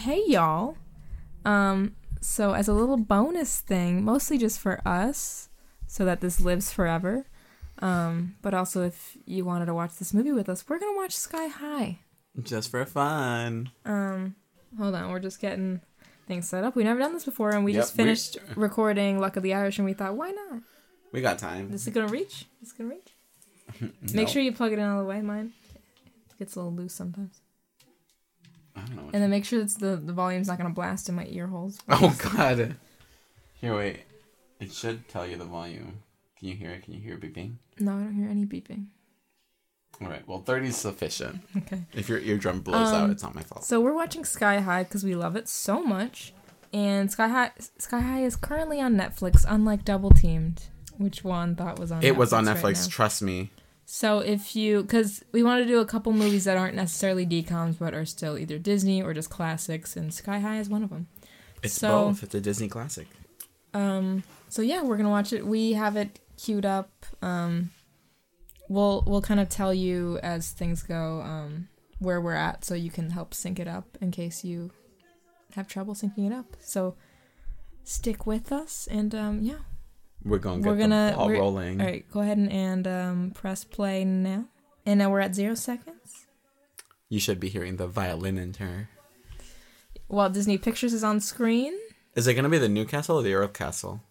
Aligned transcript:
hey 0.00 0.22
y'all. 0.26 0.76
Um, 1.44 1.96
so 2.20 2.52
as 2.52 2.68
a 2.68 2.72
little 2.72 2.96
bonus 2.96 3.60
thing, 3.60 4.04
mostly 4.04 4.36
just 4.38 4.58
for 4.60 4.80
us, 4.86 5.48
so 5.86 6.04
that 6.04 6.20
this 6.20 6.40
lives 6.40 6.72
forever. 6.72 7.26
Um, 7.80 8.34
but 8.42 8.52
also 8.52 8.82
if 8.82 9.16
you 9.24 9.44
wanted 9.44 9.66
to 9.66 9.74
watch 9.74 9.96
this 9.98 10.12
movie 10.12 10.32
with 10.32 10.48
us, 10.48 10.64
we're 10.68 10.78
gonna 10.78 10.96
watch 10.96 11.12
Sky 11.16 11.46
High. 11.48 12.00
Just 12.42 12.70
for 12.70 12.84
fun. 12.84 13.70
Um, 13.84 14.36
hold 14.78 14.94
on, 14.94 15.10
we're 15.10 15.18
just 15.18 15.40
getting 15.40 15.80
things 16.26 16.48
set 16.48 16.62
up. 16.62 16.76
We've 16.76 16.84
never 16.86 17.00
done 17.00 17.12
this 17.14 17.24
before, 17.24 17.50
and 17.50 17.64
we 17.64 17.72
Yep, 17.72 17.80
just 17.82 17.92
we- 17.94 18.04
finished 18.04 18.36
recording 18.54 19.18
Luck 19.18 19.36
of 19.36 19.42
the 19.42 19.54
Irish, 19.54 19.78
and 19.78 19.86
we 19.86 19.94
thought, 19.94 20.14
why 20.16 20.30
not? 20.30 20.62
We 21.12 21.20
got 21.22 21.38
time. 21.38 21.70
This 21.72 21.82
Is 21.82 21.86
it 21.88 21.90
gonna 21.94 22.08
reach? 22.08 22.46
Is 22.62 22.72
gonna 22.72 22.90
reach? 22.90 23.14
No. 23.80 23.88
Make 24.14 24.28
sure 24.28 24.42
you 24.42 24.52
plug 24.52 24.72
it 24.72 24.78
in 24.78 24.84
all 24.84 24.98
the 25.00 25.04
way. 25.08 25.20
Mine 25.22 25.52
it 25.74 26.38
gets 26.38 26.54
a 26.56 26.58
little 26.58 26.72
loose 26.74 26.92
sometimes. 26.94 27.40
I 28.76 28.80
don't 28.80 28.96
know. 28.96 29.10
And 29.12 29.22
then 29.22 29.30
make 29.30 29.44
sure 29.44 29.60
that 29.64 29.78
the 29.78 29.96
the 29.96 30.12
volume's 30.12 30.48
not 30.48 30.58
gonna 30.58 30.70
blast 30.70 31.08
in 31.08 31.14
my 31.14 31.26
ear 31.28 31.46
holes. 31.46 31.78
Oh 31.88 32.16
god. 32.36 32.76
Here, 33.60 33.76
wait. 33.76 34.00
It 34.60 34.72
should 34.72 35.08
tell 35.08 35.26
you 35.26 35.36
the 35.36 35.44
volume. 35.44 36.00
Can 36.38 36.48
you 36.48 36.54
hear 36.54 36.70
it? 36.70 36.82
Can 36.84 36.94
you 36.94 37.00
hear 37.00 37.14
it 37.14 37.20
beeping? 37.20 37.56
No, 37.78 37.92
I 37.92 38.00
don't 38.00 38.14
hear 38.14 38.28
any 38.28 38.46
beeping. 38.46 38.86
All 40.02 40.08
right. 40.08 40.26
Well, 40.26 40.40
30 40.40 40.68
is 40.68 40.76
sufficient. 40.76 41.40
Okay. 41.56 41.82
If 41.92 42.08
your 42.08 42.18
eardrum 42.20 42.60
blows 42.60 42.88
out, 42.92 43.04
Um, 43.04 43.10
it's 43.10 43.22
not 43.22 43.34
my 43.34 43.42
fault. 43.42 43.64
So 43.64 43.80
we're 43.80 43.92
watching 43.94 44.24
Sky 44.24 44.60
High 44.60 44.84
because 44.84 45.04
we 45.04 45.14
love 45.14 45.36
it 45.36 45.46
so 45.48 45.82
much, 45.82 46.32
and 46.72 47.10
Sky 47.12 47.28
High 47.28 47.50
Sky 47.78 48.00
High 48.00 48.22
is 48.24 48.36
currently 48.36 48.80
on 48.80 48.94
Netflix. 48.96 49.44
Unlike 49.46 49.84
Double 49.84 50.10
Teamed, 50.10 50.68
which 50.96 51.22
one 51.24 51.54
thought 51.54 51.78
was 51.78 51.92
on. 51.92 52.02
it 52.02 52.16
was 52.16 52.32
on 52.32 52.46
right 52.46 52.56
Netflix. 52.56 52.84
now. 52.86 52.90
trust 52.90 53.20
me. 53.22 53.50
So 53.92 54.20
if 54.20 54.54
you, 54.54 54.82
because 54.82 55.24
we 55.32 55.42
want 55.42 55.64
to 55.64 55.66
do 55.66 55.80
a 55.80 55.84
couple 55.84 56.12
movies 56.12 56.44
that 56.44 56.56
aren't 56.56 56.76
necessarily 56.76 57.26
DCOMs 57.26 57.76
but 57.80 57.92
are 57.92 58.04
still 58.04 58.38
either 58.38 58.56
Disney 58.56 59.02
or 59.02 59.12
just 59.12 59.30
classics, 59.30 59.96
and 59.96 60.14
Sky 60.14 60.38
High 60.38 60.60
is 60.60 60.68
one 60.68 60.84
of 60.84 60.90
them. 60.90 61.08
It's 61.60 61.74
So- 61.74 62.06
both. 62.06 62.22
It's 62.22 62.32
a 62.36 62.40
Disney 62.40 62.68
classic. 62.68 63.08
Um, 63.74 64.22
so 64.48 64.62
yeah, 64.62 64.84
we're 64.84 64.96
gonna 64.96 65.10
watch 65.10 65.32
it. 65.32 65.44
We 65.44 65.72
have 65.72 65.96
it 65.96 66.20
queued 66.36 66.64
up. 66.64 67.04
Um, 67.20 67.72
we'll 68.68 69.02
we'll 69.08 69.22
kind 69.22 69.40
of 69.40 69.48
tell 69.48 69.74
you 69.74 70.20
as 70.22 70.50
things 70.52 70.84
go 70.84 71.20
um, 71.22 71.66
where 71.98 72.20
we're 72.20 72.34
at, 72.34 72.64
so 72.64 72.74
you 72.74 72.92
can 72.92 73.10
help 73.10 73.34
sync 73.34 73.58
it 73.58 73.66
up 73.66 73.98
in 74.00 74.12
case 74.12 74.44
you 74.44 74.70
have 75.56 75.66
trouble 75.66 75.94
syncing 75.94 76.26
it 76.28 76.32
up. 76.32 76.46
So 76.60 76.94
stick 77.82 78.24
with 78.24 78.52
us, 78.52 78.86
and 78.88 79.12
um, 79.16 79.40
yeah, 79.42 79.58
We're 80.24 80.38
going 80.38 80.62
to 80.62 80.68
We're 80.68 80.76
gonna- 80.76 81.10
the 81.12 81.16
ball 81.16 81.26
we're- 81.28 81.38
rolling. 81.38 81.80
all 81.80 81.86
right, 81.86 82.10
go 82.10 82.20
ahead 82.20 82.38
and, 82.38 82.50
and 82.52 82.86
um, 82.86 83.30
press 83.32 83.64
play 83.64 84.04
now. 84.04 84.44
And 84.86 84.98
now 84.98 85.10
we're 85.10 85.20
at 85.20 85.34
zero 85.34 85.54
seconds. 85.54 86.26
You 87.08 87.20
should 87.20 87.40
be 87.40 87.48
hearing 87.48 87.76
the 87.76 87.86
violin 87.86 88.38
in 88.38 88.54
her. 88.54 88.88
Walt 90.08 90.32
Disney 90.32 90.58
Pictures 90.58 90.92
is 90.92 91.04
on 91.04 91.20
screen. 91.20 91.74
Is 92.14 92.26
it 92.26 92.34
going 92.34 92.44
to 92.44 92.50
be 92.50 92.58
the 92.58 92.68
new 92.68 92.84
castle 92.84 93.18
or 93.18 93.22
the 93.22 93.34
old 93.34 93.54
castle? 93.54 94.02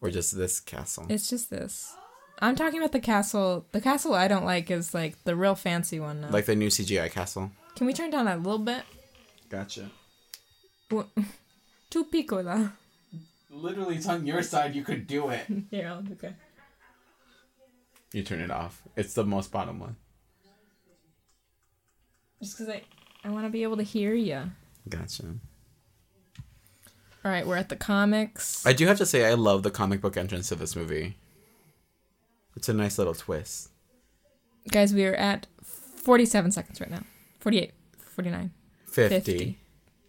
Or 0.00 0.10
just 0.10 0.36
this 0.36 0.60
castle? 0.60 1.06
It's 1.08 1.28
just 1.30 1.50
this. 1.50 1.94
I'm 2.40 2.54
talking 2.56 2.78
about 2.80 2.92
the 2.92 3.00
castle. 3.00 3.66
The 3.72 3.80
castle 3.80 4.14
I 4.14 4.28
don't 4.28 4.44
like 4.44 4.70
is 4.70 4.92
like 4.92 5.22
the 5.24 5.34
real 5.36 5.54
fancy 5.54 5.98
one. 6.00 6.20
Now. 6.20 6.30
Like 6.30 6.46
the 6.46 6.54
new 6.56 6.68
CGI 6.68 7.10
castle. 7.10 7.50
Can 7.76 7.86
we 7.86 7.92
turn 7.92 8.10
down 8.10 8.26
that 8.26 8.38
a 8.38 8.40
little 8.40 8.58
bit? 8.58 8.82
Gotcha. 9.48 9.90
Too 11.90 12.04
piccola. 12.04 12.72
Literally, 13.56 13.96
it's 13.96 14.06
on 14.06 14.26
your 14.26 14.42
side. 14.42 14.74
You 14.74 14.84
could 14.84 15.06
do 15.06 15.30
it. 15.30 15.46
Yeah, 15.70 16.00
okay. 16.12 16.34
You 18.12 18.22
turn 18.22 18.40
it 18.40 18.50
off. 18.50 18.82
It's 18.96 19.14
the 19.14 19.24
most 19.24 19.50
bottom 19.50 19.80
one. 19.80 19.96
Just 22.40 22.56
because 22.56 22.72
I, 22.72 22.82
I 23.24 23.30
want 23.30 23.46
to 23.46 23.50
be 23.50 23.62
able 23.62 23.76
to 23.78 23.82
hear 23.82 24.14
you. 24.14 24.42
Gotcha. 24.88 25.24
All 27.24 27.30
right, 27.32 27.46
we're 27.46 27.56
at 27.56 27.68
the 27.68 27.76
comics. 27.76 28.64
I 28.64 28.72
do 28.72 28.86
have 28.86 28.98
to 28.98 29.06
say, 29.06 29.26
I 29.26 29.34
love 29.34 29.62
the 29.62 29.70
comic 29.70 30.00
book 30.00 30.16
entrance 30.16 30.48
to 30.50 30.54
this 30.54 30.76
movie. 30.76 31.16
It's 32.54 32.68
a 32.68 32.74
nice 32.74 32.98
little 32.98 33.14
twist. 33.14 33.70
Guys, 34.70 34.94
we 34.94 35.04
are 35.06 35.14
at 35.14 35.46
47 35.62 36.52
seconds 36.52 36.80
right 36.80 36.90
now. 36.90 37.02
48, 37.40 37.72
49, 38.14 38.50
50. 38.86 39.14
50. 39.20 39.58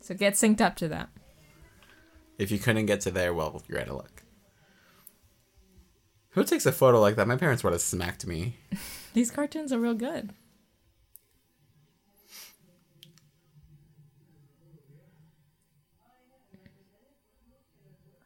So 0.02 0.14
get 0.14 0.34
synced 0.34 0.62
up 0.62 0.76
to 0.76 0.88
that. 0.90 1.10
If 2.38 2.52
you 2.52 2.60
couldn't 2.60 2.86
get 2.86 3.02
to 3.02 3.12
there, 3.12 3.34
well, 3.34 3.64
you're 3.68 3.80
out 3.80 3.88
of 3.88 3.96
luck. 3.96 4.24
Who 6.32 6.44
takes 6.44 6.68
a 6.68 6.72
photo 6.72 7.00
like 7.00 7.16
that? 7.16 7.28
My 7.28 7.36
parents 7.36 7.64
would 7.64 7.74
have 7.74 7.82
smacked 7.82 8.28
me. 8.28 8.58
These 9.14 9.32
cartoons 9.32 9.74
are 9.74 9.80
real 9.80 9.96
good. 9.96 10.34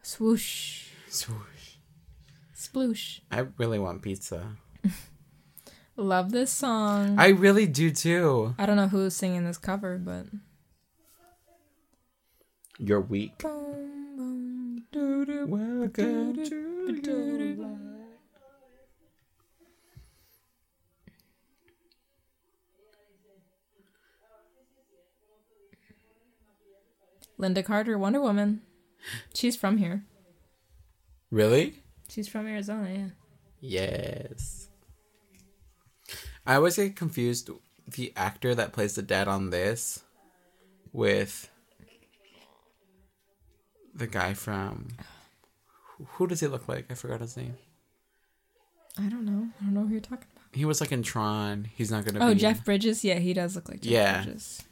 Swoosh. 0.01 0.89
Swoosh. 1.07 1.77
Sploosh. 2.53 3.21
I 3.31 3.47
really 3.57 3.79
want 3.79 4.01
pizza. 4.01 4.57
Love 5.95 6.31
this 6.31 6.51
song. 6.51 7.17
I 7.17 7.29
really 7.29 7.65
do 7.65 7.91
too. 7.91 8.55
I 8.57 8.65
don't 8.65 8.75
know 8.75 8.89
who's 8.89 9.15
singing 9.15 9.45
this 9.45 9.57
cover, 9.57 9.97
but. 9.97 10.25
You're 12.83 12.99
weak. 12.99 13.37
Boom, 13.37 14.17
boom, 14.17 14.85
doo-doo, 14.91 15.45
Welcome 15.45 16.43
to. 16.43 17.77
Lynda 27.39 27.63
Carter, 27.63 27.99
Wonder 27.99 28.19
Woman. 28.19 28.61
She's 29.35 29.55
from 29.55 29.77
here. 29.77 30.03
Really? 31.29 31.83
She's 32.09 32.27
from 32.27 32.47
Arizona, 32.47 32.89
yeah. 32.91 33.09
Yes. 33.59 34.69
I 36.47 36.55
always 36.55 36.77
get 36.77 36.95
confused 36.95 37.51
the 37.87 38.11
actor 38.15 38.55
that 38.55 38.73
plays 38.73 38.95
the 38.95 39.03
dad 39.03 39.27
on 39.27 39.51
this 39.51 40.03
with 40.91 41.47
the 43.93 44.07
guy 44.07 44.33
from 44.33 44.87
who 46.13 46.27
does 46.27 46.39
he 46.39 46.47
look 46.47 46.67
like? 46.67 46.85
I 46.89 46.93
forgot 46.95 47.21
his 47.21 47.37
name. 47.37 47.55
I 48.97 49.03
don't 49.03 49.25
know. 49.25 49.47
I 49.61 49.65
don't 49.65 49.73
know 49.73 49.81
who 49.85 49.91
you're 49.93 49.99
talking 50.01 50.25
about. 50.33 50.45
He 50.53 50.65
was 50.65 50.81
like 50.81 50.91
in 50.91 51.03
Tron. 51.03 51.69
He's 51.75 51.91
not 51.91 52.03
gonna 52.05 52.23
Oh, 52.25 52.33
be 52.33 52.39
Jeff 52.39 52.65
Bridges? 52.65 53.03
Yeah, 53.03 53.19
he 53.19 53.33
does 53.33 53.55
look 53.55 53.69
like 53.69 53.81
Jeff 53.81 53.91
Yeah. 53.91 54.23
Bridges. 54.23 54.63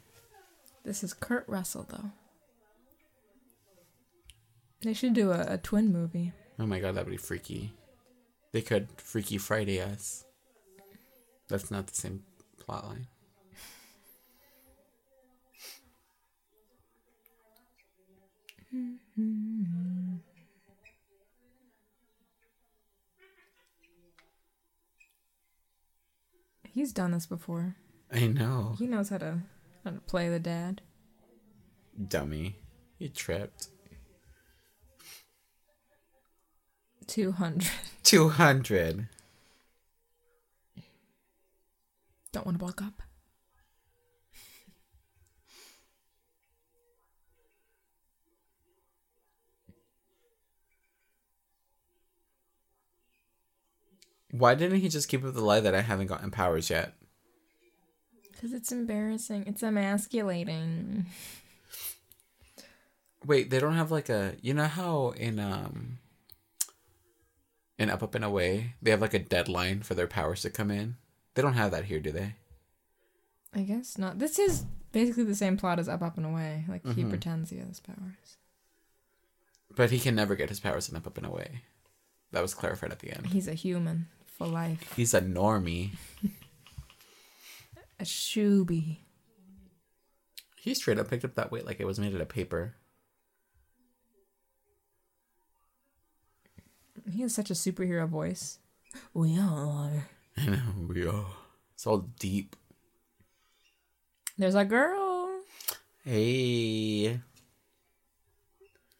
This 0.84 1.02
is 1.04 1.14
Kurt 1.14 1.48
Russell, 1.48 1.86
though. 1.88 2.10
They 4.82 4.94
should 4.94 5.12
do 5.14 5.30
a, 5.30 5.54
a 5.54 5.58
twin 5.58 5.92
movie. 5.92 6.32
Oh 6.58 6.66
my 6.66 6.80
god, 6.80 6.94
that'd 6.94 7.10
be 7.10 7.16
freaky. 7.16 7.72
They 8.52 8.62
could 8.62 8.88
Freaky 8.96 9.38
Friday 9.38 9.80
us. 9.80 10.24
That's 11.48 11.70
not 11.70 11.86
the 11.86 11.94
same 11.94 12.22
plot 12.58 12.86
line. 12.86 13.06
Hmm. 18.70 18.94
Mm-hmm. 19.18 20.16
He's 26.72 26.92
done 26.92 27.10
this 27.10 27.26
before. 27.26 27.76
I 28.12 28.26
know. 28.26 28.76
He 28.78 28.86
knows 28.86 29.08
how 29.08 29.18
to 29.18 29.40
how 29.84 29.90
to 29.90 30.00
play 30.00 30.28
the 30.28 30.38
dad. 30.38 30.82
Dummy. 32.08 32.56
You 32.98 33.08
tripped. 33.08 33.68
200. 37.06 37.68
200. 38.04 39.08
Don't 42.32 42.46
want 42.46 42.58
to 42.58 42.64
bulk 42.64 42.82
up. 42.82 43.02
Why 54.32 54.54
didn't 54.54 54.80
he 54.80 54.88
just 54.88 55.08
keep 55.08 55.24
up 55.24 55.34
the 55.34 55.40
lie 55.44 55.60
that 55.60 55.74
I 55.74 55.80
haven't 55.80 56.06
gotten 56.06 56.30
powers 56.30 56.70
yet? 56.70 56.94
Because 58.32 58.52
it's 58.52 58.72
embarrassing. 58.72 59.44
It's 59.46 59.62
emasculating. 59.62 61.06
Wait, 63.26 63.50
they 63.50 63.58
don't 63.60 63.74
have 63.74 63.90
like 63.90 64.08
a 64.08 64.34
you 64.40 64.54
know 64.54 64.66
how 64.66 65.10
in 65.10 65.38
um 65.38 65.98
in 67.78 67.90
Up 67.90 68.02
Up 68.02 68.14
and 68.14 68.24
Away 68.24 68.74
they 68.80 68.90
have 68.90 69.00
like 69.02 69.14
a 69.14 69.18
deadline 69.18 69.82
for 69.82 69.94
their 69.94 70.06
powers 70.06 70.42
to 70.42 70.50
come 70.50 70.70
in? 70.70 70.96
They 71.34 71.42
don't 71.42 71.54
have 71.54 71.70
that 71.72 71.84
here, 71.84 72.00
do 72.00 72.12
they? 72.12 72.34
I 73.54 73.62
guess 73.62 73.98
not. 73.98 74.18
This 74.18 74.38
is 74.38 74.64
basically 74.92 75.24
the 75.24 75.34
same 75.34 75.56
plot 75.56 75.78
as 75.78 75.88
Up, 75.88 76.02
Up, 76.02 76.16
and 76.16 76.26
Away. 76.26 76.64
Like, 76.68 76.84
he 76.94 77.02
Mhm. 77.02 77.08
pretends 77.10 77.50
he 77.50 77.58
has 77.58 77.80
powers. 77.80 78.36
But 79.74 79.90
he 79.90 79.98
can 80.00 80.14
never 80.14 80.34
get 80.36 80.48
his 80.48 80.60
powers 80.60 80.88
in 80.88 80.96
Up 80.96 81.06
Up 81.06 81.16
and 81.16 81.26
Away. 81.26 81.62
That 82.32 82.42
was 82.42 82.54
clarified 82.54 82.92
at 82.92 83.00
the 83.00 83.10
end. 83.10 83.28
He's 83.28 83.48
a 83.48 83.54
human 83.54 84.08
for 84.40 84.46
life. 84.46 84.94
He's 84.96 85.12
a 85.12 85.20
normie. 85.20 85.90
A 87.98 88.04
shooby. 88.04 88.96
He 90.56 90.72
straight 90.74 90.98
up 90.98 91.10
picked 91.10 91.26
up 91.26 91.34
that 91.34 91.52
weight 91.52 91.66
like 91.66 91.78
it 91.78 91.86
was 91.86 92.00
made 92.00 92.14
out 92.14 92.20
of 92.22 92.28
paper. 92.30 92.74
He 97.12 97.20
has 97.20 97.34
such 97.34 97.50
a 97.50 97.54
superhero 97.54 98.08
voice. 98.08 98.58
We 99.12 99.38
are. 99.38 100.08
I 100.38 100.46
know 100.46 100.62
we 100.88 101.06
are. 101.06 101.26
It's 101.74 101.86
all 101.86 102.08
deep. 102.18 102.56
There's 104.38 104.54
a 104.54 104.64
girl. 104.64 105.28
Hey, 106.02 107.20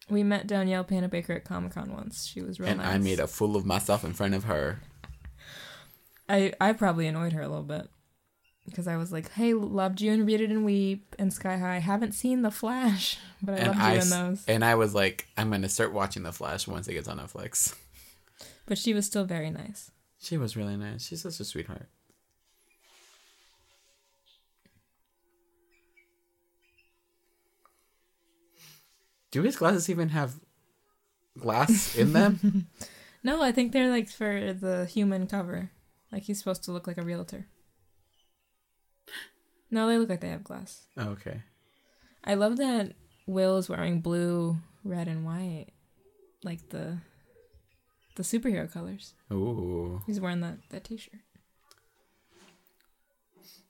We 0.07 0.21
met 0.21 0.45
Danielle 0.45 0.83
Panabaker 0.83 1.35
at 1.37 1.45
Comic 1.45 1.73
Con 1.73 1.91
once. 1.91 2.27
She 2.27 2.41
was 2.43 2.59
real 2.59 2.69
and 2.69 2.77
nice. 2.77 2.93
I 2.93 2.97
made 2.99 3.19
a 3.19 3.25
fool 3.25 3.55
of 3.55 3.65
myself 3.65 4.03
in 4.03 4.13
front 4.13 4.35
of 4.35 4.43
her. 4.43 4.81
I 6.31 6.53
I 6.61 6.73
probably 6.73 7.07
annoyed 7.07 7.33
her 7.33 7.41
a 7.41 7.47
little 7.49 7.63
bit 7.63 7.89
because 8.65 8.87
I 8.87 8.95
was 8.97 9.11
like, 9.11 9.31
"Hey, 9.31 9.53
loved 9.53 10.01
you 10.01 10.11
and 10.13 10.25
Read 10.25 10.41
It 10.41 10.49
and 10.49 10.63
Weep 10.65 11.15
and 11.19 11.33
Sky 11.33 11.57
High. 11.57 11.79
Haven't 11.79 12.13
seen 12.13 12.41
The 12.41 12.51
Flash, 12.51 13.17
but 13.41 13.55
I 13.55 13.57
and 13.57 13.67
loved 13.67 13.79
I 13.81 13.93
you 13.95 14.01
in 14.01 14.09
those." 14.09 14.43
and 14.47 14.63
I 14.65 14.75
was 14.75 14.95
like, 14.95 15.27
I'm 15.37 15.51
gonna 15.51 15.69
start 15.69 15.93
watching 15.93 16.23
The 16.23 16.31
Flash 16.31 16.67
once 16.67 16.87
it 16.87 16.93
gets 16.93 17.07
on 17.07 17.19
Netflix. 17.19 17.75
But 18.65 18.77
she 18.77 18.93
was 18.93 19.05
still 19.05 19.25
very 19.25 19.49
nice. 19.49 19.91
She 20.19 20.37
was 20.37 20.55
really 20.55 20.77
nice. 20.77 21.07
She's 21.07 21.21
such 21.23 21.39
a 21.39 21.43
sweetheart. 21.43 21.89
Do 29.31 29.41
his 29.43 29.55
glasses 29.55 29.89
even 29.89 30.09
have 30.09 30.35
glass 31.37 31.95
in 31.95 32.13
them? 32.13 32.67
No, 33.23 33.43
I 33.43 33.51
think 33.51 33.71
they're 33.71 33.91
like 33.91 34.09
for 34.09 34.51
the 34.51 34.85
human 34.87 35.27
cover. 35.27 35.69
Like 36.11 36.23
he's 36.23 36.39
supposed 36.39 36.63
to 36.65 36.71
look 36.71 36.87
like 36.87 36.97
a 36.97 37.03
realtor. 37.03 37.47
No, 39.69 39.87
they 39.87 39.97
look 39.97 40.09
like 40.09 40.19
they 40.21 40.29
have 40.29 40.43
glass. 40.43 40.85
oh, 40.97 41.09
okay. 41.09 41.43
I 42.23 42.33
love 42.35 42.57
that 42.57 42.93
Will 43.25 43.57
is 43.57 43.69
wearing 43.69 44.01
blue, 44.01 44.57
red, 44.83 45.07
and 45.07 45.25
white, 45.25 45.67
like 46.43 46.69
the 46.69 46.97
the 48.15 48.23
superhero 48.23 48.71
colors. 48.71 49.13
Ooh. 49.31 50.01
He's 50.05 50.19
wearing 50.19 50.41
that 50.41 50.57
that 50.69 50.83
T-shirt. 50.83 51.21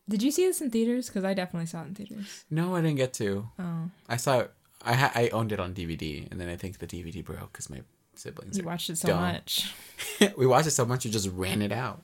Did 0.09 0.23
you 0.23 0.31
see 0.31 0.45
this 0.45 0.59
in 0.59 0.71
theaters? 0.71 1.07
Because 1.07 1.23
I 1.23 1.33
definitely 1.33 1.67
saw 1.67 1.83
it 1.83 1.87
in 1.87 1.95
theaters. 1.95 2.44
No, 2.49 2.75
I 2.75 2.81
didn't 2.81 2.97
get 2.97 3.13
to. 3.13 3.47
Oh, 3.59 3.91
I 4.09 4.17
saw 4.17 4.39
it. 4.39 4.51
I 4.83 4.94
ha- 4.94 5.11
I 5.13 5.29
owned 5.29 5.51
it 5.51 5.59
on 5.59 5.73
DVD, 5.75 6.29
and 6.31 6.41
then 6.41 6.49
I 6.49 6.55
think 6.55 6.79
the 6.79 6.87
DVD 6.87 7.23
broke 7.23 7.53
because 7.53 7.69
my 7.69 7.81
siblings. 8.15 8.57
you 8.57 8.63
watched 8.63 8.89
it 8.89 8.97
so 8.97 9.09
dumb. 9.09 9.21
much. 9.21 9.73
we 10.37 10.47
watched 10.47 10.67
it 10.67 10.71
so 10.71 10.85
much, 10.85 11.05
we 11.05 11.11
just 11.11 11.29
ran 11.29 11.61
it 11.61 11.71
out. 11.71 12.03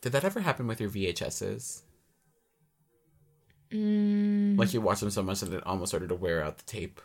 Did 0.00 0.12
that 0.12 0.24
ever 0.24 0.40
happen 0.40 0.66
with 0.66 0.80
your 0.80 0.90
VHSs? 0.90 1.82
Mm, 3.72 4.58
Like 4.58 4.72
you 4.74 4.80
watched 4.80 5.00
them 5.00 5.10
so 5.10 5.22
much 5.22 5.40
that 5.40 5.52
it 5.52 5.64
almost 5.66 5.90
started 5.90 6.08
to 6.08 6.14
wear 6.14 6.42
out 6.42 6.58
the 6.58 6.64
tape. 6.64 7.00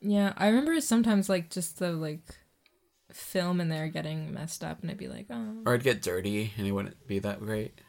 yeah, 0.00 0.32
I 0.36 0.46
remember 0.48 0.80
sometimes 0.80 1.28
like 1.28 1.50
just 1.50 1.78
the 1.78 1.92
like 1.92 2.20
film 3.10 3.60
in 3.60 3.68
there 3.68 3.88
getting 3.88 4.32
messed 4.32 4.62
up, 4.62 4.80
and 4.82 4.90
I'd 4.90 4.98
be 4.98 5.08
like, 5.08 5.26
oh. 5.30 5.62
Or 5.66 5.74
it'd 5.74 5.84
get 5.84 6.02
dirty 6.02 6.52
and 6.56 6.66
it 6.66 6.72
wouldn't 6.72 7.06
be 7.08 7.18
that 7.20 7.40
great. 7.40 7.80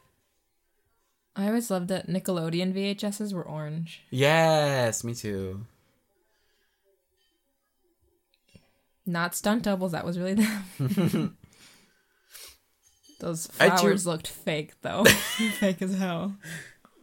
I 1.36 1.48
always 1.48 1.69
loved 1.69 1.90
that 1.90 2.08
Nickelodeon 2.08 2.74
VHSs 2.74 3.34
were 3.34 3.44
orange. 3.46 4.01
Yes, 4.10 5.04
me 5.04 5.13
too. 5.13 5.66
Not 9.06 9.36
stunt 9.36 9.63
doubles. 9.63 9.92
That 9.92 10.06
was 10.06 10.18
really 10.18 10.34
them. 10.36 11.38
Those 13.19 13.47
do- 13.47 13.53
flowers 13.53 14.06
looked 14.06 14.27
fake 14.27 14.73
though. 14.81 15.03
fake 15.59 15.81
as 15.81 15.97
hell. 15.97 16.35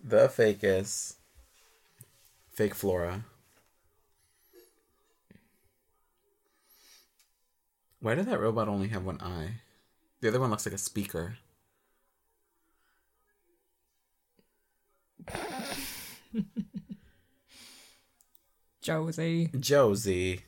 The 0.05 0.29
fakest. 0.29 1.15
Fake 2.53 2.75
flora. 2.75 3.25
Why 8.01 8.15
did 8.15 8.27
that 8.27 8.41
robot 8.41 8.69
only 8.69 8.89
have 8.89 9.05
one 9.05 9.21
eye? 9.21 9.61
The 10.21 10.29
other 10.29 10.41
one 10.41 10.51
looks 10.51 10.67
like 10.67 10.75
a 10.75 10.79
speaker. 10.79 11.37
Josie. 18.83 19.51
Josie. 19.59 20.41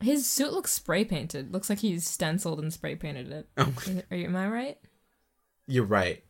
His 0.00 0.30
suit 0.30 0.52
looks 0.52 0.72
spray 0.72 1.04
painted. 1.04 1.52
Looks 1.52 1.68
like 1.68 1.80
he's 1.80 2.08
stenciled 2.08 2.60
and 2.60 2.72
spray 2.72 2.94
painted 2.94 3.32
it. 3.32 3.48
Oh, 3.56 3.72
Is 3.86 4.02
Are 4.10 4.16
you, 4.16 4.26
am 4.26 4.36
I 4.36 4.48
right? 4.48 4.78
you're 5.66 5.84
right. 5.84 6.22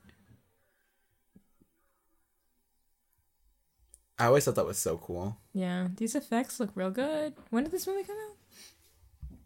I 4.19 4.26
always 4.26 4.44
thought 4.44 4.56
that 4.56 4.67
was 4.67 4.79
so 4.79 4.97
cool. 4.97 5.37
Yeah. 5.53 5.88
These 5.97 6.17
effects 6.17 6.59
look 6.59 6.70
real 6.75 6.91
good. 6.91 7.35
When 7.50 7.62
did 7.62 7.73
this 7.73 7.87
movie 7.87 8.03
come 8.03 8.17
out? 8.17 9.37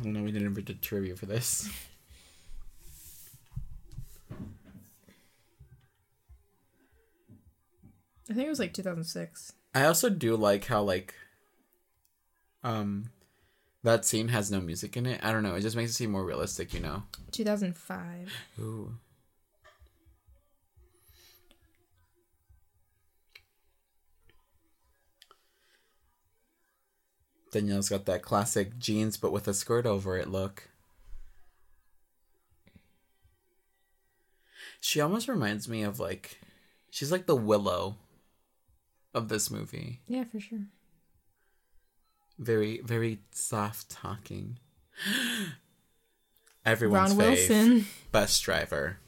I 0.00 0.04
don't 0.04 0.12
know, 0.14 0.22
we 0.22 0.32
didn't 0.32 0.48
ever 0.48 0.62
do 0.62 0.72
trivia 0.74 1.16
for 1.16 1.26
this. 1.26 1.68
I 8.30 8.34
think 8.34 8.46
it 8.46 8.50
was 8.50 8.58
like 8.58 8.72
2006. 8.72 9.52
I 9.74 9.84
also 9.84 10.08
do 10.08 10.36
like 10.36 10.66
how 10.66 10.82
like 10.82 11.14
um 12.64 13.10
that 13.84 14.04
scene 14.04 14.28
has 14.28 14.50
no 14.50 14.60
music 14.60 14.96
in 14.96 15.06
it. 15.06 15.20
I 15.22 15.32
don't 15.32 15.42
know, 15.42 15.54
it 15.54 15.60
just 15.60 15.76
makes 15.76 15.90
it 15.90 15.94
seem 15.94 16.10
more 16.10 16.24
realistic, 16.24 16.72
you 16.72 16.80
know. 16.80 17.02
2005. 17.32 18.32
Ooh. 18.60 18.94
Danielle's 27.50 27.90
got 27.90 28.06
that 28.06 28.22
classic 28.22 28.78
jeans 28.78 29.18
but 29.18 29.30
with 29.30 29.46
a 29.46 29.52
skirt 29.52 29.84
over 29.84 30.16
it 30.16 30.28
look. 30.28 30.68
She 34.80 35.00
almost 35.00 35.28
reminds 35.28 35.68
me 35.68 35.82
of 35.82 36.00
like 36.00 36.40
she's 36.90 37.12
like 37.12 37.26
the 37.26 37.36
willow 37.36 37.96
of 39.14 39.28
this 39.28 39.50
movie. 39.50 40.00
Yeah, 40.08 40.24
for 40.24 40.40
sure. 40.40 40.66
Very, 42.38 42.80
very 42.80 43.20
soft 43.30 43.90
talking. 43.90 44.58
Everyone's 46.64 47.14
Ron 47.14 47.18
fave. 47.18 47.30
Wilson. 47.30 47.86
Bus 48.10 48.38
driver. 48.40 48.98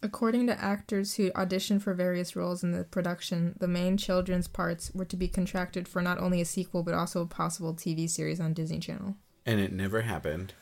According 0.00 0.46
to 0.46 0.60
actors 0.60 1.14
who 1.14 1.30
auditioned 1.32 1.82
for 1.82 1.92
various 1.92 2.36
roles 2.36 2.62
in 2.62 2.70
the 2.70 2.84
production, 2.84 3.56
the 3.58 3.66
main 3.66 3.96
children's 3.96 4.46
parts 4.46 4.92
were 4.94 5.04
to 5.04 5.16
be 5.16 5.26
contracted 5.26 5.88
for 5.88 6.00
not 6.00 6.18
only 6.18 6.40
a 6.40 6.44
sequel 6.44 6.84
but 6.84 6.94
also 6.94 7.20
a 7.20 7.26
possible 7.26 7.74
TV 7.74 8.08
series 8.08 8.38
on 8.38 8.52
Disney 8.52 8.78
Channel. 8.78 9.16
And 9.44 9.58
it 9.60 9.72
never 9.72 10.02
happened. 10.02 10.54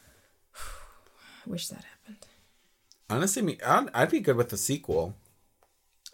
I 0.55 0.61
wish 1.51 1.69
that 1.69 1.85
happened. 1.85 2.27
Honestly, 3.11 3.43
me, 3.43 3.59
I'd, 3.65 3.89
I'd 3.93 4.11
be 4.11 4.21
good 4.21 4.37
with 4.37 4.49
the 4.49 4.57
sequel. 4.57 5.15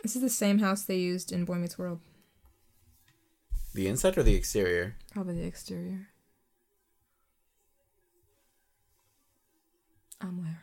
This 0.03 0.17
is 0.17 0.23
the 0.23 0.29
same 0.29 0.59
house 0.59 0.83
they 0.83 0.97
used 0.97 1.31
in 1.31 1.45
Boy 1.45 1.55
Meets 1.55 1.79
World. 1.79 2.01
The 3.73 3.87
inside 3.87 4.19
or 4.19 4.25
the 4.25 4.35
exterior? 4.35 4.97
Probably 5.13 5.37
the 5.37 5.47
exterior. 5.47 6.09
I'm 10.21 10.43
Larry. 10.43 10.62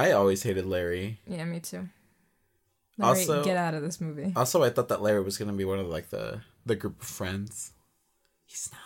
I 0.00 0.12
always 0.12 0.42
hated 0.42 0.64
Larry. 0.66 1.20
Yeah, 1.26 1.44
me 1.44 1.60
too. 1.60 1.88
Larry, 2.96 3.20
Also- 3.20 3.44
get 3.44 3.56
out 3.56 3.74
of 3.74 3.82
this 3.82 4.00
movie. 4.00 4.32
Also, 4.34 4.62
I 4.62 4.70
thought 4.70 4.88
that 4.88 5.02
Larry 5.02 5.22
was 5.22 5.36
gonna 5.38 5.52
be 5.52 5.64
one 5.64 5.78
of 5.78 5.86
like 5.88 6.08
the 6.10 6.40
the 6.66 6.76
group 6.76 7.00
of 7.02 7.06
friends. 7.08 7.72
He's 8.46 8.70
not. 8.72 8.80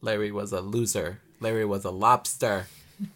Larry 0.00 0.30
was 0.32 0.52
a 0.52 0.60
loser. 0.60 1.20
Larry 1.40 1.64
was 1.64 1.84
a 1.84 1.90
lobster. 1.90 2.66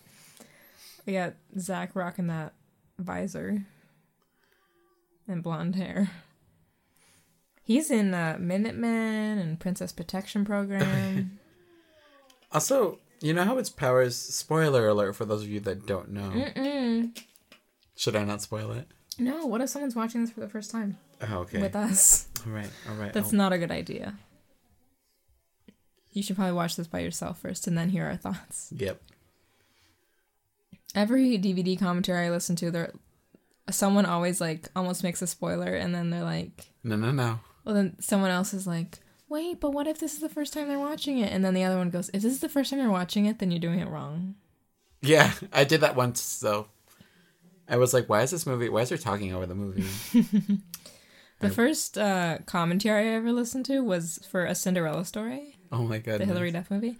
We 1.07 1.15
got 1.15 1.35
Zach 1.59 1.97
rocking 1.97 2.27
that 2.27 2.53
visor 2.99 3.65
and 5.27 5.43
blonde 5.43 5.75
hair. 5.77 6.11
He's 7.65 7.91
in 7.91 8.13
uh, 8.13 8.37
Minutemen 8.39 9.39
and 9.39 9.59
Princess 9.59 9.91
Protection 9.91 10.45
Program. 10.53 11.39
Also, 12.53 12.99
you 13.21 13.33
know 13.35 13.45
how 13.45 13.59
its 13.59 13.71
powers. 13.71 14.17
Spoiler 14.17 14.89
alert 14.89 15.15
for 15.17 15.25
those 15.25 15.43
of 15.43 15.49
you 15.49 15.61
that 15.61 15.87
don't 15.87 16.11
know. 16.11 16.31
Mm-mm. 16.31 17.19
Should 17.97 18.17
I 18.17 18.25
not 18.25 18.43
spoil 18.43 18.71
it? 18.73 18.87
No, 19.19 19.47
what 19.47 19.61
if 19.61 19.69
someone's 19.71 19.97
watching 19.97 20.21
this 20.21 20.31
for 20.31 20.41
the 20.41 20.49
first 20.49 20.71
time 20.71 20.97
Oh, 21.29 21.39
okay. 21.39 21.61
with 21.61 21.75
us? 21.75 22.29
all 22.47 22.53
right. 22.53 22.71
All 22.89 22.95
right. 22.95 23.13
That's 23.13 23.33
oh. 23.35 23.37
not 23.37 23.53
a 23.53 23.59
good 23.59 23.73
idea. 23.73 24.15
You 26.13 26.23
should 26.23 26.37
probably 26.37 26.53
watch 26.55 26.77
this 26.77 26.87
by 26.87 27.01
yourself 27.01 27.39
first 27.41 27.67
and 27.67 27.77
then 27.77 27.89
hear 27.91 28.05
our 28.07 28.17
thoughts. 28.17 28.73
Yep. 28.77 29.01
Every 30.95 31.39
DVD 31.39 31.79
commentary 31.79 32.27
I 32.27 32.31
listen 32.31 32.57
to, 32.57 32.71
there, 32.71 32.93
someone 33.71 34.07
always 34.07 34.41
like 34.41 34.69
almost 34.75 35.03
makes 35.03 35.21
a 35.21 35.27
spoiler, 35.27 35.75
and 35.75 35.95
then 35.95 36.11
they're 36.11 36.23
like, 36.25 36.71
No, 36.83 36.97
no, 36.97 37.13
no. 37.13 37.41
well, 37.65 37.75
then 37.75 37.97
someone 38.01 38.31
else 38.31 38.55
is 38.55 38.67
like, 38.67 39.01
wait, 39.29 39.61
but 39.61 39.71
what 39.71 39.87
if 39.87 39.99
this 39.99 40.15
is 40.15 40.21
the 40.21 40.29
first 40.29 40.53
time 40.53 40.69
they're 40.69 40.79
watching 40.79 41.19
it? 41.19 41.33
And 41.33 41.45
then 41.45 41.55
the 41.55 41.65
other 41.65 41.77
one 41.77 41.91
goes, 41.91 42.09
if 42.11 42.23
this 42.23 42.33
is 42.33 42.41
the 42.41 42.49
first 42.49 42.71
time 42.71 42.81
you're 42.81 42.91
watching 42.91 43.27
it, 43.27 43.39
then 43.39 43.51
you're 43.51 43.61
doing 43.61 43.81
it 43.81 43.89
wrong. 43.89 44.35
Yeah, 45.01 45.33
I 45.53 45.65
did 45.65 45.83
that 45.83 45.97
once. 45.97 46.21
So 46.21 46.69
I 47.69 47.77
was 47.77 47.95
like, 47.95 48.09
"Why 48.09 48.23
is 48.23 48.33
this 48.33 48.47
movie? 48.47 48.69
Why 48.69 48.81
is 48.81 48.89
there 48.89 48.99
talking 48.99 49.33
over 49.33 49.47
the 49.47 49.55
movie?" 49.55 49.85
The 51.41 51.51
first 51.51 51.97
uh, 51.97 52.39
commentary 52.47 53.11
I 53.11 53.15
ever 53.15 53.33
listened 53.33 53.65
to 53.67 53.81
was 53.81 54.19
for 54.29 54.45
a 54.45 54.55
Cinderella 54.55 55.05
story. 55.05 55.57
Oh 55.71 55.85
my 55.85 55.99
god, 55.99 56.21
the! 56.21 56.25
Hilary 56.25 56.51
Duff 56.51 56.71
movie. 56.71 56.99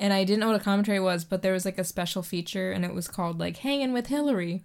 And 0.00 0.12
I 0.12 0.24
didn't 0.24 0.40
know 0.40 0.48
what 0.48 0.60
a 0.60 0.64
commentary 0.64 0.98
was, 0.98 1.24
but 1.24 1.42
there 1.42 1.52
was 1.52 1.64
like 1.64 1.78
a 1.78 1.84
special 1.84 2.22
feature 2.22 2.72
and 2.72 2.84
it 2.84 2.92
was 2.92 3.06
called 3.06 3.38
like 3.38 3.58
Hanging 3.58 3.92
with 3.92 4.08
Hilary. 4.08 4.64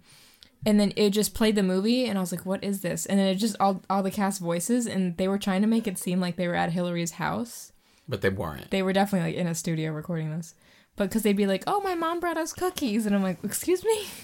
And 0.66 0.78
then 0.78 0.92
it 0.96 1.10
just 1.10 1.34
played 1.34 1.54
the 1.54 1.62
movie 1.62 2.06
and 2.06 2.18
I 2.18 2.20
was 2.20 2.32
like, 2.32 2.44
what 2.44 2.64
is 2.64 2.80
this? 2.80 3.06
And 3.06 3.18
then 3.18 3.28
it 3.28 3.36
just 3.36 3.56
all 3.60 3.82
all 3.88 4.02
the 4.02 4.10
cast 4.10 4.40
voices 4.40 4.86
and 4.86 5.16
they 5.16 5.28
were 5.28 5.38
trying 5.38 5.62
to 5.62 5.68
make 5.68 5.86
it 5.86 5.98
seem 5.98 6.20
like 6.20 6.36
they 6.36 6.48
were 6.48 6.54
at 6.54 6.72
Hilary's 6.72 7.12
house. 7.12 7.72
But 8.08 8.22
they 8.22 8.30
weren't. 8.30 8.70
They 8.70 8.82
were 8.82 8.92
definitely 8.92 9.30
like 9.30 9.40
in 9.40 9.46
a 9.46 9.54
studio 9.54 9.92
recording 9.92 10.36
this. 10.36 10.54
But 10.96 11.10
cuz 11.10 11.22
they'd 11.22 11.36
be 11.36 11.46
like, 11.46 11.62
"Oh, 11.66 11.80
my 11.80 11.94
mom 11.94 12.18
brought 12.18 12.36
us 12.36 12.52
cookies." 12.52 13.06
And 13.06 13.14
I'm 13.14 13.22
like, 13.22 13.38
"Excuse 13.44 13.84
me? 13.84 14.06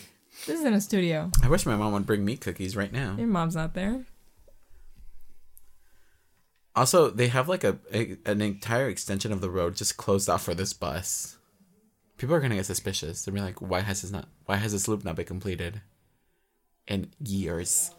This 0.46 0.58
is 0.58 0.64
in 0.64 0.74
a 0.74 0.80
studio. 0.80 1.30
I 1.44 1.48
wish 1.48 1.64
my 1.64 1.76
mom 1.76 1.92
would 1.92 2.06
bring 2.06 2.24
me 2.24 2.36
cookies 2.36 2.74
right 2.74 2.92
now. 2.92 3.14
Your 3.16 3.28
mom's 3.28 3.54
not 3.54 3.74
there." 3.74 4.04
Also, 6.74 7.08
they 7.08 7.28
have 7.28 7.48
like 7.48 7.62
a, 7.62 7.78
a 7.92 8.16
an 8.26 8.40
entire 8.40 8.88
extension 8.88 9.30
of 9.30 9.40
the 9.40 9.48
road 9.48 9.76
just 9.76 9.96
closed 9.96 10.28
off 10.28 10.42
for 10.42 10.54
this 10.54 10.72
bus. 10.72 11.38
People 12.18 12.34
are 12.34 12.40
gonna 12.40 12.56
get 12.56 12.66
suspicious. 12.66 13.24
They're 13.24 13.32
gonna 13.32 13.46
be 13.46 13.52
like, 13.52 13.62
"Why 13.62 13.80
has 13.80 14.02
this 14.02 14.10
not? 14.10 14.28
Why 14.46 14.56
has 14.56 14.72
this 14.72 14.88
loop 14.88 15.04
not 15.04 15.14
been 15.14 15.24
completed?" 15.26 15.80
In 16.86 17.12
years. 17.18 17.90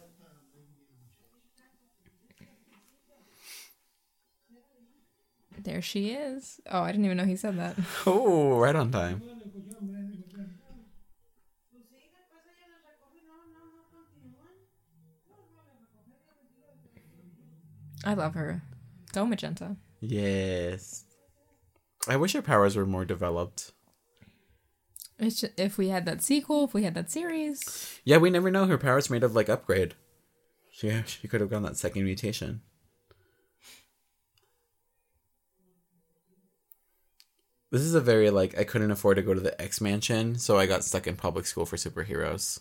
There 5.63 5.81
she 5.81 6.09
is. 6.11 6.59
Oh, 6.69 6.81
I 6.81 6.91
didn't 6.91 7.05
even 7.05 7.17
know 7.17 7.25
he 7.25 7.35
said 7.35 7.57
that. 7.57 7.75
Oh, 8.05 8.57
right 8.57 8.75
on 8.75 8.91
time. 8.91 9.23
I 18.05 18.13
love 18.13 18.35
her. 18.35 18.61
Go 19.13 19.25
magenta. 19.25 19.77
Yes. 20.01 21.05
I 22.07 22.17
wish 22.17 22.33
her 22.33 22.41
powers 22.41 22.75
were 22.75 22.85
more 22.87 23.05
developed. 23.05 23.73
It's 25.17 25.41
just, 25.41 25.59
if 25.59 25.77
we 25.77 25.89
had 25.89 26.05
that 26.05 26.21
sequel, 26.21 26.65
if 26.65 26.73
we 26.73 26.83
had 26.83 26.93
that 26.95 27.09
series, 27.09 27.99
Yeah, 28.03 28.17
we 28.17 28.29
never 28.29 28.51
know 28.51 28.65
her 28.65 28.77
powers 28.77 29.09
made 29.09 29.23
of 29.23 29.33
like 29.35 29.49
upgrade. 29.49 29.95
Yeah, 30.83 31.03
she 31.05 31.27
could 31.27 31.39
have 31.39 31.49
gone 31.49 31.63
that 31.63 31.77
second 31.77 32.03
mutation. 32.03 32.61
This 37.71 37.81
is 37.81 37.95
a 37.95 38.01
very 38.01 38.29
like 38.29 38.57
I 38.57 38.63
couldn't 38.63 38.91
afford 38.91 39.17
to 39.17 39.23
go 39.23 39.33
to 39.33 39.39
the 39.39 39.59
X 39.61 39.81
Mansion, 39.81 40.37
so 40.37 40.57
I 40.57 40.65
got 40.65 40.83
stuck 40.83 41.07
in 41.07 41.15
public 41.15 41.45
school 41.45 41.65
for 41.65 41.77
superheroes. 41.77 42.59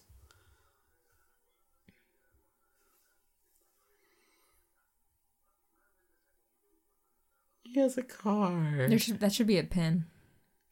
He 7.65 7.81
has 7.81 7.99
a 7.99 8.03
car. 8.03 8.87
there 8.89 8.99
should, 8.99 9.19
that 9.21 9.33
should 9.33 9.49
be 9.49 9.59
a 9.59 9.65
pin. 9.65 10.07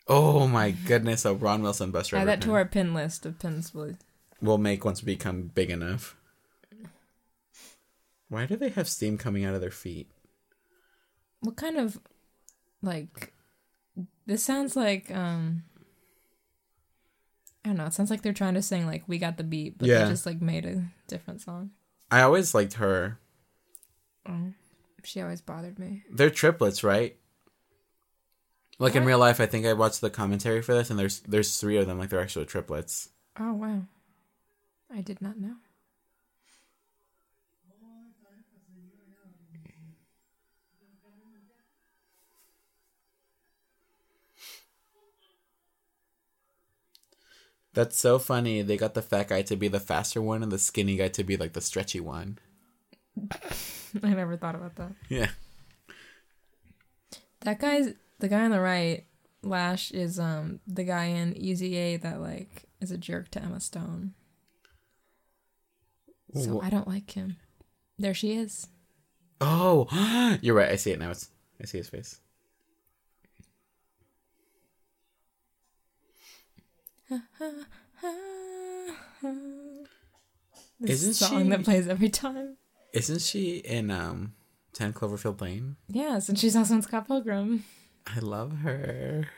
Oh 0.08 0.46
my 0.48 0.70
goodness! 0.72 1.24
A 1.24 1.34
Ron 1.34 1.62
Wilson 1.62 1.90
bus 1.90 2.08
driver. 2.08 2.22
Add 2.28 2.40
that 2.40 2.44
to 2.44 2.54
our 2.54 2.64
pin 2.64 2.92
list 2.94 3.24
of 3.26 3.38
pins. 3.38 3.72
We'll- 3.74 3.96
We'll 4.40 4.58
make 4.58 4.84
once 4.84 5.04
we 5.04 5.14
become 5.14 5.52
big 5.54 5.70
enough. 5.70 6.16
Why 8.28 8.44
do 8.46 8.56
they 8.56 8.70
have 8.70 8.88
steam 8.88 9.16
coming 9.16 9.44
out 9.44 9.54
of 9.54 9.60
their 9.60 9.70
feet? 9.70 10.10
What 11.40 11.54
kind 11.56 11.76
of 11.76 12.00
like? 12.82 13.32
This 14.26 14.42
sounds 14.42 14.74
like 14.74 15.10
um. 15.14 15.62
I 17.64 17.68
don't 17.68 17.76
know. 17.76 17.86
It 17.86 17.94
sounds 17.94 18.10
like 18.10 18.22
they're 18.22 18.32
trying 18.32 18.54
to 18.54 18.62
sing 18.62 18.84
like 18.86 19.04
"We 19.06 19.18
Got 19.18 19.36
the 19.36 19.44
Beat," 19.44 19.78
but 19.78 19.86
Yeah. 19.86 20.02
they 20.04 20.10
just 20.10 20.26
like 20.26 20.42
made 20.42 20.64
a 20.66 20.86
different 21.06 21.40
song. 21.40 21.70
I 22.10 22.22
always 22.22 22.52
liked 22.54 22.72
her. 22.74 23.18
Oh, 24.28 24.52
she 25.04 25.20
always 25.20 25.40
bothered 25.40 25.78
me. 25.78 26.02
They're 26.10 26.30
triplets, 26.30 26.82
right? 26.82 27.16
Like 28.78 28.96
in 28.96 29.04
real 29.04 29.18
life, 29.18 29.40
I 29.40 29.46
think 29.46 29.66
I 29.66 29.74
watched 29.74 30.00
the 30.00 30.10
commentary 30.10 30.62
for 30.62 30.74
this, 30.74 30.90
and 30.90 30.98
there's 30.98 31.20
there's 31.20 31.58
three 31.58 31.76
of 31.76 31.86
them. 31.86 31.98
Like 31.98 32.10
they're 32.10 32.20
actual 32.20 32.44
triplets. 32.44 33.10
Oh 33.38 33.52
wow, 33.52 33.82
I 34.92 35.00
did 35.02 35.20
not 35.20 35.38
know. 35.38 35.56
That's 47.74 47.96
so 47.96 48.18
funny. 48.18 48.60
They 48.60 48.76
got 48.76 48.94
the 48.94 49.00
fat 49.00 49.28
guy 49.28 49.42
to 49.42 49.56
be 49.56 49.68
the 49.68 49.80
faster 49.80 50.20
one, 50.20 50.42
and 50.42 50.52
the 50.52 50.58
skinny 50.58 50.96
guy 50.96 51.08
to 51.08 51.24
be 51.24 51.36
like 51.36 51.54
the 51.54 51.60
stretchy 51.60 52.00
one. 52.00 52.38
I 54.02 54.08
never 54.10 54.36
thought 54.36 54.54
about 54.54 54.76
that. 54.76 54.92
Yeah. 55.08 55.30
That 57.40 57.60
guy's 57.60 57.94
the 58.22 58.28
guy 58.28 58.44
on 58.44 58.50
the 58.52 58.60
right. 58.60 59.04
Lash 59.42 59.90
is 59.90 60.18
um 60.20 60.60
the 60.68 60.84
guy 60.84 61.06
in 61.06 61.36
Easy 61.36 61.76
A 61.76 61.96
that 61.98 62.20
like 62.20 62.64
is 62.80 62.90
a 62.92 62.96
jerk 62.96 63.28
to 63.32 63.42
Emma 63.42 63.58
Stone. 63.60 64.14
So 66.34 66.62
I 66.62 66.70
don't 66.70 66.86
like 66.88 67.10
him. 67.10 67.36
There 67.98 68.14
she 68.14 68.32
is. 68.34 68.68
Oh, 69.40 69.88
you're 70.40 70.54
right. 70.54 70.70
I 70.70 70.76
see 70.76 70.92
it 70.92 71.00
now. 71.00 71.10
It's 71.10 71.28
I 71.60 71.66
see 71.66 71.78
his 71.78 71.88
face. 71.90 72.20
This 80.80 81.02
Isn't 81.04 81.14
song 81.14 81.44
she- 81.44 81.48
that 81.50 81.64
plays 81.64 81.86
every 81.86 82.08
time. 82.08 82.56
Isn't 82.92 83.20
she 83.20 83.58
in 83.58 83.90
um 83.90 84.34
Ten 84.72 84.92
Cloverfield 84.92 85.40
Lane? 85.40 85.76
Yes, 85.88 86.28
and 86.28 86.38
she's 86.38 86.56
also 86.56 86.74
in 86.74 86.82
Scott 86.82 87.06
Pilgrim. 87.06 87.64
I 88.06 88.18
love 88.20 88.58
her. 88.58 89.28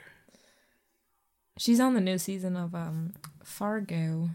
She's 1.59 1.78
on 1.80 1.94
the 1.94 2.00
new 2.00 2.18
season 2.18 2.56
of 2.56 2.75
um 2.75 3.14
Fargo 3.44 4.30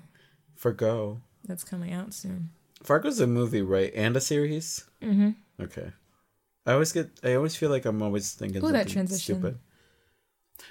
Fargo. 0.55 1.21
that's 1.45 1.63
coming 1.63 1.91
out 1.93 2.13
soon. 2.13 2.49
Fargo's 2.83 3.19
a 3.19 3.27
movie, 3.27 3.61
right? 3.61 3.91
And 3.93 4.15
a 4.15 4.21
series. 4.21 4.85
Mm-hmm. 5.01 5.31
Okay. 5.63 5.91
I 6.65 6.73
always 6.73 6.91
get. 6.93 7.09
I 7.23 7.33
always 7.35 7.55
feel 7.55 7.69
like 7.69 7.85
I'm 7.85 8.01
always 8.01 8.31
thinking. 8.33 8.63
Ooh, 8.63 8.71
that 8.71 8.87
transition. 8.87 9.35
Stupid. 9.35 9.59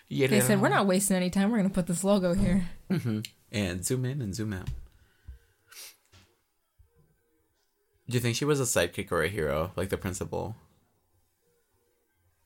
Yeah. 0.08 0.28
They 0.28 0.40
said 0.40 0.60
we're 0.62 0.68
not 0.68 0.86
wasting 0.86 1.16
any 1.16 1.28
time. 1.30 1.50
We're 1.50 1.58
gonna 1.58 1.70
put 1.70 1.86
this 1.86 2.04
logo 2.04 2.34
here. 2.34 2.68
hmm 2.90 3.20
And 3.52 3.84
zoom 3.84 4.04
in 4.04 4.22
and 4.22 4.34
zoom 4.34 4.52
out. 4.52 4.68
Do 8.08 8.14
you 8.14 8.20
think 8.20 8.36
she 8.36 8.44
was 8.46 8.58
a 8.60 8.64
sidekick 8.64 9.12
or 9.12 9.22
a 9.22 9.28
hero, 9.28 9.72
like 9.76 9.90
the 9.90 9.98
principal? 9.98 10.56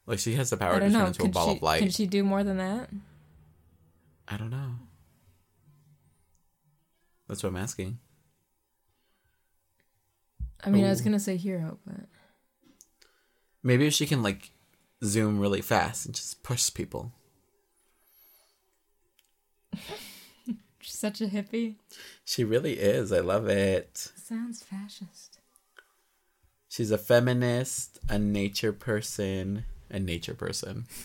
Like 0.07 0.19
she 0.19 0.35
has 0.35 0.51
the 0.51 0.57
power 0.57 0.75
to 0.75 0.81
don't 0.81 0.93
turn 0.93 1.01
know. 1.01 1.07
into 1.07 1.25
a 1.25 1.29
ball 1.29 1.49
she, 1.49 1.57
of 1.57 1.63
light. 1.63 1.79
can 1.81 1.91
she 1.91 2.07
do 2.07 2.25
more 2.25 2.43
than 2.43 2.59
that? 2.59 2.91
I 4.29 4.37
don't 4.37 4.51
know. 4.51 4.75
That's 7.29 7.43
what 7.43 7.51
I'm 7.51 7.57
asking. 7.57 7.99
I 10.65 10.71
mean, 10.71 10.85
I 10.85 10.91
was 10.91 11.01
gonna 11.01 11.21
say 11.21 11.37
hero, 11.37 11.79
but 11.87 12.07
Maybe 13.63 13.87
if 13.87 13.95
she 13.95 14.07
can 14.07 14.23
like 14.23 14.51
zoom 15.05 15.39
really 15.39 15.61
fast 15.61 16.07
and 16.07 16.15
just 16.15 16.43
push 16.43 16.73
people. 16.73 17.13
she's 20.81 20.99
such 20.99 21.21
a 21.21 21.27
hippie. 21.27 21.77
She 22.25 22.45
really 22.45 22.75
is. 22.75 23.13
I 23.13 23.21
love 23.21 23.49
it. 23.49 24.13
Sounds 24.17 24.63
fascist. 24.63 25.39
She's 26.69 26.91
a 26.91 26.99
feminist, 26.99 27.99
a 28.09 28.19
nature 28.19 28.73
person, 28.73 29.65
a 29.93 30.01
nature 30.01 30.35
person. 30.35 30.87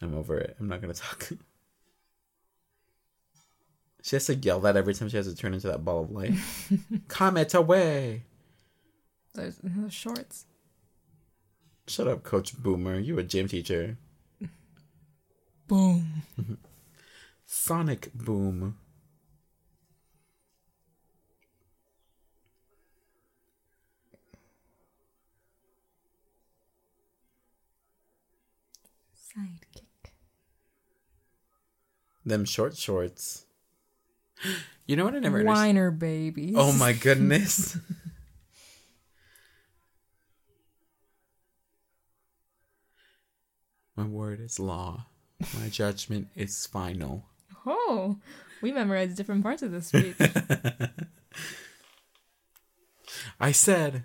I'm 0.00 0.14
over 0.14 0.38
it. 0.38 0.56
I'm 0.58 0.68
not 0.68 0.80
gonna 0.80 0.94
talk. 0.94 1.30
She 4.02 4.16
has 4.16 4.26
to 4.26 4.34
yell 4.34 4.60
that 4.60 4.76
every 4.76 4.92
time 4.92 5.08
she 5.08 5.16
has 5.16 5.26
to 5.26 5.34
turn 5.34 5.54
into 5.54 5.68
that 5.68 5.84
ball 5.84 6.02
of 6.02 6.10
light. 6.10 6.34
Comet 7.08 7.54
away! 7.54 8.24
Those, 9.34 9.58
those 9.62 9.94
shorts. 9.94 10.44
Shut 11.86 12.06
up, 12.06 12.22
Coach 12.22 12.56
Boomer. 12.56 12.98
You 12.98 13.18
a 13.18 13.22
gym 13.22 13.48
teacher. 13.48 13.96
Boom. 15.68 16.22
Sonic 17.46 18.12
Boom. 18.14 18.76
Sidekick. 29.16 30.12
Them 32.24 32.44
short 32.44 32.76
shorts. 32.76 33.44
You 34.86 34.96
know 34.96 35.04
what 35.04 35.14
I 35.14 35.18
never 35.18 35.38
understood? 35.40 35.56
Whiner 35.56 35.90
babies. 35.90 36.54
Oh 36.56 36.72
my 36.72 36.92
goodness. 36.92 37.78
My 43.96 44.04
word 44.04 44.40
is 44.40 44.58
law. 44.58 45.06
My 45.60 45.68
judgment 45.68 46.28
is 46.34 46.66
final. 46.66 47.26
Oh, 47.64 48.18
we 48.60 48.72
memorized 48.72 49.16
different 49.16 49.42
parts 49.42 49.62
of 49.62 49.70
this 49.70 49.86
speech. 49.88 50.16
I 53.40 53.52
said, 53.52 54.04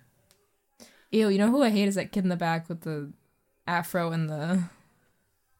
Ew, 1.11 1.29
you 1.29 1.37
know 1.39 1.49
who 1.49 1.63
I 1.63 1.69
hate 1.69 1.87
is 1.87 1.95
that 1.95 2.11
kid 2.11 2.23
in 2.23 2.29
the 2.29 2.35
back 2.35 2.69
with 2.69 2.81
the 2.81 3.11
afro 3.65 4.11
and 4.11 4.29
the 4.29 4.63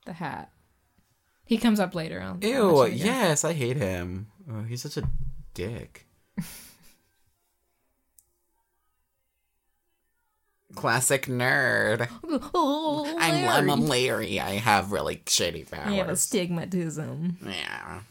the 0.06 0.14
hat. 0.14 0.52
He 1.50 1.58
comes 1.58 1.80
up 1.80 1.96
later. 1.96 2.22
I'll, 2.22 2.38
ew, 2.44 2.64
let 2.74 2.92
you 2.94 3.00
go. 3.00 3.06
yes, 3.06 3.44
I 3.44 3.54
hate 3.54 3.76
him. 3.78 4.28
Oh, 4.48 4.62
he's 4.62 4.84
such 4.84 4.98
a 4.98 5.10
dick. 5.56 6.06
Classic 10.76 11.26
nerd. 11.26 12.08
Oh, 12.54 13.16
I'm, 13.18 13.70
I'm 13.72 13.88
Larry. 13.88 14.28
Larry. 14.28 14.40
I 14.40 14.52
have 14.60 14.92
really 14.92 15.18
shitty 15.26 15.72
powers. 15.72 15.88
I 15.88 15.94
have 15.96 16.10
astigmatism. 16.10 17.38
Yeah. 17.44 18.02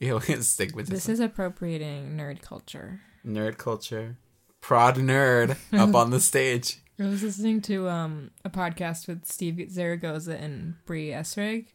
Ew, 0.00 0.16
it's 0.16 0.56
stigmatism. 0.56 0.88
This 0.88 1.08
is 1.08 1.20
appropriating 1.20 2.16
nerd 2.16 2.42
culture. 2.42 3.00
nerd 3.24 3.58
culture. 3.58 4.16
Prod 4.60 4.96
nerd 4.96 5.56
up 5.72 5.94
on 5.94 6.10
the 6.10 6.18
stage. 6.18 6.78
I 6.98 7.04
was 7.04 7.22
listening 7.22 7.60
to 7.62 7.88
um 7.88 8.32
a 8.44 8.50
podcast 8.50 9.06
with 9.06 9.24
Steve 9.24 9.70
Zaragoza 9.70 10.36
and 10.36 10.84
Brie 10.84 11.10
Esrig. 11.10 11.66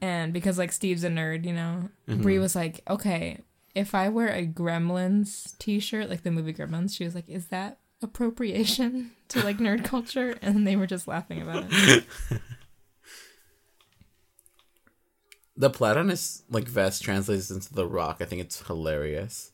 And 0.00 0.32
because 0.32 0.58
like 0.58 0.72
Steve's 0.72 1.04
a 1.04 1.08
nerd, 1.08 1.44
you 1.44 1.52
know, 1.52 1.88
mm-hmm. 2.08 2.22
Brie 2.22 2.38
was 2.38 2.54
like, 2.54 2.80
Okay, 2.88 3.40
if 3.74 3.94
I 3.94 4.08
wear 4.08 4.28
a 4.28 4.46
Gremlins 4.46 5.56
t 5.58 5.80
shirt, 5.80 6.10
like 6.10 6.22
the 6.22 6.30
movie 6.30 6.52
Gremlins, 6.52 6.96
she 6.96 7.04
was 7.04 7.14
like, 7.14 7.28
Is 7.28 7.46
that 7.46 7.78
appropriation 8.02 9.12
to 9.28 9.42
like 9.42 9.58
nerd 9.58 9.84
culture? 9.84 10.36
And 10.42 10.66
they 10.66 10.76
were 10.76 10.86
just 10.86 11.08
laughing 11.08 11.42
about 11.42 11.66
it. 11.68 12.04
The 15.58 15.70
plaid 15.70 15.96
on 15.96 16.10
his 16.10 16.42
like 16.50 16.68
vest 16.68 17.02
translates 17.02 17.50
into 17.50 17.72
the 17.72 17.86
rock. 17.86 18.18
I 18.20 18.26
think 18.26 18.42
it's 18.42 18.66
hilarious. 18.66 19.52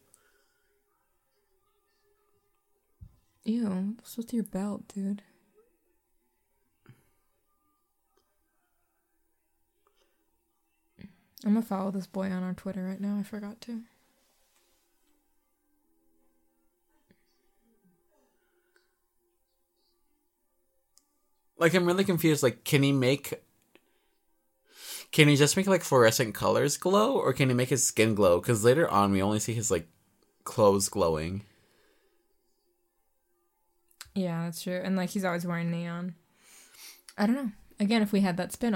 Ew, 3.45 3.95
what's 3.97 4.17
with 4.17 4.33
your 4.33 4.45
belt, 4.45 4.89
dude? 4.89 5.23
I'm 11.45 11.55
gonna 11.55 11.67
follow 11.67 11.91
this 11.91 12.07
boy 12.07 12.31
on 12.31 12.43
our 12.43 12.55
Twitter 12.55 12.85
right 12.85 13.01
now. 13.01 13.19
I 13.19 13.23
forgot 13.23 13.61
to. 13.63 13.83
Like 21.59 21.75
I'm 21.75 21.87
really 21.87 22.05
confused. 22.05 22.43
Like, 22.43 22.65
can 22.65 22.83
he 22.83 22.93
make? 22.93 23.35
Can 25.13 25.29
he 25.29 25.37
just 25.37 25.57
make 25.57 25.67
like 25.67 25.83
fluorescent 25.83 26.35
colors 26.35 26.77
glow, 26.77 27.13
or 27.13 27.33
can 27.33 27.49
he 27.49 27.55
make 27.55 27.69
his 27.69 27.85
skin 27.85 28.15
glow? 28.15 28.41
Because 28.41 28.65
later 28.65 28.89
on, 28.89 29.13
we 29.13 29.23
only 29.23 29.39
see 29.39 29.53
his 29.53 29.71
like 29.71 29.87
clothes 30.45 30.89
glowing. 30.89 31.45
Yeah, 34.15 34.45
that's 34.45 34.63
true. 34.63 34.81
And 34.83 34.97
like 34.97 35.11
he's 35.11 35.25
always 35.25 35.47
wearing 35.47 35.71
neon. 35.71 36.15
I 37.17 37.27
don't 37.27 37.37
know. 37.37 37.53
Again, 37.79 38.03
if 38.03 38.13
we 38.13 38.21
had 38.21 38.37
that 38.37 38.53
spin 38.53 38.75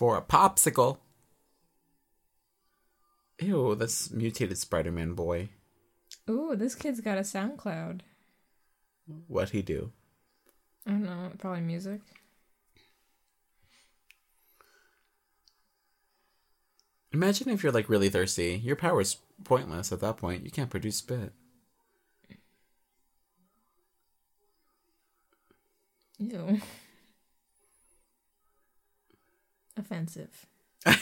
For 0.00 0.16
a 0.16 0.22
popsicle. 0.22 0.96
Ew, 3.38 3.74
that's 3.74 4.10
mutated 4.10 4.56
Spider-Man 4.56 5.12
boy. 5.12 5.50
Ooh, 6.30 6.56
this 6.56 6.74
kid's 6.74 7.02
got 7.02 7.18
a 7.18 7.20
SoundCloud. 7.20 8.00
What 9.28 9.50
he 9.50 9.60
do? 9.60 9.92
I 10.86 10.92
don't 10.92 11.04
know, 11.04 11.32
probably 11.36 11.60
music. 11.60 12.00
Imagine 17.12 17.50
if 17.50 17.62
you're 17.62 17.70
like 17.70 17.90
really 17.90 18.08
thirsty. 18.08 18.58
Your 18.64 18.76
power's 18.76 19.18
pointless 19.44 19.92
at 19.92 20.00
that 20.00 20.16
point. 20.16 20.44
You 20.46 20.50
can't 20.50 20.70
produce 20.70 20.96
spit. 20.96 21.34
Ew. 26.18 26.58
Offensive. 29.76 30.46
I 30.86 30.94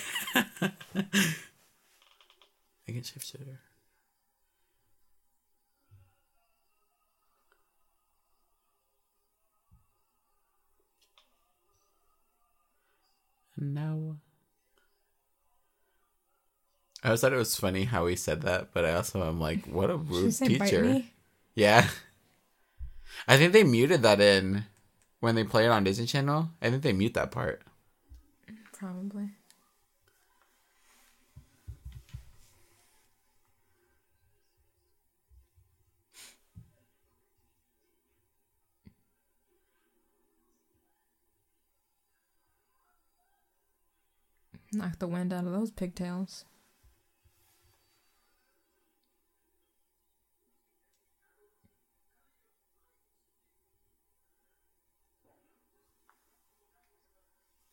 can 2.87 3.03
shift 3.03 3.27
shooter. 3.27 3.61
No. 13.57 14.17
I 17.03 17.09
always 17.09 17.21
thought 17.21 17.33
it 17.33 17.37
was 17.37 17.57
funny 17.57 17.85
how 17.85 18.07
he 18.07 18.17
said 18.17 18.43
that, 18.43 18.73
but 18.73 18.85
I 18.85 18.95
also 18.95 19.27
am 19.27 19.41
like, 19.41 19.67
what 19.67 19.91
a 19.91 19.97
rude 19.97 20.35
teacher. 20.35 20.83
me? 20.83 21.13
Yeah. 21.55 21.89
I 23.27 23.37
think 23.37 23.53
they 23.53 23.65
muted 23.65 24.03
that 24.03 24.21
in 24.21 24.65
when 25.21 25.35
they 25.35 25.45
play 25.45 25.65
it 25.67 25.71
on 25.71 25.85
Disney 25.85 26.07
Channel. 26.07 26.51
I 26.63 26.71
think 26.71 26.83
they 26.83 26.93
mute 26.93 27.15
that 27.15 27.31
part. 27.31 27.63
Probably. 28.79 29.31
Knock 44.73 45.01
the 45.01 45.09
wind 45.09 45.33
out 45.33 45.45
of 45.45 45.51
those 45.51 45.73
pigtails. 45.73 46.45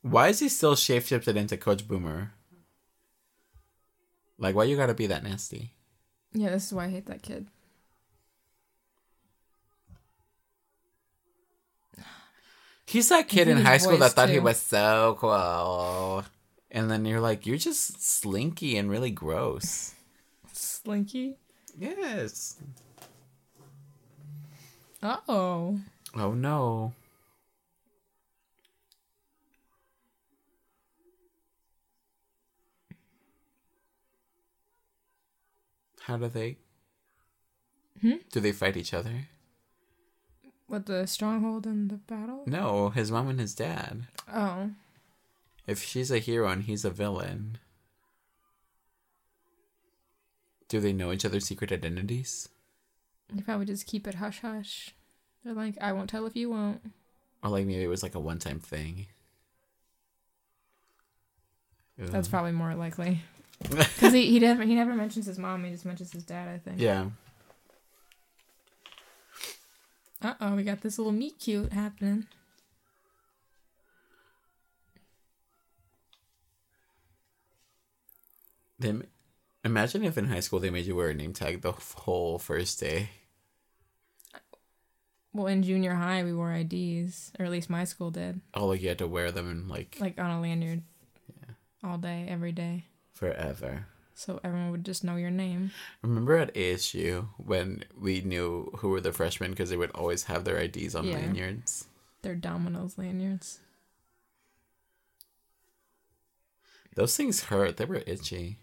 Why 0.05 0.27
is 0.27 0.37
he 0.37 0.49
still 0.49 0.75
shapeshifted 0.75 1.35
into 1.35 1.57
Coach 1.57 1.87
Boomer? 1.87 2.31
Like, 4.37 4.53
why 4.53 4.65
you 4.65 4.77
gotta 4.77 4.93
be 4.93 5.07
that 5.07 5.23
nasty? 5.23 5.73
Yeah, 6.31 6.51
this 6.51 6.67
is 6.67 6.73
why 6.73 6.85
I 6.85 6.89
hate 6.89 7.07
that 7.07 7.23
kid. 7.23 7.47
He's 12.85 13.09
that 13.09 13.27
kid 13.27 13.47
in 13.47 13.57
high 13.57 13.77
school 13.77 13.97
that 13.97 14.11
thought 14.11 14.29
he 14.29 14.37
was 14.37 14.59
so 14.59 15.17
cool. 15.19 16.23
And 16.69 16.91
then 16.91 17.05
you're 17.05 17.19
like, 17.19 17.47
you're 17.47 17.57
just 17.57 17.99
slinky 17.99 18.77
and 18.77 18.91
really 18.91 19.09
gross. 19.09 19.95
Slinky. 20.53 21.37
Yes. 21.79 22.57
Uh 25.01 25.17
oh. 25.27 25.79
Oh 26.13 26.33
no. 26.33 26.93
How 36.05 36.17
do 36.17 36.27
they? 36.27 36.57
Hmm? 37.99 38.17
Do 38.31 38.39
they 38.39 38.51
fight 38.51 38.77
each 38.77 38.93
other? 38.93 39.27
What 40.67 40.85
the 40.85 41.07
stronghold 41.07 41.65
in 41.65 41.87
the 41.87 41.95
battle? 41.95 42.43
No, 42.45 42.89
his 42.89 43.11
mom 43.11 43.27
and 43.27 43.39
his 43.39 43.55
dad. 43.55 44.05
Oh. 44.31 44.69
If 45.65 45.83
she's 45.83 46.11
a 46.11 46.19
hero 46.19 46.47
and 46.47 46.63
he's 46.63 46.85
a 46.85 46.91
villain, 46.91 47.57
do 50.69 50.79
they 50.79 50.93
know 50.93 51.11
each 51.11 51.25
other's 51.25 51.47
secret 51.47 51.71
identities? 51.71 52.49
You 53.33 53.41
probably 53.41 53.65
just 53.65 53.87
keep 53.87 54.05
it 54.05 54.15
hush 54.15 54.41
hush. 54.41 54.93
They're 55.43 55.55
like, 55.55 55.75
I 55.81 55.91
won't 55.91 56.11
tell 56.11 56.27
if 56.27 56.35
you 56.35 56.51
won't. 56.51 56.81
Or 57.43 57.49
like 57.49 57.65
maybe 57.65 57.83
it 57.83 57.87
was 57.87 58.03
like 58.03 58.13
a 58.13 58.19
one 58.19 58.37
time 58.37 58.59
thing. 58.59 59.07
That's 61.97 62.27
Ugh. 62.27 62.31
probably 62.31 62.51
more 62.51 62.75
likely. 62.75 63.21
Because 63.69 64.13
he, 64.13 64.29
he 64.29 64.39
never 64.39 64.63
he 64.63 64.75
never 64.75 64.93
mentions 64.93 65.25
his 65.25 65.37
mom. 65.39 65.63
He 65.63 65.71
just 65.71 65.85
mentions 65.85 66.11
his 66.11 66.23
dad. 66.23 66.47
I 66.47 66.57
think. 66.59 66.79
yeah. 66.79 67.05
Uh 70.21 70.33
oh, 70.41 70.55
we 70.55 70.63
got 70.63 70.81
this 70.81 70.97
little 70.97 71.13
meet 71.13 71.39
cute 71.39 71.71
happening. 71.73 72.25
They 78.79 78.93
imagine 79.63 80.03
if 80.03 80.17
in 80.17 80.25
high 80.25 80.39
school 80.41 80.59
they 80.59 80.69
made 80.69 80.85
you 80.85 80.95
wear 80.95 81.09
a 81.09 81.13
name 81.13 81.33
tag 81.33 81.61
the 81.61 81.71
whole 81.71 82.37
first 82.39 82.79
day. 82.79 83.09
Well, 85.33 85.47
in 85.47 85.63
junior 85.63 85.95
high, 85.95 86.23
we 86.23 86.33
wore 86.33 86.53
IDs, 86.53 87.33
or 87.37 87.45
at 87.45 87.51
least 87.51 87.69
my 87.69 87.83
school 87.83 88.09
did, 88.09 88.39
Oh, 88.53 88.67
like 88.67 88.81
you 88.81 88.87
had 88.87 88.99
to 88.99 89.07
wear 89.07 89.31
them 89.31 89.51
in 89.51 89.67
like 89.67 89.97
like 89.99 90.17
on 90.19 90.31
a 90.31 90.39
lanyard, 90.41 90.81
Yeah. 91.27 91.53
all 91.89 91.97
day, 91.97 92.25
every 92.29 92.53
day, 92.53 92.85
forever. 93.15 93.87
so 94.13 94.39
everyone 94.43 94.69
would 94.71 94.85
just 94.85 95.03
know 95.03 95.15
your 95.15 95.31
name. 95.31 95.71
Remember 96.03 96.37
at 96.37 96.53
ASU 96.53 97.27
when 97.37 97.83
we 97.99 98.21
knew 98.21 98.71
who 98.77 98.89
were 98.89 99.01
the 99.01 99.11
freshmen 99.11 99.51
because 99.51 99.69
they 99.71 99.77
would 99.77 99.91
always 99.91 100.25
have 100.25 100.43
their 100.45 100.57
IDs 100.57 100.93
on 100.95 101.05
Yeah. 101.05 101.15
lanyards. 101.15 101.87
Their 102.21 102.35
dominoes 102.35 102.97
lanyards. 102.97 103.59
Those 106.95 107.15
things 107.17 107.43
hurt. 107.45 107.75
They 107.77 107.85
were 107.85 108.03
itchy. 108.07 108.57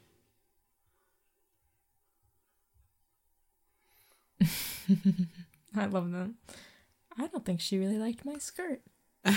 I 5.76 5.86
love 5.86 6.10
them. 6.10 6.36
I 7.18 7.26
don't 7.26 7.44
think 7.44 7.60
she 7.60 7.78
really 7.78 7.98
liked 7.98 8.24
my 8.24 8.38
skirt. 8.38 8.80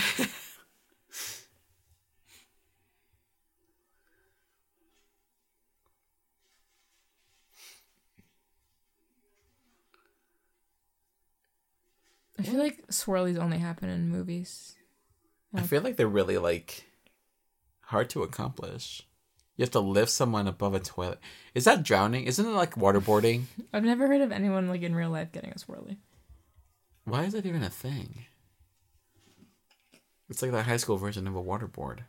I 12.38 12.42
feel 12.42 12.58
like 12.58 12.86
swirlies 12.88 13.38
only 13.38 13.58
happen 13.58 13.88
in 13.88 14.10
movies. 14.10 14.74
I 15.54 15.62
feel 15.62 15.82
like 15.82 15.96
they're 15.96 16.06
really 16.06 16.38
like 16.38 16.84
hard 17.80 18.10
to 18.10 18.22
accomplish. 18.22 19.02
You 19.56 19.62
have 19.62 19.70
to 19.70 19.80
lift 19.80 20.10
someone 20.10 20.46
above 20.46 20.74
a 20.74 20.80
toilet. 20.80 21.18
Is 21.54 21.64
that 21.64 21.82
drowning? 21.82 22.24
Isn't 22.24 22.44
it 22.44 22.50
like 22.50 22.74
waterboarding? 22.74 23.44
I've 23.72 23.84
never 23.84 24.06
heard 24.06 24.20
of 24.20 24.32
anyone 24.32 24.68
like 24.68 24.82
in 24.82 24.94
real 24.94 25.08
life 25.08 25.32
getting 25.32 25.50
a 25.50 25.54
swirly. 25.54 25.96
Why 27.04 27.24
is 27.24 27.32
that 27.32 27.46
even 27.46 27.62
a 27.62 27.70
thing? 27.70 28.26
It's 30.28 30.42
like 30.42 30.50
the 30.50 30.64
high 30.64 30.76
school 30.76 30.96
version 30.98 31.26
of 31.26 31.36
a 31.36 31.42
waterboard. 31.42 32.00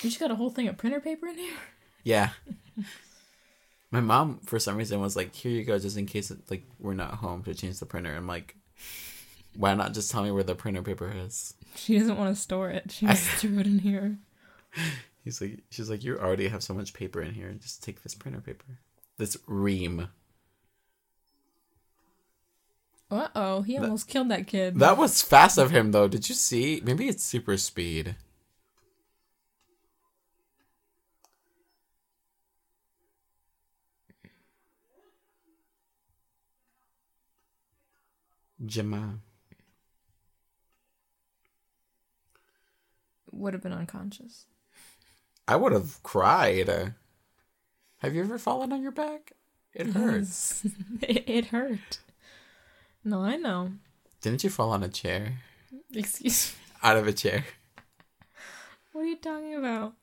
You 0.00 0.10
just 0.10 0.18
got 0.18 0.32
a 0.32 0.34
whole 0.34 0.50
thing 0.50 0.66
of 0.66 0.76
printer 0.78 1.00
paper 1.00 1.28
in 1.28 1.38
here. 1.38 1.54
Yeah. 2.02 2.30
My 3.92 4.00
mom, 4.00 4.40
for 4.40 4.58
some 4.58 4.76
reason, 4.76 5.00
was 5.00 5.16
like, 5.16 5.34
"Here 5.34 5.52
you 5.52 5.64
go, 5.64 5.78
just 5.78 5.98
in 5.98 6.06
case 6.06 6.32
like 6.50 6.64
we're 6.80 6.94
not 6.94 7.14
home 7.16 7.44
to 7.44 7.54
change 7.54 7.78
the 7.78 7.86
printer." 7.86 8.14
I'm 8.14 8.26
like, 8.26 8.56
"Why 9.54 9.74
not 9.74 9.92
just 9.92 10.10
tell 10.10 10.24
me 10.24 10.30
where 10.30 10.42
the 10.42 10.54
printer 10.54 10.82
paper 10.82 11.12
is?" 11.14 11.54
She 11.76 11.98
doesn't 11.98 12.16
want 12.16 12.34
to 12.34 12.40
store 12.40 12.70
it. 12.70 12.90
She 12.90 13.06
just 13.06 13.22
threw 13.22 13.58
it 13.58 13.66
in 13.66 13.80
here. 13.80 14.18
He's 15.24 15.40
like, 15.40 15.60
"She's 15.70 15.90
like, 15.90 16.02
you 16.02 16.18
already 16.18 16.48
have 16.48 16.62
so 16.62 16.74
much 16.74 16.94
paper 16.94 17.22
in 17.22 17.34
here. 17.34 17.52
Just 17.52 17.82
take 17.84 18.02
this 18.02 18.14
printer 18.14 18.40
paper, 18.40 18.78
this 19.18 19.36
ream." 19.46 20.08
Uh 23.10 23.28
oh, 23.34 23.60
he 23.60 23.76
almost 23.76 24.08
killed 24.08 24.30
that 24.30 24.46
kid. 24.46 24.78
That 24.78 24.96
was 24.96 25.20
fast 25.20 25.58
of 25.58 25.70
him, 25.70 25.92
though. 25.92 26.08
Did 26.08 26.30
you 26.30 26.34
see? 26.34 26.80
Maybe 26.82 27.08
it's 27.08 27.22
super 27.22 27.58
speed. 27.58 28.16
Gemma. 38.64 39.18
Would 43.30 43.54
have 43.54 43.62
been 43.62 43.72
unconscious. 43.72 44.46
I 45.48 45.56
would 45.56 45.72
have 45.72 46.02
cried. 46.02 46.94
Have 47.98 48.14
you 48.14 48.22
ever 48.22 48.38
fallen 48.38 48.72
on 48.72 48.82
your 48.82 48.92
back? 48.92 49.32
It 49.74 49.88
hurts. 49.88 50.64
it, 51.02 51.28
it 51.28 51.46
hurt. 51.46 51.98
No, 53.04 53.20
I 53.20 53.36
know. 53.36 53.72
Didn't 54.20 54.44
you 54.44 54.50
fall 54.50 54.70
on 54.70 54.82
a 54.82 54.88
chair? 54.88 55.38
Excuse 55.94 56.54
me. 56.54 56.58
Out 56.88 56.96
of 56.96 57.06
a 57.06 57.12
chair. 57.12 57.44
What 58.92 59.02
are 59.02 59.06
you 59.06 59.16
talking 59.16 59.54
about? 59.54 59.94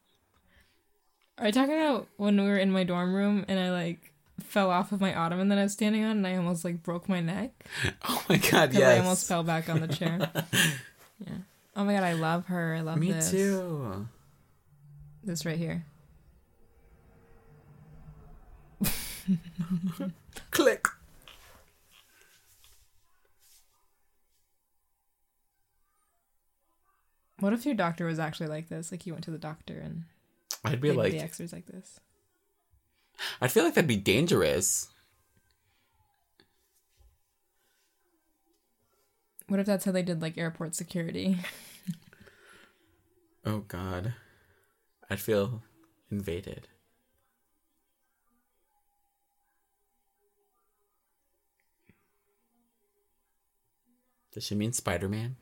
Are 1.37 1.47
you 1.47 1.51
talking 1.51 1.75
about 1.75 2.07
when 2.17 2.35
we 2.37 2.47
were 2.47 2.57
in 2.57 2.71
my 2.71 2.83
dorm 2.83 3.13
room 3.13 3.45
and 3.47 3.59
I 3.59 3.71
like 3.71 4.08
fell 4.39 4.69
off 4.69 4.91
of 4.91 5.01
my 5.01 5.13
ottoman 5.13 5.49
that 5.49 5.57
I 5.57 5.63
was 5.63 5.73
standing 5.73 6.03
on 6.03 6.11
and 6.17 6.27
I 6.27 6.35
almost 6.35 6.63
like 6.65 6.83
broke 6.83 7.07
my 7.09 7.21
neck? 7.21 7.51
Oh 8.07 8.23
my 8.29 8.37
god, 8.37 8.73
yes. 8.73 8.97
I 8.97 8.99
almost 8.99 9.27
fell 9.27 9.43
back 9.43 9.69
on 9.69 9.79
the 9.81 9.87
chair. 9.87 10.29
yeah. 11.19 11.33
Oh 11.75 11.83
my 11.83 11.93
god, 11.93 12.03
I 12.03 12.13
love 12.13 12.45
her. 12.47 12.75
I 12.75 12.81
love 12.81 12.97
Me 12.97 13.11
this. 13.11 13.31
too. 13.31 14.07
This 15.23 15.45
right 15.45 15.57
here. 15.57 15.85
Click. 20.51 20.87
What 27.39 27.53
if 27.53 27.65
your 27.65 27.75
doctor 27.75 28.05
was 28.05 28.19
actually 28.19 28.47
like 28.47 28.69
this? 28.69 28.91
Like 28.91 29.05
you 29.05 29.13
went 29.13 29.23
to 29.25 29.31
the 29.31 29.37
doctor 29.37 29.79
and 29.79 30.03
I'd 30.65 30.81
be 30.81 30.91
like, 30.91 31.13
the 31.13 31.19
X-rays 31.19 31.53
like 31.53 31.65
this. 31.67 31.99
I 33.41 33.47
feel 33.47 33.63
like 33.63 33.75
that'd 33.75 33.87
be 33.87 33.95
dangerous. 33.95 34.87
What 39.47 39.59
if 39.59 39.65
that's 39.65 39.85
how 39.85 39.91
they 39.91 40.03
did 40.03 40.21
like 40.21 40.37
airport 40.37 40.75
security? 40.75 41.37
Oh 43.45 43.59
god. 43.59 44.13
I'd 45.09 45.19
feel 45.19 45.63
invaded. 46.11 46.67
Does 54.33 54.43
she 54.43 54.55
mean 54.55 54.73
Spider 54.73 55.09
Man? 55.09 55.37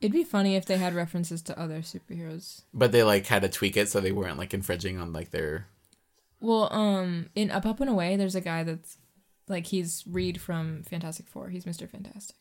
It'd 0.00 0.12
be 0.12 0.24
funny 0.24 0.56
if 0.56 0.64
they 0.64 0.78
had 0.78 0.94
references 0.94 1.42
to 1.42 1.58
other 1.58 1.80
superheroes. 1.80 2.62
But 2.72 2.92
they 2.92 3.02
like 3.02 3.26
had 3.26 3.42
to 3.42 3.48
tweak 3.48 3.76
it 3.76 3.88
so 3.88 4.00
they 4.00 4.12
weren't 4.12 4.38
like 4.38 4.54
infringing 4.54 4.98
on 4.98 5.12
like 5.12 5.30
their 5.30 5.66
Well, 6.40 6.72
um, 6.72 7.30
in 7.34 7.50
Up 7.50 7.66
Up 7.66 7.80
and 7.80 7.90
Away, 7.90 8.16
there's 8.16 8.34
a 8.36 8.40
guy 8.40 8.62
that's 8.64 8.96
like 9.48 9.66
he's 9.66 10.04
Reed 10.06 10.40
from 10.40 10.82
Fantastic 10.84 11.26
Four. 11.28 11.48
He's 11.48 11.66
Mister 11.66 11.86
Fantastic. 11.86 12.36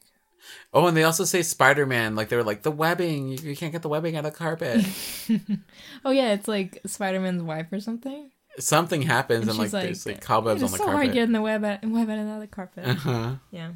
Oh, 0.74 0.86
and 0.88 0.96
they 0.96 1.04
also 1.04 1.26
say 1.26 1.42
Spider 1.42 1.86
Man, 1.86 2.16
like 2.16 2.30
they 2.30 2.36
were 2.36 2.44
like 2.44 2.62
the 2.62 2.72
webbing. 2.72 3.30
You, 3.30 3.38
you 3.50 3.56
can't 3.56 3.72
get 3.72 3.82
the 3.82 3.90
webbing 3.90 4.16
out 4.16 4.26
of 4.26 4.32
the 4.32 4.38
carpet. 4.38 4.86
Oh 6.06 6.12
yeah, 6.12 6.34
it's 6.34 6.48
like 6.48 6.80
Spider 6.86 7.20
Man's 7.20 7.42
wife 7.44 7.68
or 7.72 7.80
something. 7.80 8.30
Something 8.60 9.02
happens 9.04 9.42
And 9.42 9.50
and, 9.52 9.60
like, 9.60 9.74
like, 9.74 9.84
there's 9.84 10.06
like 10.06 10.22
cobwebs 10.22 10.62
on 10.62 10.66
It's 10.66 10.74
the 10.74 10.78
so 10.80 10.86
hard 10.86 10.96
carpet. 10.98 11.14
getting 11.14 11.34
the 11.34 11.42
web 11.42 11.64
out, 11.66 11.84
web 11.86 12.10
out 12.10 12.18
of 12.20 12.40
the 12.40 12.48
carpet. 12.48 12.86
Uh-huh. 12.88 13.36
yeah. 13.52 13.72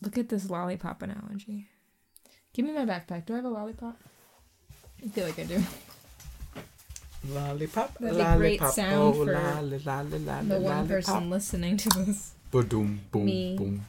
Look 0.00 0.16
at 0.16 0.28
this 0.28 0.48
lollipop 0.48 1.02
analogy. 1.02 1.66
Give 2.54 2.64
me 2.64 2.72
my 2.72 2.84
backpack. 2.86 3.26
Do 3.26 3.32
I 3.34 3.36
have 3.36 3.44
a 3.44 3.48
lollipop? 3.48 3.98
I 5.04 5.08
feel 5.08 5.26
like 5.26 5.38
I 5.38 5.44
do. 5.44 5.62
Lollipop, 7.26 7.98
That'd 7.98 8.16
be 8.16 8.24
great 8.38 8.60
lollipop, 8.60 8.68
oh, 8.68 8.70
sound 8.72 8.94
oh, 8.94 9.12
for 9.12 9.32
lolly, 9.32 9.78
lolly, 9.84 10.18
lolly, 10.20 10.48
The 10.48 10.54
one 10.54 10.62
lollipop. 10.64 10.88
person 10.88 11.30
listening 11.30 11.76
to 11.78 11.88
this. 11.90 12.32
Boom, 12.50 13.00
boom, 13.10 13.24
Me. 13.24 13.56
boom. 13.56 13.84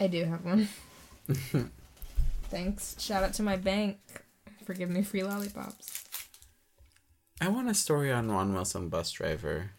I 0.00 0.06
do 0.06 0.24
have 0.24 0.44
one. 0.44 0.68
Thanks. 2.50 2.96
Shout 3.00 3.22
out 3.22 3.34
to 3.34 3.42
my 3.42 3.56
bank 3.56 3.98
for 4.64 4.74
giving 4.74 4.94
me 4.94 5.02
free 5.02 5.22
lollipops. 5.22 6.04
I 7.40 7.48
want 7.48 7.68
a 7.68 7.74
story 7.74 8.12
on 8.12 8.30
Ron 8.30 8.54
Wilson, 8.54 8.88
bus 8.88 9.10
driver. 9.10 9.70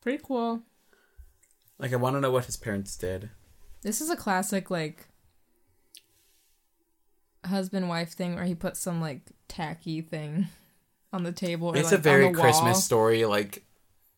Pretty 0.00 0.22
cool. 0.22 0.62
Like, 1.78 1.92
I 1.92 1.96
want 1.96 2.16
to 2.16 2.20
know 2.20 2.30
what 2.30 2.44
his 2.46 2.56
parents 2.56 2.96
did. 2.96 3.30
This 3.84 4.00
is 4.00 4.10
a 4.10 4.16
classic 4.16 4.70
like 4.70 5.06
husband 7.44 7.88
wife 7.88 8.12
thing 8.12 8.34
where 8.34 8.44
he 8.44 8.54
puts 8.54 8.80
some 8.80 9.00
like 9.00 9.20
tacky 9.46 10.00
thing 10.00 10.48
on 11.12 11.22
the 11.22 11.32
table. 11.32 11.68
Or, 11.68 11.76
it's 11.76 11.92
like, 11.92 12.00
a 12.00 12.02
very 12.02 12.32
Christmas 12.32 12.62
wall. 12.62 12.74
story. 12.74 13.24
Like, 13.26 13.62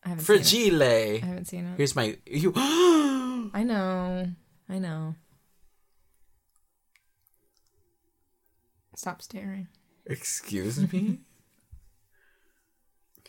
I 0.04 0.10
haven't 0.10 0.24
fragile. 0.24 0.82
I 0.82 1.18
haven't 1.18 1.46
seen 1.46 1.66
it. 1.66 1.76
Here's 1.76 1.96
my. 1.96 2.16
You. 2.26 2.52
I 2.56 3.64
know. 3.64 4.28
I 4.68 4.78
know. 4.78 5.16
Stop 8.94 9.20
staring. 9.20 9.68
Excuse 10.06 10.92
me? 10.92 11.18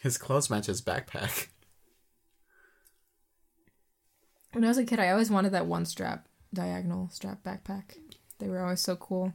his 0.02 0.18
clothes 0.18 0.50
match 0.50 0.68
his 0.68 0.82
backpack. 0.82 1.48
When 4.54 4.64
I 4.64 4.70
was 4.70 4.78
a 4.78 4.86
kid, 4.86 5.00
I 5.00 5.10
always 5.10 5.30
wanted 5.30 5.52
that 5.52 5.66
one 5.66 5.86
strap, 5.86 6.27
diagonal 6.54 7.10
strap 7.12 7.44
backpack. 7.44 7.96
They 8.40 8.48
were 8.48 8.62
always 8.62 8.82
so 8.82 8.96
cool. 8.96 9.34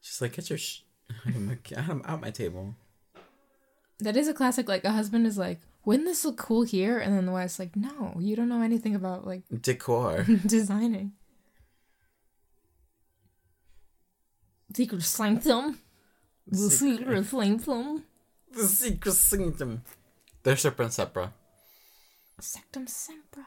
She's 0.00 0.20
like, 0.20 0.34
get 0.34 0.50
your. 0.50 0.58
Sh- 0.58 0.80
I'm 1.26 1.48
like, 1.48 1.72
I'm 1.76 2.02
out 2.04 2.20
my 2.20 2.30
table. 2.30 2.74
That 4.00 4.16
is 4.16 4.26
a 4.28 4.34
classic. 4.34 4.68
Like 4.68 4.84
a 4.84 4.90
husband 4.90 5.26
is 5.28 5.38
like, 5.38 5.60
"Wouldn't 5.84 6.08
this 6.08 6.24
look 6.24 6.36
cool 6.36 6.62
here?" 6.64 6.98
And 6.98 7.16
then 7.16 7.24
the 7.26 7.32
wife's 7.32 7.58
like, 7.60 7.76
"No, 7.76 8.16
you 8.18 8.34
don't 8.34 8.48
know 8.48 8.62
anything 8.62 8.94
about 8.96 9.24
like 9.26 9.42
Decor. 9.60 10.24
designing." 10.46 11.12
Secret 14.74 15.02
sanctum. 15.02 15.78
The 16.46 16.56
Secret- 16.70 17.24
sanctum. 17.26 18.02
The 18.52 18.64
secret 18.66 19.12
sanctum. 19.14 19.82
There's 20.42 20.60
Serpent 20.60 20.90
Sepra. 20.90 21.32
Sectum 22.40 22.86
sempra. 22.88 23.44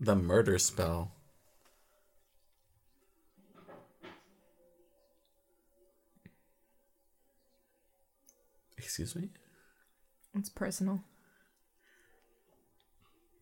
The 0.00 0.16
murder 0.16 0.58
spell. 0.58 1.12
Excuse 8.84 9.16
me? 9.16 9.30
It's 10.34 10.50
personal. 10.50 11.00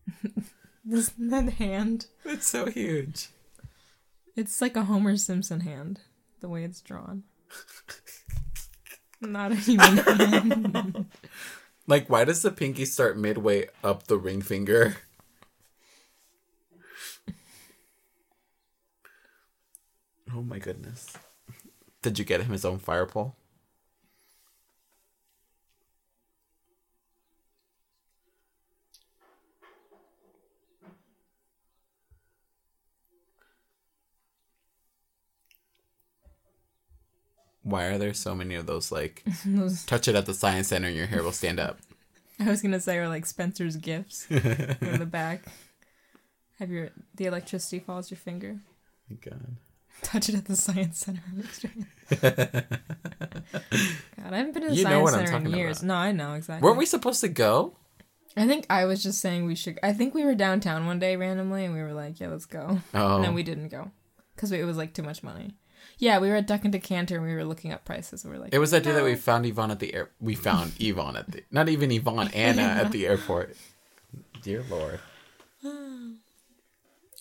this 0.85 1.11
that 1.19 1.53
hand. 1.53 2.07
It's 2.23 2.47
so 2.47 2.67
huge. 2.67 3.27
It's 4.37 4.61
like 4.61 4.77
a 4.77 4.85
Homer 4.85 5.17
Simpson 5.17 5.59
hand, 5.59 5.99
the 6.39 6.47
way 6.47 6.63
it's 6.63 6.79
drawn. 6.81 7.23
Not 9.21 9.51
a 9.51 9.55
human 9.55 9.97
hand. 9.97 11.05
Like, 11.85 12.09
why 12.09 12.23
does 12.23 12.41
the 12.41 12.49
pinky 12.49 12.85
start 12.85 13.17
midway 13.17 13.67
up 13.83 14.07
the 14.07 14.17
ring 14.17 14.41
finger? 14.41 14.95
Oh 20.33 20.41
my 20.41 20.59
goodness. 20.59 21.17
Did 22.01 22.17
you 22.17 22.23
get 22.23 22.39
him 22.39 22.53
his 22.53 22.63
own 22.63 22.79
fire 22.79 23.05
pole? 23.05 23.35
Why 37.63 37.85
are 37.85 37.97
there 37.97 38.13
so 38.13 38.35
many 38.35 38.55
of 38.55 38.65
those 38.65 38.91
like 38.91 39.23
Those- 39.45 39.85
touch 39.85 40.07
it 40.07 40.15
at 40.15 40.25
the 40.25 40.33
science 40.33 40.69
center 40.69 40.87
and 40.87 40.97
your 40.97 41.07
hair 41.07 41.23
will 41.23 41.31
stand 41.31 41.59
up? 41.59 41.79
I 42.39 42.49
was 42.49 42.61
gonna 42.61 42.79
say, 42.79 42.97
or 42.97 43.07
like 43.07 43.25
Spencer's 43.25 43.77
gifts 43.77 44.27
in 44.29 44.99
the 44.99 45.07
back. 45.09 45.43
Have 46.59 46.69
your 46.69 46.89
the 47.15 47.25
electricity 47.25 47.79
falls 47.79 48.11
your 48.11 48.17
finger. 48.17 48.57
My 49.09 49.17
God. 49.17 49.57
Touch 50.01 50.27
it 50.29 50.35
at 50.35 50.45
the 50.45 50.55
science 50.55 50.99
center. 50.99 51.21
God, 52.21 54.33
I 54.33 54.37
haven't 54.37 54.53
been 54.53 54.63
to 54.63 54.69
the 54.69 54.75
You 54.75 54.83
science 54.83 55.11
center 55.11 55.37
in 55.37 55.49
years. 55.51 55.77
about. 55.79 55.87
No, 55.87 55.95
I 55.95 56.11
know 56.11 56.33
exactly. 56.33 56.65
Weren't 56.65 56.77
we 56.77 56.85
supposed 56.85 57.21
to 57.21 57.27
go? 57.29 57.75
I 58.35 58.47
think 58.47 58.65
I 58.69 58.85
was 58.85 59.03
just 59.03 59.21
saying 59.21 59.45
we 59.45 59.55
should. 59.55 59.79
I 59.83 59.93
think 59.93 60.13
we 60.13 60.25
were 60.25 60.35
downtown 60.35 60.85
one 60.85 60.99
day 60.99 61.15
randomly, 61.15 61.65
and 61.65 61.73
we 61.73 61.81
were 61.81 61.93
like, 61.93 62.19
"Yeah, 62.19 62.29
let's 62.29 62.45
go." 62.45 62.79
Oh, 62.93 63.15
And 63.15 63.23
then 63.23 63.33
we 63.35 63.43
didn't 63.43 63.69
go 63.69 63.91
because 64.35 64.51
it 64.51 64.65
was 64.65 64.75
like 64.77 64.93
too 64.93 65.03
much 65.03 65.23
money. 65.23 65.53
Yeah, 65.97 66.19
we 66.19 66.29
were 66.29 66.35
at 66.35 66.47
Duck 66.47 66.63
and 66.63 66.71
Decanter, 66.71 67.15
and 67.17 67.25
we 67.25 67.33
were 67.33 67.45
looking 67.45 67.71
up 67.71 67.85
prices. 67.85 68.23
And 68.23 68.31
we 68.31 68.37
were 68.37 68.43
like, 68.43 68.53
it 68.53 68.59
was 68.59 68.71
that 68.71 68.83
day 68.83 68.91
that 68.91 69.03
we 69.03 69.15
found 69.15 69.45
Yvonne 69.45 69.71
at 69.71 69.79
the 69.79 69.93
air. 69.93 70.09
We 70.19 70.35
found 70.35 70.73
Yvonne 70.79 71.17
at 71.17 71.31
the 71.31 71.43
not 71.51 71.69
even 71.69 71.91
Yvonne 71.91 72.29
Anna 72.33 72.61
at 72.61 72.91
the 72.91 73.05
airport. 73.07 73.55
Dear 74.41 74.63
Lord. 74.69 74.99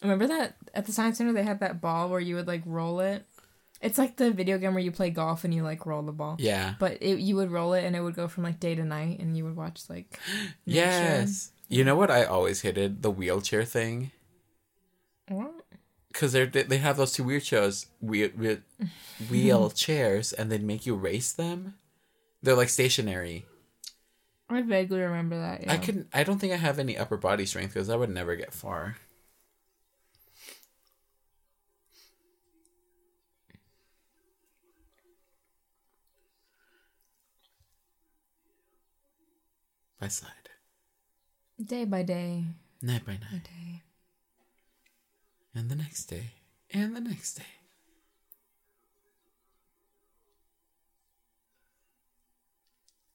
Remember 0.02 0.26
that 0.26 0.56
at 0.74 0.86
the 0.86 0.92
science 0.92 1.18
center 1.18 1.32
they 1.32 1.44
had 1.44 1.60
that 1.60 1.80
ball 1.80 2.08
where 2.08 2.20
you 2.20 2.34
would 2.34 2.48
like 2.48 2.62
roll 2.66 3.00
it. 3.00 3.24
It's 3.80 3.98
like 3.98 4.16
the 4.16 4.30
video 4.30 4.58
game 4.58 4.74
where 4.74 4.82
you 4.82 4.92
play 4.92 5.10
golf 5.10 5.44
and 5.44 5.52
you 5.52 5.62
like 5.62 5.86
roll 5.86 6.02
the 6.02 6.12
ball. 6.12 6.36
Yeah. 6.38 6.74
But 6.78 6.98
it, 7.02 7.18
you 7.18 7.36
would 7.36 7.50
roll 7.50 7.72
it 7.72 7.84
and 7.84 7.96
it 7.96 8.00
would 8.00 8.14
go 8.14 8.28
from 8.28 8.44
like 8.44 8.60
day 8.60 8.74
to 8.74 8.84
night, 8.84 9.18
and 9.20 9.36
you 9.36 9.44
would 9.44 9.56
watch 9.56 9.82
like. 9.88 10.18
nature. 10.66 10.78
Yes. 10.78 11.50
You 11.68 11.84
know 11.84 11.96
what 11.96 12.10
I 12.10 12.24
always 12.24 12.60
hated 12.62 13.02
the 13.02 13.10
wheelchair 13.10 13.64
thing 13.64 14.10
What? 15.28 15.61
Because 16.12 16.32
they 16.32 16.44
they 16.46 16.78
have 16.78 16.96
those 16.96 17.12
two 17.12 17.24
weird 17.24 17.44
shows 17.44 17.86
wheel, 18.00 18.28
wheel, 18.38 18.58
wheelchairs 19.30 20.32
and 20.36 20.50
they 20.50 20.58
make 20.58 20.86
you 20.86 20.94
race 20.94 21.32
them. 21.32 21.74
They're 22.42 22.56
like 22.56 22.68
stationary. 22.68 23.46
I 24.48 24.60
vaguely 24.62 25.00
remember 25.00 25.38
that. 25.38 25.62
Yeah. 25.62 25.72
I 25.72 25.76
can 25.78 26.08
I 26.12 26.24
don't 26.24 26.38
think 26.38 26.52
I 26.52 26.56
have 26.56 26.78
any 26.78 26.98
upper 26.98 27.16
body 27.16 27.46
strength 27.46 27.74
because 27.74 27.88
I 27.88 27.96
would 27.96 28.10
never 28.10 28.36
get 28.36 28.52
far. 28.52 28.96
By 40.00 40.08
side, 40.08 40.48
Day 41.64 41.84
by 41.84 42.02
day. 42.02 42.44
night 42.82 43.06
by 43.06 43.12
night, 43.12 43.44
Day. 43.44 43.82
And 45.54 45.70
the 45.70 45.76
next 45.76 46.04
day, 46.04 46.30
and 46.70 46.96
the 46.96 47.00
next 47.00 47.34
day. 47.34 47.44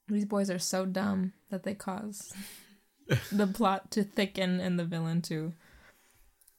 These 0.09 0.25
boys 0.25 0.49
are 0.49 0.59
so 0.59 0.85
dumb 0.85 1.33
that 1.49 1.63
they 1.63 1.73
cause 1.73 2.33
the 3.31 3.47
plot 3.53 3.91
to 3.91 4.03
thicken 4.03 4.59
and 4.61 4.79
the 4.79 4.85
villain 4.85 5.21
to 5.23 5.53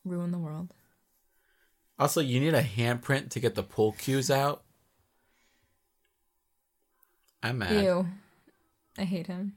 ruin 0.04 0.32
the 0.32 0.38
world. 0.38 0.74
Also, 1.98 2.20
you 2.20 2.40
need 2.40 2.54
a 2.54 2.62
handprint 2.62 3.30
to 3.30 3.40
get 3.40 3.54
the 3.54 3.62
pull 3.62 3.92
cues 3.92 4.30
out. 4.30 4.62
I'm 7.42 7.58
mad. 7.58 7.82
Ew. 7.82 8.06
I 8.98 9.04
hate 9.04 9.26
him. 9.26 9.54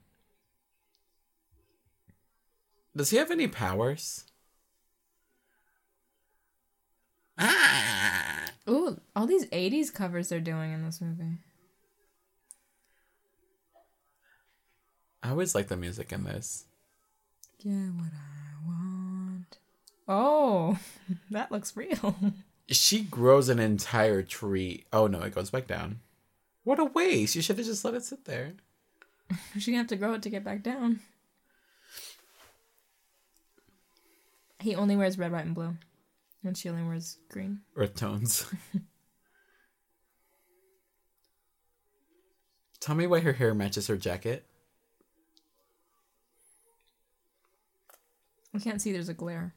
Does 2.95 3.09
he 3.09 3.17
have 3.17 3.31
any 3.31 3.47
powers? 3.47 4.25
Ooh, 8.69 8.99
all 9.15 9.25
these 9.25 9.45
80s 9.47 9.93
covers 9.93 10.29
they're 10.29 10.39
doing 10.39 10.71
in 10.71 10.85
this 10.85 11.01
movie. 11.01 11.37
I 15.23 15.29
always 15.29 15.53
like 15.53 15.67
the 15.67 15.77
music 15.77 16.11
in 16.11 16.23
this. 16.23 16.65
Get 17.63 17.69
what 17.69 18.11
I 18.13 18.67
want. 18.67 19.57
Oh, 20.07 20.79
that 21.31 21.51
looks 21.51 21.77
real. 21.77 22.15
She 22.67 23.01
grows 23.01 23.49
an 23.49 23.59
entire 23.59 24.23
tree. 24.23 24.85
Oh 24.91 25.07
no, 25.07 25.21
it 25.21 25.35
goes 25.35 25.49
back 25.49 25.67
down. 25.67 25.99
What 26.63 26.79
a 26.79 26.85
waste! 26.85 27.35
You 27.35 27.41
should 27.41 27.57
have 27.57 27.65
just 27.65 27.83
let 27.83 27.93
it 27.93 28.03
sit 28.03 28.25
there. 28.25 28.53
She's 29.53 29.67
gonna 29.67 29.77
have 29.77 29.87
to 29.87 29.95
grow 29.95 30.13
it 30.13 30.21
to 30.23 30.29
get 30.29 30.43
back 30.43 30.63
down. 30.63 31.01
He 34.59 34.75
only 34.75 34.95
wears 34.95 35.17
red, 35.17 35.31
white, 35.31 35.45
and 35.45 35.55
blue. 35.55 35.75
And 36.43 36.57
she 36.57 36.69
only 36.69 36.83
wears 36.83 37.17
green. 37.29 37.61
Earth 37.75 37.95
tones. 37.95 38.51
Tell 42.79 42.95
me 42.95 43.05
why 43.05 43.19
her 43.19 43.33
hair 43.33 43.53
matches 43.53 43.85
her 43.87 43.97
jacket. 43.97 44.47
I 48.55 48.59
can't 48.59 48.81
see 48.81 48.91
there's 48.91 49.07
a 49.07 49.13
glare. 49.13 49.53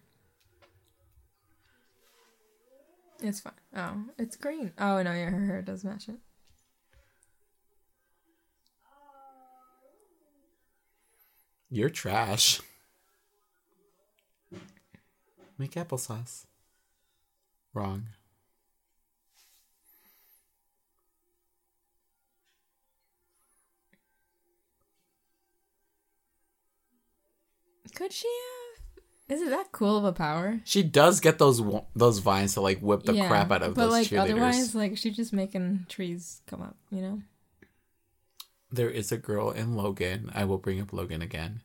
It's 3.22 3.40
fine. 3.40 3.54
Oh, 3.74 4.04
it's 4.18 4.36
green. 4.36 4.72
Oh 4.78 5.02
no, 5.02 5.12
yeah, 5.12 5.30
her 5.30 5.46
hair 5.46 5.62
does 5.62 5.84
match 5.84 6.08
it. 6.10 6.16
You're 11.70 11.88
trash. 11.88 12.60
Make 15.58 15.72
applesauce. 15.72 16.44
Wrong. 17.74 18.06
Could 27.94 28.12
she 28.12 28.28
have? 28.28 29.02
Is 29.36 29.40
it 29.42 29.50
that 29.50 29.72
cool 29.72 29.96
of 29.96 30.04
a 30.04 30.12
power? 30.12 30.60
She 30.64 30.82
does 30.82 31.20
get 31.20 31.38
those 31.38 31.62
those 31.94 32.18
vines 32.18 32.54
to 32.54 32.60
like 32.60 32.80
whip 32.80 33.04
the 33.04 33.12
crap 33.26 33.50
out 33.50 33.62
of 33.62 33.74
but 33.74 33.82
those 33.84 33.92
like 33.92 34.08
cheerleaders. 34.08 34.20
otherwise, 34.20 34.74
like 34.74 34.96
she's 34.98 35.16
just 35.16 35.32
making 35.32 35.86
trees 35.88 36.42
come 36.46 36.60
up. 36.62 36.76
You 36.90 37.02
know. 37.02 37.22
there 38.70 38.90
is 38.90 39.12
a 39.12 39.16
girl 39.16 39.50
in 39.50 39.76
Logan. 39.76 40.30
I 40.34 40.44
will 40.44 40.58
bring 40.58 40.80
up 40.80 40.92
Logan 40.92 41.22
again, 41.22 41.62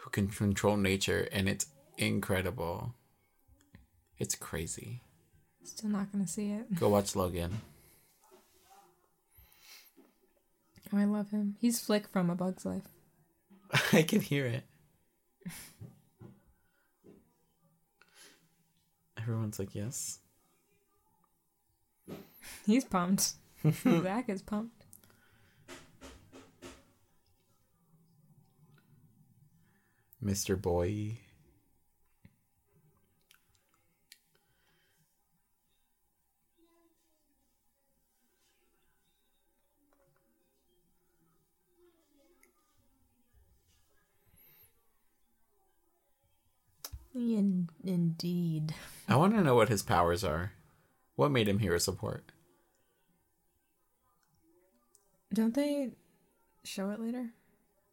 who 0.00 0.10
can 0.10 0.28
control 0.28 0.76
nature, 0.76 1.28
and 1.32 1.48
it's 1.48 1.66
incredible. 1.98 2.94
It's 4.18 4.34
crazy. 4.34 5.02
Still 5.66 5.90
not 5.90 6.12
gonna 6.12 6.26
see 6.26 6.50
it. 6.52 6.74
Go 6.78 6.88
watch 6.88 7.16
Logan. 7.16 7.60
Oh, 10.92 10.98
I 10.98 11.04
love 11.04 11.32
him. 11.32 11.56
He's 11.60 11.80
Flick 11.80 12.06
from 12.06 12.30
A 12.30 12.36
Bug's 12.36 12.64
Life. 12.64 12.86
I 13.92 14.02
can 14.02 14.20
hear 14.20 14.46
it. 14.46 14.62
Everyone's 19.18 19.58
like, 19.58 19.74
yes. 19.74 20.20
He's 22.64 22.84
pumped. 22.84 23.32
Zach 23.82 24.28
is 24.28 24.42
pumped. 24.42 24.84
Mr. 30.24 30.60
Boy. 30.60 31.18
In- 47.16 47.70
indeed. 47.82 48.74
I 49.08 49.16
want 49.16 49.34
to 49.34 49.42
know 49.42 49.54
what 49.54 49.70
his 49.70 49.82
powers 49.82 50.22
are. 50.22 50.52
What 51.14 51.30
made 51.30 51.48
him 51.48 51.60
hero 51.60 51.78
support? 51.78 52.24
Don't 55.32 55.54
they 55.54 55.92
show 56.62 56.90
it 56.90 57.00
later? 57.00 57.30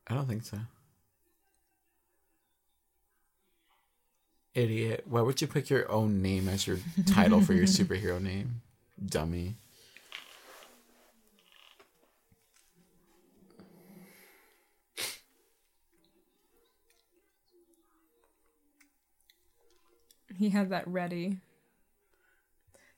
I 0.08 0.14
don't 0.16 0.28
think 0.28 0.44
so. 0.44 0.58
Idiot. 4.54 5.06
Why 5.08 5.22
would 5.22 5.40
you 5.42 5.48
pick 5.48 5.70
your 5.70 5.90
own 5.90 6.22
name 6.22 6.48
as 6.50 6.68
your 6.68 6.78
title 7.06 7.42
for 7.42 7.54
your 7.54 7.66
superhero 7.66 8.22
name? 8.22 8.62
Dummy. 9.04 9.56
He 20.38 20.50
had 20.50 20.70
that 20.70 20.88
ready. 20.88 21.38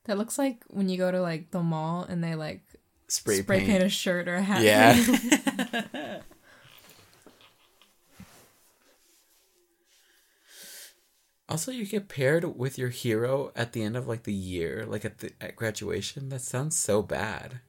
That 0.04 0.18
looks 0.18 0.38
like 0.38 0.62
when 0.68 0.88
you 0.88 0.96
go 0.96 1.10
to 1.10 1.20
like 1.20 1.50
the 1.50 1.62
mall 1.62 2.04
and 2.04 2.22
they 2.22 2.34
like 2.34 2.62
Spray, 3.08 3.42
spray, 3.42 3.58
paint. 3.58 3.70
paint. 3.70 3.82
a 3.84 3.88
shirt 3.88 4.28
or 4.28 4.34
a 4.36 4.42
hat. 4.42 4.62
Yeah. 4.62 6.20
also, 11.48 11.70
you 11.70 11.86
get 11.86 12.08
paired 12.08 12.56
with 12.56 12.78
your 12.78 12.88
hero 12.88 13.52
at 13.54 13.72
the 13.72 13.82
end 13.82 13.96
of 13.96 14.08
like 14.08 14.24
the 14.24 14.32
year, 14.32 14.84
like 14.86 15.04
at 15.04 15.18
the 15.18 15.32
at 15.40 15.54
graduation. 15.54 16.30
That 16.30 16.40
sounds 16.40 16.76
so 16.76 17.02
bad. 17.02 17.60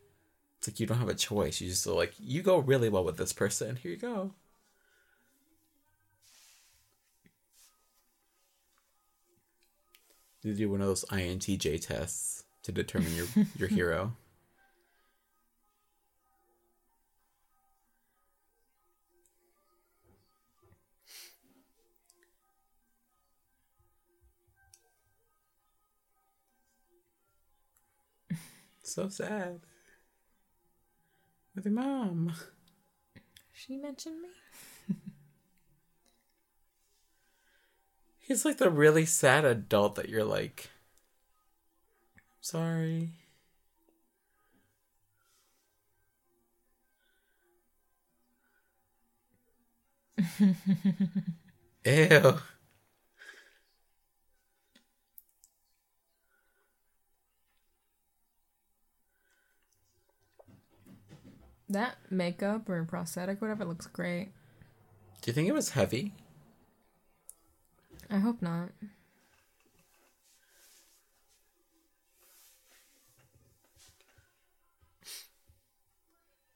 It's 0.57 0.67
like 0.67 0.79
you 0.79 0.87
don't 0.87 0.97
have 0.97 1.09
a 1.09 1.13
choice. 1.13 1.61
You 1.61 1.69
just 1.69 1.85
like 1.85 2.13
you 2.17 2.41
go 2.41 2.57
really 2.57 2.89
well 2.89 3.03
with 3.03 3.17
this 3.17 3.33
person. 3.33 3.75
Here 3.75 3.91
you 3.91 3.97
go. 3.97 4.33
You 10.47 10.53
do 10.53 10.69
one 10.69 10.79
of 10.79 10.87
those 10.87 11.03
INTJ 11.11 11.85
tests 11.85 12.45
to 12.63 12.71
determine 12.71 13.13
your 13.13 13.27
your 13.57 13.67
hero. 13.67 14.13
So 28.83 29.09
sad. 29.09 29.59
With 31.53 31.65
your 31.65 31.73
mom. 31.73 32.31
She 33.51 33.75
mentioned 33.75 34.21
me. 34.21 34.29
He's 38.27 38.43
like 38.43 38.57
the 38.57 38.69
really 38.69 39.05
sad 39.05 39.45
adult 39.45 39.95
that 39.95 40.09
you're 40.09 40.25
like, 40.25 40.69
sorry. 42.41 43.11
Ew. 51.85 52.37
That 61.69 61.95
makeup 62.09 62.67
or 62.67 62.83
prosthetic, 62.83 63.41
whatever, 63.41 63.63
looks 63.63 63.87
great. 63.87 64.31
Do 65.21 65.29
you 65.29 65.33
think 65.33 65.47
it 65.47 65.53
was 65.53 65.69
heavy? 65.69 66.11
I 68.09 68.19
hope 68.19 68.41
not. 68.41 68.69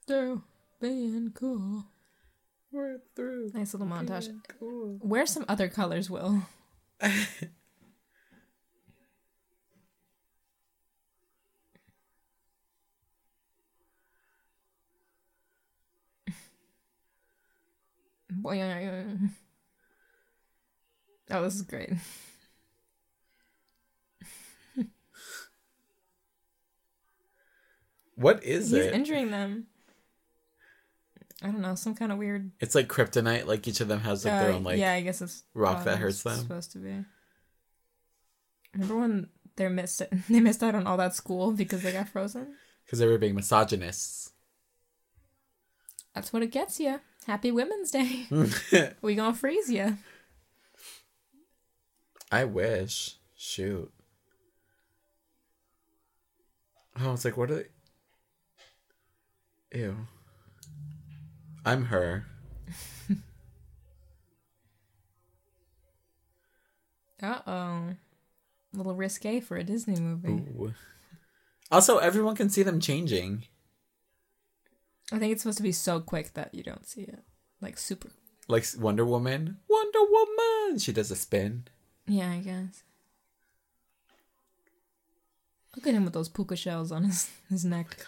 Through 0.08 0.44
being 0.80 1.32
cool. 1.34 1.86
We're 2.72 3.00
through. 3.16 3.52
Nice 3.54 3.74
little 3.74 3.88
montage. 3.88 4.30
Cool. 4.60 4.98
Wear 5.02 5.26
some 5.26 5.46
other 5.48 5.68
colors, 5.68 6.10
Will. 6.10 6.42
Boy, 18.32 18.62
oh, 18.62 18.64
oh, 18.64 19.04
oh. 19.24 19.30
Oh, 21.32 21.44
this 21.44 21.56
is 21.56 21.62
great. 21.62 21.92
What 28.16 28.44
is 28.44 28.70
He's 28.70 28.86
it? 28.86 28.94
injuring 28.94 29.32
them. 29.32 29.68
I 31.42 31.48
don't 31.48 31.62
know, 31.62 31.74
some 31.74 31.96
kind 31.96 32.12
of 32.12 32.20
weird. 32.20 32.52
it's 32.60 32.76
like 32.76 32.88
kryptonite. 32.88 33.48
Like 33.48 33.68
each 33.68 33.82
of 33.82 33.88
them 33.88 34.02
has 34.02 34.24
like 34.24 34.40
their 34.40 34.52
uh, 34.52 34.56
own 34.56 34.64
like. 34.64 34.78
yeah, 34.78 34.94
I 34.94 35.02
guess 35.02 35.22
it's 35.22 35.44
rock 35.56 35.86
that 35.86 35.98
hurts 35.98 36.22
them. 36.22 36.38
Supposed 36.38 36.72
to 36.74 36.78
be. 36.78 37.04
Remember 38.74 38.96
when 38.98 39.30
they 39.56 39.68
missed 39.68 40.02
it? 40.02 40.14
They 40.30 40.40
missed 40.40 40.62
out 40.62 40.76
on 40.76 40.86
all 40.86 40.98
that 40.98 41.16
school 41.16 41.52
because 41.52 41.82
they 41.82 41.92
got 41.92 42.10
frozen. 42.10 42.54
Because 42.86 43.00
they 43.00 43.08
were 43.08 43.18
being 43.18 43.34
misogynists. 43.36 44.34
That's 46.14 46.32
what 46.32 46.44
it 46.44 46.52
gets 46.52 46.80
you. 46.80 47.00
Happy 47.26 47.52
Women's 47.52 47.90
Day. 47.90 48.28
we 49.02 49.16
gonna 49.16 49.34
freeze 49.34 49.72
you. 49.72 49.98
I 52.32 52.46
wish. 52.46 53.18
Shoot. 53.36 53.92
Oh, 57.00 57.14
it's 57.14 57.26
like 57.26 57.38
what 57.38 57.52
are 57.52 57.56
they? 59.72 59.80
Ew. 59.80 59.96
I'm 61.66 61.86
her. 61.86 62.26
Uh 67.24 67.40
oh. 67.46 67.52
A 67.54 67.98
little 68.74 68.96
risque 68.96 69.40
for 69.40 69.56
a 69.56 69.64
Disney 69.64 70.00
movie. 70.00 70.30
Ooh. 70.60 70.74
Also, 71.70 71.98
everyone 72.00 72.36
can 72.36 72.50
see 72.50 72.64
them 72.64 72.80
changing. 72.80 73.44
I 75.12 75.20
think 75.20 75.32
it's 75.32 75.44
supposed 75.44 75.58
to 75.58 75.64
be 75.64 75.72
so 75.72 76.00
quick 76.00 76.34
that 76.34 76.54
you 76.56 76.64
don't 76.64 76.88
see 76.88 77.02
it. 77.02 77.20
Like 77.62 77.78
super. 77.78 78.10
Like 78.48 78.66
Wonder 78.78 79.06
Woman. 79.06 79.58
Wonder 79.70 80.00
Woman! 80.10 80.80
She 80.80 80.92
does 80.92 81.12
a 81.12 81.16
spin. 81.16 81.66
Yeah, 82.12 82.30
I 82.30 82.40
guess. 82.40 82.84
Look 85.74 85.88
at 85.88 85.94
him 85.94 86.04
with 86.04 86.14
those 86.14 86.28
puka 86.28 86.58
shells 86.58 86.92
on 86.92 87.06
his, 87.06 87.30
his 87.50 87.64
neck. 87.64 88.06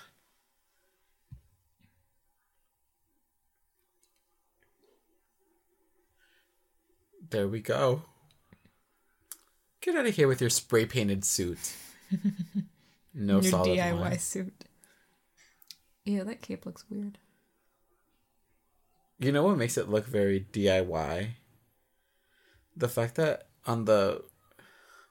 There 7.29 7.47
we 7.47 7.61
go. 7.61 8.03
Get 9.79 9.95
out 9.95 10.05
of 10.05 10.15
here 10.15 10.27
with 10.27 10.41
your 10.41 10.49
spray 10.49 10.85
painted 10.85 11.23
suit. 11.25 11.73
No 13.15 13.41
Your 13.41 13.51
solid 13.51 13.77
DIY 13.77 13.99
line. 13.99 14.17
suit. 14.17 14.65
Yeah, 16.03 16.23
that 16.23 16.41
cape 16.41 16.65
looks 16.65 16.83
weird. 16.89 17.19
You 19.19 19.31
know 19.31 19.43
what 19.43 19.59
makes 19.59 19.77
it 19.77 19.87
look 19.87 20.07
very 20.07 20.47
DIY? 20.51 21.27
The 22.75 22.89
fact 22.89 23.13
that 23.17 23.49
on 23.65 23.85
the 23.85 24.23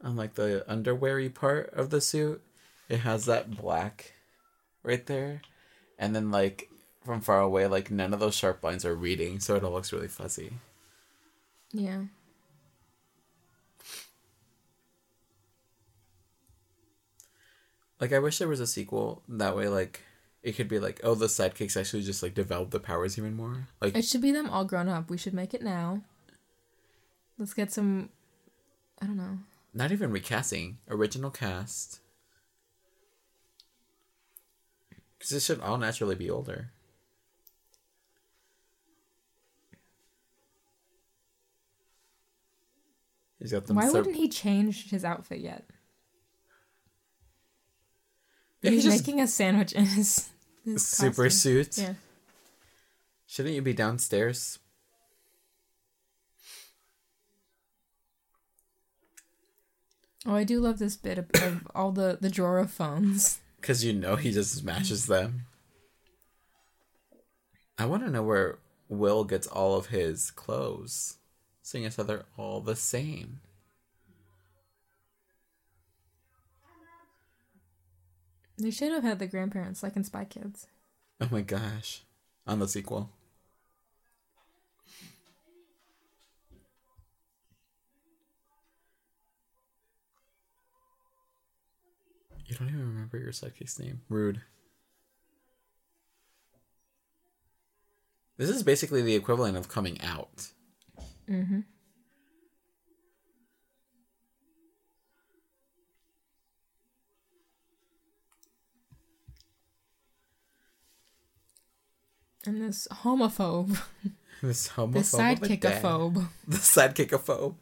on 0.03 0.17
like 0.17 0.35
the 0.35 0.65
underweary 0.69 1.33
part 1.33 1.73
of 1.75 1.91
the 1.91 2.01
suit, 2.01 2.43
it 2.89 2.99
has 2.99 3.27
that 3.27 3.57
black 3.57 4.13
right 4.83 5.07
there. 5.07 5.43
And 5.99 6.15
then 6.15 6.31
like 6.31 6.69
from 7.05 7.21
far 7.21 7.41
away, 7.41 7.67
like 7.67 7.91
none 7.91 8.13
of 8.13 8.21
those 8.21 8.35
sharp 8.35 8.63
lines 8.63 8.85
are 8.85 8.95
reading, 8.95 9.41
so 9.41 9.57
it 9.57 9.65
all 9.65 9.73
looks 9.73 9.93
really 9.93 10.09
fuzzy. 10.09 10.55
Yeah. 11.73 12.03
Like 18.01 18.13
I 18.13 18.19
wish 18.19 18.39
there 18.39 18.49
was 18.49 18.61
a 18.61 18.67
sequel 18.67 19.23
that 19.29 19.57
way 19.57 19.69
like 19.69 20.01
it 20.43 20.53
could 20.57 20.67
be 20.67 20.81
like, 20.81 21.01
oh 21.05 21.15
the 21.15 21.27
sidekicks 21.27 21.79
actually 21.79 22.03
just 22.03 22.23
like 22.23 22.35
develop 22.35 22.71
the 22.71 22.81
powers 22.81 23.17
even 23.17 23.37
more. 23.37 23.69
Like 23.81 23.97
It 23.97 24.05
should 24.05 24.23
be 24.23 24.33
them 24.33 24.51
all 24.51 24.65
grown 24.65 24.89
up. 24.89 25.09
We 25.09 25.17
should 25.17 25.35
make 25.35 25.55
it 25.55 25.63
now. 25.63 26.03
Let's 27.39 27.55
get 27.55 27.73
some. 27.73 28.11
I 29.03 29.07
don't 29.07 29.17
know. 29.17 29.39
not 29.75 29.91
even 29.91 30.13
recasting, 30.13 30.79
original 30.89 31.31
cast. 31.31 31.99
Because 35.19 35.31
this 35.31 35.45
should 35.47 35.61
all 35.61 35.77
naturally 35.77 36.15
be 36.15 36.31
older. 36.31 36.71
He's 43.39 43.53
got 43.53 43.67
them. 43.67 43.77
Why 43.77 43.89
sur- 43.89 43.99
wouldn't 43.99 44.17
he 44.17 44.29
change 44.29 44.91
his 44.91 45.05
outfit 45.05 45.41
yet? 45.41 45.65
Yeah, 48.63 48.71
He's 48.71 48.85
he's 48.85 48.93
just 48.93 49.07
making 49.07 49.21
a 49.21 49.27
sandwich 49.27 49.73
in 49.73 49.85
his, 49.87 50.29
his 50.65 50.87
super 50.87 51.25
costume. 51.25 51.65
suit. 51.65 51.79
Yeah. 51.79 51.95
Shouldn't 53.27 53.55
you 53.57 53.63
be 53.63 53.73
downstairs? 53.73 54.59
Oh, 60.27 60.35
I 60.35 60.45
do 60.45 60.61
love 60.61 60.79
this 60.79 60.97
bit 60.97 61.19
of, 61.19 61.31
of 61.35 61.67
all 61.75 61.93
the 61.93 62.19
the 62.21 62.31
drawer 62.31 62.59
of 62.59 62.71
phones. 62.71 63.41
Because 63.63 63.85
you 63.85 63.93
know 63.93 64.17
he 64.17 64.33
just 64.33 64.57
smashes 64.57 65.07
them. 65.07 65.47
I 67.79 67.87
want 67.87 68.03
to 68.03 68.11
know 68.11 68.25
where 68.25 68.59
Will 68.89 69.23
gets 69.23 69.47
all 69.47 69.77
of 69.77 69.87
his 69.87 70.33
clothes, 70.33 71.19
seeing 71.63 71.85
as 71.85 71.95
how 71.95 72.03
they're 72.03 72.25
all 72.37 72.61
the 72.61 72.75
same. 72.75 73.39
They 78.59 78.73
should 78.73 78.91
have 78.91 79.05
had 79.05 79.21
the 79.21 79.29
grandparents 79.29 79.85
like 79.85 79.95
in 79.95 80.03
Spy 80.03 80.25
Kids. 80.25 80.67
Oh 81.21 81.29
my 81.31 81.43
gosh. 81.43 82.03
On 82.47 82.59
the 82.59 82.67
sequel. 82.67 83.11
You 92.53 92.59
don't 92.59 92.69
even 92.69 92.81
remember 92.87 93.17
your 93.17 93.33
sidekick's 93.33 93.79
name. 93.79 94.03
Rude. 94.11 94.43
This 98.37 98.51
is 98.51 98.63
basically 98.63 99.01
the 99.01 99.15
equivalent 99.15 99.57
of 99.57 99.69
coming 99.69 99.99
out. 100.03 100.49
Mm-hmm. 101.31 101.61
And 112.45 112.61
this 112.63 112.89
homophobe, 112.91 113.79
This 114.43 114.69
homophobe. 114.71 114.93
this 114.95 115.15
of 115.15 115.21
a 115.21 115.23
dad. 115.23 115.41
sidekickophobe. 115.41 116.29
The 116.49 116.57
sidekickophobe. 116.57 117.55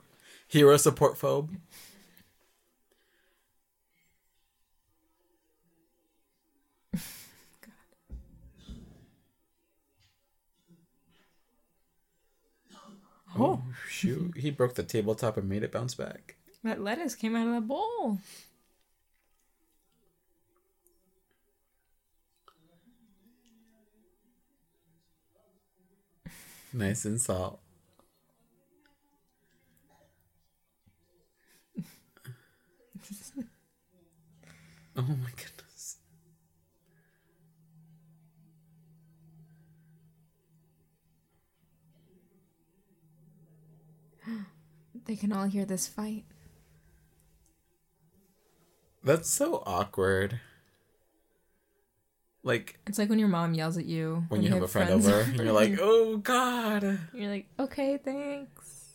Hero 0.49 0.77
support 0.79 1.19
phobe. 1.19 1.51
Oh, 13.43 13.63
Shoot. 13.89 14.35
He 14.37 14.51
broke 14.51 14.75
the 14.75 14.83
tabletop 14.83 15.37
and 15.37 15.49
made 15.49 15.63
it 15.63 15.73
bounce 15.73 15.95
back. 15.95 16.37
that 16.65 16.81
lettuce 16.81 17.15
came 17.15 17.37
out 17.37 17.49
of 17.49 17.55
the 17.55 17.61
bowl. 17.61 18.19
Nice 26.73 27.05
and 27.05 27.21
salt. 27.21 27.61
oh 34.97 35.03
my 35.03 35.31
goodness. 35.37 35.60
They 45.11 45.17
can 45.17 45.33
all 45.33 45.47
hear 45.47 45.65
this 45.65 45.89
fight. 45.89 46.23
That's 49.03 49.29
so 49.29 49.61
awkward. 49.67 50.39
Like 52.45 52.79
It's 52.87 52.97
like 52.97 53.09
when 53.09 53.19
your 53.19 53.27
mom 53.27 53.55
yells 53.55 53.77
at 53.77 53.87
you 53.87 54.27
when 54.29 54.41
you 54.45 54.51
have 54.51 54.63
a 54.63 54.69
friend 54.69 54.89
over 54.89 55.23
and 55.23 55.35
you're 55.35 55.53
like, 55.53 55.81
oh 55.81 56.19
god. 56.19 57.01
you're 57.13 57.29
like, 57.29 57.49
okay, 57.59 57.97
thanks. 57.97 58.93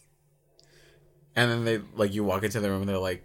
And 1.36 1.52
then 1.52 1.66
they 1.66 1.82
like 1.98 2.14
you 2.14 2.24
walk 2.24 2.44
into 2.46 2.62
the 2.62 2.70
room 2.70 2.84
and 2.84 2.88
they're 2.88 2.98
like 2.98 3.22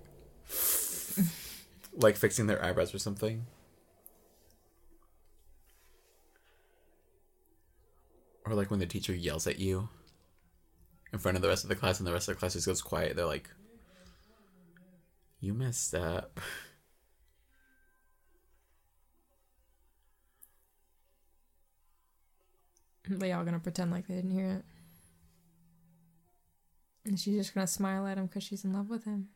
like 1.97 2.16
fixing 2.16 2.49
their 2.49 2.61
eyebrows 2.61 2.93
or 2.93 2.99
something. 2.99 3.47
Or 8.45 8.55
like 8.55 8.68
when 8.68 8.80
the 8.80 8.86
teacher 8.86 9.14
yells 9.14 9.47
at 9.47 9.61
you 9.61 9.91
in 11.13 11.19
front 11.19 11.37
of 11.37 11.43
the 11.43 11.49
rest 11.49 11.65
of 11.65 11.69
the 11.69 11.77
class 11.77 11.99
and 11.99 12.07
the 12.07 12.13
rest 12.13 12.29
of 12.29 12.35
the 12.35 12.39
class 12.39 12.55
just 12.55 12.67
goes 12.67 12.83
quiet. 12.83 13.17
They're 13.17 13.27
like 13.27 13.51
You 15.41 15.55
messed 15.55 15.95
up. 15.95 16.41
They 23.09 23.33
all 23.33 23.45
gonna 23.45 23.59
pretend 23.59 23.91
like 23.91 24.07
they 24.07 24.15
didn't 24.15 24.31
hear 24.31 24.47
it. 24.47 24.65
And 27.05 27.19
she's 27.19 27.35
just 27.35 27.55
gonna 27.55 27.67
smile 27.67 28.07
at 28.07 28.19
him 28.19 28.27
because 28.27 28.45
she's 28.45 28.65
in 28.65 28.73
love 28.73 28.89
with 28.89 29.05
him. 29.05 29.31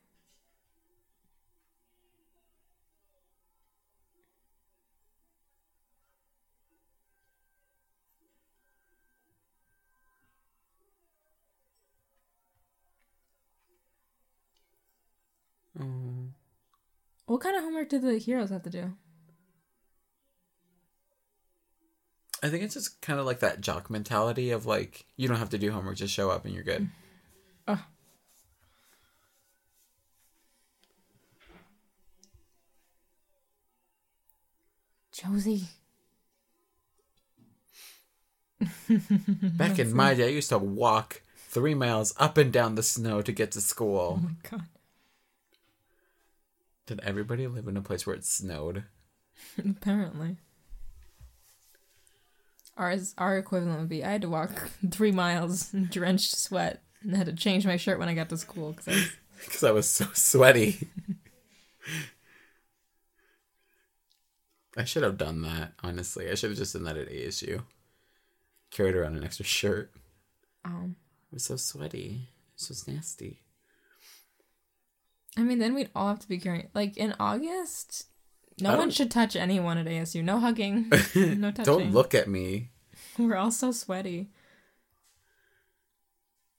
Kind 17.45 17.57
of 17.57 17.63
homework 17.63 17.91
did 17.91 18.01
the 18.01 18.17
heroes 18.17 18.49
have 18.49 18.63
to 18.63 18.71
do? 18.71 18.93
I 22.43 22.49
think 22.49 22.63
it's 22.63 22.73
just 22.73 23.03
kind 23.03 23.21
of 23.21 23.27
like 23.27 23.41
that 23.41 23.61
jock 23.61 23.91
mentality 23.91 24.51
of 24.51 24.65
like 24.65 25.05
you 25.17 25.29
don't 25.29 25.37
have 25.37 25.51
to 25.51 25.59
do 25.59 25.71
homework, 25.71 25.97
just 25.97 26.15
show 26.15 26.31
up 26.31 26.47
and 26.47 26.55
you're 26.55 26.65
good. 26.65 26.89
Oh. 27.69 27.85
Josie. 35.13 35.69
Back 38.89 39.79
in 39.79 39.95
my 39.95 40.15
day, 40.15 40.25
I 40.25 40.31
used 40.31 40.49
to 40.49 40.59
walk 40.59 41.21
three 41.37 41.75
miles 41.75 42.15
up 42.17 42.39
and 42.39 42.51
down 42.51 42.75
the 42.75 42.83
snow 42.83 43.21
to 43.21 43.33
get 43.33 43.53
to 43.53 43.61
school. 43.61 44.21
Oh 44.21 44.27
my 44.27 44.35
god. 44.51 44.67
Did 46.87 47.01
everybody 47.03 47.47
live 47.47 47.67
in 47.69 47.77
a 47.77 47.83
place 47.83 48.07
where 48.07 48.17
it 48.17 48.25
snowed? 48.25 48.85
Apparently. 49.59 50.37
Ours, 52.77 53.15
our 53.19 53.39
equivalent 53.39 53.79
would 53.81 53.89
be 53.89 54.05
I 54.05 54.11
had 54.13 54.23
to 54.23 54.29
walk 54.29 54.71
three 54.91 55.13
miles 55.13 55.73
in 55.73 55.87
drenched 55.87 56.37
sweat 56.37 56.83
and 57.03 57.17
had 57.17 57.27
to 57.27 57.33
change 57.33 57.67
my 57.67 57.77
shirt 57.77 57.99
when 57.99 58.09
I 58.09 58.15
got 58.15 58.29
to 58.31 58.37
school 58.37 58.73
because 58.73 58.89
I 58.89 58.93
was 59.47 59.63
I 59.65 59.71
was 59.71 59.89
so 59.89 60.07
sweaty. 60.13 60.89
I 64.77 64.85
should 64.85 65.05
have 65.05 65.17
done 65.19 65.43
that, 65.43 65.73
honestly. 65.85 66.29
I 66.29 66.35
should 66.35 66.51
have 66.51 66.59
just 66.59 66.73
done 66.73 66.83
that 66.85 66.97
at 66.97 67.09
ASU. 67.09 67.63
Carried 68.73 68.97
around 68.97 69.17
an 69.17 69.23
extra 69.23 69.45
shirt. 69.45 69.93
um, 70.65 70.97
It 71.31 71.35
was 71.37 71.45
so 71.45 71.55
sweaty. 71.57 72.29
It 72.61 72.69
was 72.69 72.89
nasty. 72.89 73.41
I 75.37 75.43
mean, 75.43 75.59
then 75.59 75.75
we'd 75.75 75.91
all 75.95 76.09
have 76.09 76.21
to 76.21 76.29
be 76.29 76.39
carrying. 76.39 76.69
Like 76.75 76.97
in 76.97 77.15
August, 77.19 78.07
no 78.61 78.77
one 78.77 78.91
should 78.91 79.11
touch 79.11 79.35
anyone 79.37 79.79
at 79.79 79.87
ASU. 79.87 80.23
No 80.23 80.39
hugging, 80.39 80.89
no 81.15 81.51
touching. 81.51 81.65
Don't 81.65 81.93
look 81.93 82.15
at 82.15 82.29
me. 82.29 82.71
We're 83.19 83.37
all 83.37 83.51
so 83.51 83.73
sweaty. 83.73 84.31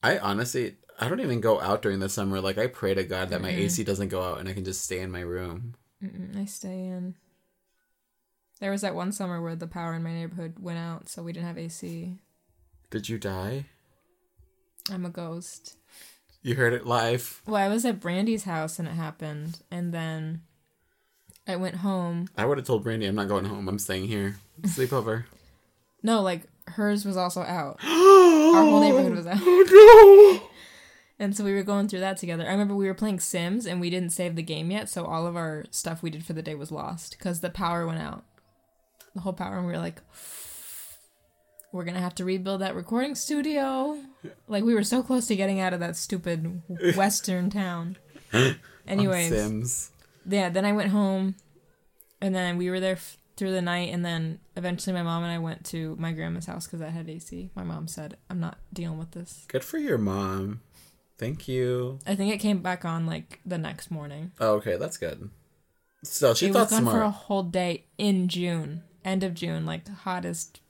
I 0.03 0.17
honestly, 0.19 0.75
I 0.99 1.09
don't 1.09 1.21
even 1.21 1.41
go 1.41 1.59
out 1.59 1.81
during 1.81 1.99
the 1.99 2.09
summer. 2.09 2.39
Like, 2.39 2.57
I 2.57 2.67
pray 2.67 2.93
to 2.93 3.03
God 3.03 3.29
that 3.29 3.41
my 3.41 3.51
Mm-mm. 3.51 3.65
AC 3.65 3.83
doesn't 3.83 4.09
go 4.09 4.21
out 4.21 4.39
and 4.39 4.47
I 4.47 4.53
can 4.53 4.63
just 4.63 4.83
stay 4.83 4.99
in 4.99 5.11
my 5.11 5.21
room. 5.21 5.75
Mm-mm, 6.03 6.37
I 6.37 6.45
stay 6.45 6.85
in. 6.85 7.15
There 8.59 8.71
was 8.71 8.81
that 8.81 8.95
one 8.95 9.11
summer 9.11 9.41
where 9.41 9.55
the 9.55 9.67
power 9.67 9.93
in 9.93 10.03
my 10.03 10.13
neighborhood 10.13 10.59
went 10.59 10.77
out, 10.77 11.09
so 11.09 11.23
we 11.23 11.33
didn't 11.33 11.47
have 11.47 11.57
AC. 11.57 12.17
Did 12.89 13.09
you 13.09 13.17
die? 13.17 13.65
I'm 14.91 15.05
a 15.05 15.09
ghost. 15.09 15.77
You 16.45 16.53
heard 16.53 16.73
it 16.73 16.85
live. 16.85 17.41
Well, 17.47 17.55
I 17.55 17.69
was 17.69 17.85
at 17.85 17.99
Brandy's 17.99 18.43
house 18.43 18.77
and 18.77 18.87
it 18.87 18.91
happened, 18.91 19.63
and 19.71 19.91
then 19.91 20.43
I 21.47 21.55
went 21.55 21.77
home. 21.77 22.27
I 22.37 22.45
would 22.45 22.59
have 22.59 22.67
told 22.67 22.83
Brandy 22.83 23.07
I'm 23.07 23.15
not 23.15 23.27
going 23.27 23.45
home. 23.45 23.67
I'm 23.67 23.79
staying 23.79 24.05
here. 24.05 24.35
Sleepover. 24.61 25.23
No, 26.03 26.21
like 26.21 26.43
hers 26.67 27.03
was 27.03 27.17
also 27.17 27.41
out. 27.41 27.79
Our 27.83 28.61
whole 28.63 28.79
neighborhood 28.79 29.15
was 29.15 29.25
out. 29.25 29.39
Oh 29.41 30.39
no! 30.39 30.47
And 31.17 31.35
so 31.35 31.43
we 31.45 31.53
were 31.53 31.63
going 31.63 31.87
through 31.87 32.01
that 32.01 32.17
together. 32.17 32.45
I 32.45 32.51
remember 32.51 32.75
we 32.75 32.87
were 32.87 32.93
playing 32.93 33.21
Sims 33.21 33.65
and 33.65 33.81
we 33.81 33.89
didn't 33.89 34.11
save 34.11 34.35
the 34.35 34.43
game 34.43 34.69
yet, 34.69 34.87
so 34.87 35.05
all 35.05 35.25
of 35.25 35.35
our 35.35 35.63
stuff 35.71 36.03
we 36.03 36.09
did 36.11 36.25
for 36.25 36.33
the 36.33 36.43
day 36.43 36.53
was 36.55 36.73
lost 36.73 37.17
because 37.17 37.39
the 37.39 37.49
power 37.49 37.87
went 37.87 38.01
out. 38.01 38.23
The 39.15 39.21
whole 39.21 39.33
power, 39.33 39.57
and 39.57 39.65
we 39.65 39.71
were 39.71 39.79
like, 39.79 40.01
we're 41.75 41.83
gonna 41.83 41.99
have 41.99 42.15
to 42.15 42.23
rebuild 42.23 42.61
that 42.61 42.73
recording 42.73 43.15
studio. 43.15 43.99
Like 44.47 44.63
we 44.63 44.73
were 44.73 44.83
so 44.83 45.03
close 45.03 45.27
to 45.27 45.35
getting 45.35 45.59
out 45.59 45.73
of 45.73 45.81
that 45.81 45.97
stupid 45.97 46.61
western 46.95 47.49
town. 47.49 47.97
Anyways, 48.87 49.29
Sims. 49.29 49.91
yeah, 50.25 50.47
then 50.49 50.63
I 50.63 50.71
went 50.71 50.91
home 50.91 51.35
and 52.21 52.33
then 52.33 52.57
we 52.57 52.69
were 52.69 52.79
there 52.79 52.93
f- 52.93 53.17
through 53.35 53.51
the 53.51 53.61
night 53.61 53.89
and 53.93 54.05
then 54.05 54.39
eventually 54.55 54.93
my 54.93 55.03
mom 55.03 55.23
and 55.23 55.31
I 55.33 55.37
went 55.39 55.65
to 55.65 55.97
my 55.99 56.13
grandma's 56.13 56.45
house 56.45 56.65
because 56.65 56.79
that 56.79 56.91
had 56.91 57.09
AC. 57.09 57.49
My 57.55 57.63
mom 57.63 57.89
said, 57.89 58.15
I'm 58.29 58.39
not 58.39 58.57
dealing 58.71 58.97
with 58.97 59.11
this. 59.11 59.43
Good 59.49 59.63
for 59.65 59.77
your 59.77 59.97
mom. 59.97 60.61
Thank 61.17 61.47
you. 61.49 61.99
I 62.07 62.15
think 62.15 62.33
it 62.33 62.37
came 62.37 62.59
back 62.59 62.85
on 62.85 63.05
like 63.05 63.41
the 63.45 63.57
next 63.57 63.91
morning. 63.91 64.31
Oh, 64.39 64.53
okay, 64.55 64.77
that's 64.77 64.97
good. 64.97 65.29
So 66.03 66.33
she 66.33 66.47
it 66.47 66.53
thought 66.53 66.71
was 66.71 66.79
on 66.79 66.85
for 66.85 67.01
a 67.01 67.09
whole 67.09 67.43
day 67.43 67.85
in 67.97 68.29
June, 68.29 68.83
end 69.03 69.23
of 69.23 69.33
June, 69.33 69.65
like 69.65 69.89
hottest 69.89 70.61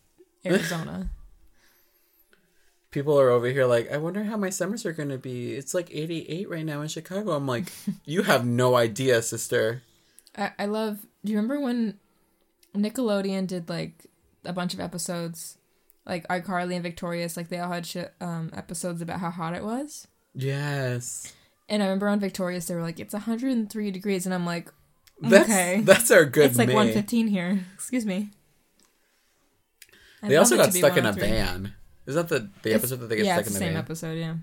Arizona. 0.45 1.09
People 2.91 3.19
are 3.19 3.29
over 3.29 3.47
here 3.47 3.65
like, 3.65 3.91
I 3.91 3.97
wonder 3.97 4.23
how 4.23 4.37
my 4.37 4.49
summers 4.49 4.85
are 4.85 4.93
going 4.93 5.09
to 5.09 5.17
be. 5.17 5.53
It's 5.53 5.73
like 5.73 5.89
88 5.93 6.49
right 6.49 6.65
now 6.65 6.81
in 6.81 6.87
Chicago. 6.87 7.31
I'm 7.31 7.45
like, 7.45 7.65
you 8.05 8.23
have 8.23 8.45
no 8.45 8.75
idea, 8.75 9.21
sister. 9.21 9.81
I, 10.37 10.51
I 10.59 10.65
love. 10.65 10.99
Do 11.23 11.33
you 11.33 11.37
remember 11.37 11.59
when 11.59 11.99
Nickelodeon 12.73 13.47
did 13.47 13.67
like 13.69 14.05
a 14.45 14.53
bunch 14.53 14.73
of 14.73 14.79
episodes, 14.79 15.57
like 16.05 16.27
iCarly 16.27 16.75
and 16.75 16.83
Victorious, 16.83 17.35
like 17.35 17.49
they 17.49 17.59
all 17.59 17.71
had 17.71 17.85
shit, 17.85 18.13
um, 18.21 18.51
episodes 18.53 19.01
about 19.01 19.19
how 19.19 19.29
hot 19.29 19.55
it 19.55 19.63
was. 19.63 20.07
Yes. 20.33 21.33
And 21.67 21.81
I 21.81 21.87
remember 21.87 22.09
on 22.09 22.19
Victorious 22.19 22.67
they 22.67 22.75
were 22.75 22.81
like, 22.81 22.99
it's 22.99 23.13
103 23.13 23.91
degrees, 23.91 24.25
and 24.25 24.35
I'm 24.35 24.45
like, 24.45 24.71
That's, 25.19 25.49
okay, 25.49 25.81
That's 25.83 26.11
our 26.11 26.25
good 26.25 26.51
it's 26.51 26.57
like 26.57 26.67
May. 26.67 26.75
115 26.75 27.27
here. 27.27 27.65
Excuse 27.73 28.05
me. 28.05 28.29
I'd 30.25 30.31
They 30.31 30.37
also 30.37 30.57
got 30.57 30.73
stuck 30.73 30.97
in 30.97 31.05
a 31.05 31.09
103. 31.13 31.29
van. 31.29 31.73
Is 32.05 32.15
that 32.15 32.27
the, 32.29 32.49
the 32.61 32.69
It's- 32.69 32.75
episode 32.81 32.99
that 33.01 33.07
they 33.07 33.17
get 33.17 33.25
yeah, 33.25 33.35
stuck 33.35 33.47
it's 33.47 33.49
in 33.49 33.53
the 33.53 33.59
the 33.59 33.65
same 33.65 33.73
van? 33.73 33.83
episode. 33.83 34.17
Yeah. 34.17 34.35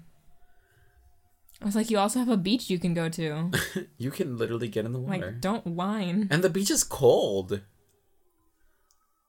I 1.60 1.64
was 1.64 1.76
like, 1.76 1.90
you 1.90 1.98
also 1.98 2.18
have 2.18 2.28
a 2.28 2.36
beach 2.36 2.70
you 2.70 2.78
can 2.78 2.92
go 2.94 3.08
to. 3.08 3.50
You 3.98 4.10
can 4.10 4.36
literally 4.36 4.66
get 4.68 4.84
in 4.84 4.92
the 4.92 4.98
water. 4.98 5.26
Like, 5.26 5.40
don't 5.40 5.64
whine. 5.66 6.26
and 6.30 6.42
the 6.42 6.50
beach 6.50 6.70
is 6.70 6.82
cold. 6.82 7.60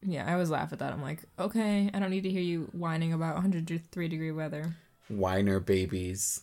Yeah, 0.06 0.28
I 0.28 0.34
always 0.34 0.50
laugh 0.50 0.74
at 0.74 0.80
that. 0.80 0.92
I'm 0.92 1.02
like, 1.02 1.24
okay, 1.40 1.90
I 1.94 2.00
don't 2.00 2.10
need 2.10 2.24
to 2.24 2.30
hear 2.32 2.42
you 2.42 2.70
whining 2.74 3.14
about 3.14 3.36
103 3.36 4.08
degree 4.08 4.32
weather. 4.32 4.76
Whiner 5.10 5.60
babies. 5.60 6.42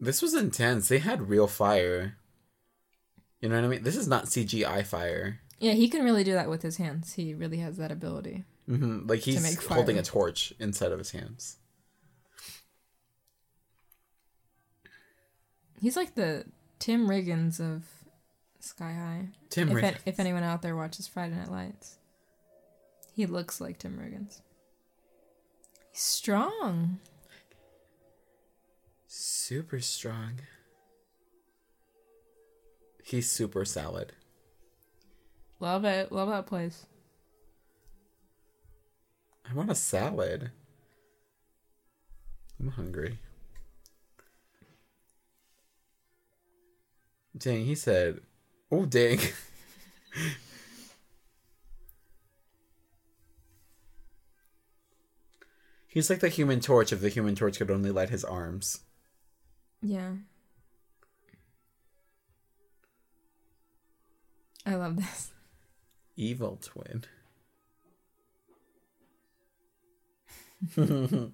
This 0.00 0.20
was 0.22 0.34
intense. 0.34 0.88
They 0.88 0.98
had 0.98 1.28
real 1.28 1.46
fire. 1.46 2.16
You 3.40 3.48
know 3.48 3.56
what 3.56 3.64
I 3.64 3.68
mean? 3.68 3.82
This 3.84 3.96
is 3.96 4.08
not 4.08 4.24
CGI 4.26 4.84
fire. 4.86 5.40
Yeah, 5.60 5.72
he 5.72 5.88
can 5.88 6.02
really 6.04 6.24
do 6.24 6.32
that 6.32 6.48
with 6.50 6.62
his 6.62 6.78
hands. 6.78 7.12
He 7.12 7.34
really 7.34 7.58
has 7.58 7.76
that 7.76 7.92
ability. 7.92 8.44
hmm 8.66 9.06
Like 9.06 9.20
he's 9.20 9.42
make 9.42 9.62
holding 9.62 9.98
a 9.98 10.02
torch 10.02 10.52
inside 10.58 10.90
of 10.90 10.98
his 10.98 11.10
hands. 11.12 11.58
He's 15.80 15.96
like 15.96 16.14
the 16.14 16.44
Tim 16.78 17.08
Riggins 17.08 17.60
of 17.60 17.84
Sky 18.60 18.92
High. 18.92 19.28
Tim 19.48 19.76
if, 19.76 19.82
an- 19.84 19.96
if 20.06 20.20
anyone 20.20 20.42
out 20.42 20.62
there 20.62 20.76
watches 20.76 21.06
Friday 21.06 21.34
Night 21.36 21.50
Lights, 21.50 21.98
he 23.14 23.26
looks 23.26 23.60
like 23.60 23.78
Tim 23.78 23.98
Riggins. 23.98 24.40
He's 25.92 26.02
strong. 26.02 26.98
Super 29.06 29.80
strong. 29.80 30.40
He's 33.02 33.30
super 33.30 33.64
salad. 33.64 34.12
Love 35.60 35.84
it. 35.84 36.10
Love 36.10 36.30
that 36.30 36.46
place. 36.46 36.86
I 39.48 39.54
want 39.54 39.70
a 39.70 39.74
salad. 39.74 40.50
I'm 42.58 42.68
hungry. 42.68 43.18
Dang, 47.36 47.64
he 47.64 47.74
said, 47.74 48.20
oh, 48.70 48.86
dang. 48.86 49.18
He's 55.88 56.08
like 56.08 56.20
the 56.20 56.28
human 56.28 56.60
torch 56.60 56.92
if 56.92 57.00
the 57.00 57.08
human 57.08 57.34
torch 57.34 57.58
could 57.58 57.70
only 57.70 57.90
light 57.90 58.10
his 58.10 58.24
arms. 58.24 58.80
Yeah. 59.82 60.12
I 64.64 64.74
love 64.76 64.96
this. 64.96 65.29
Evil 66.20 66.60
twin. 66.60 67.02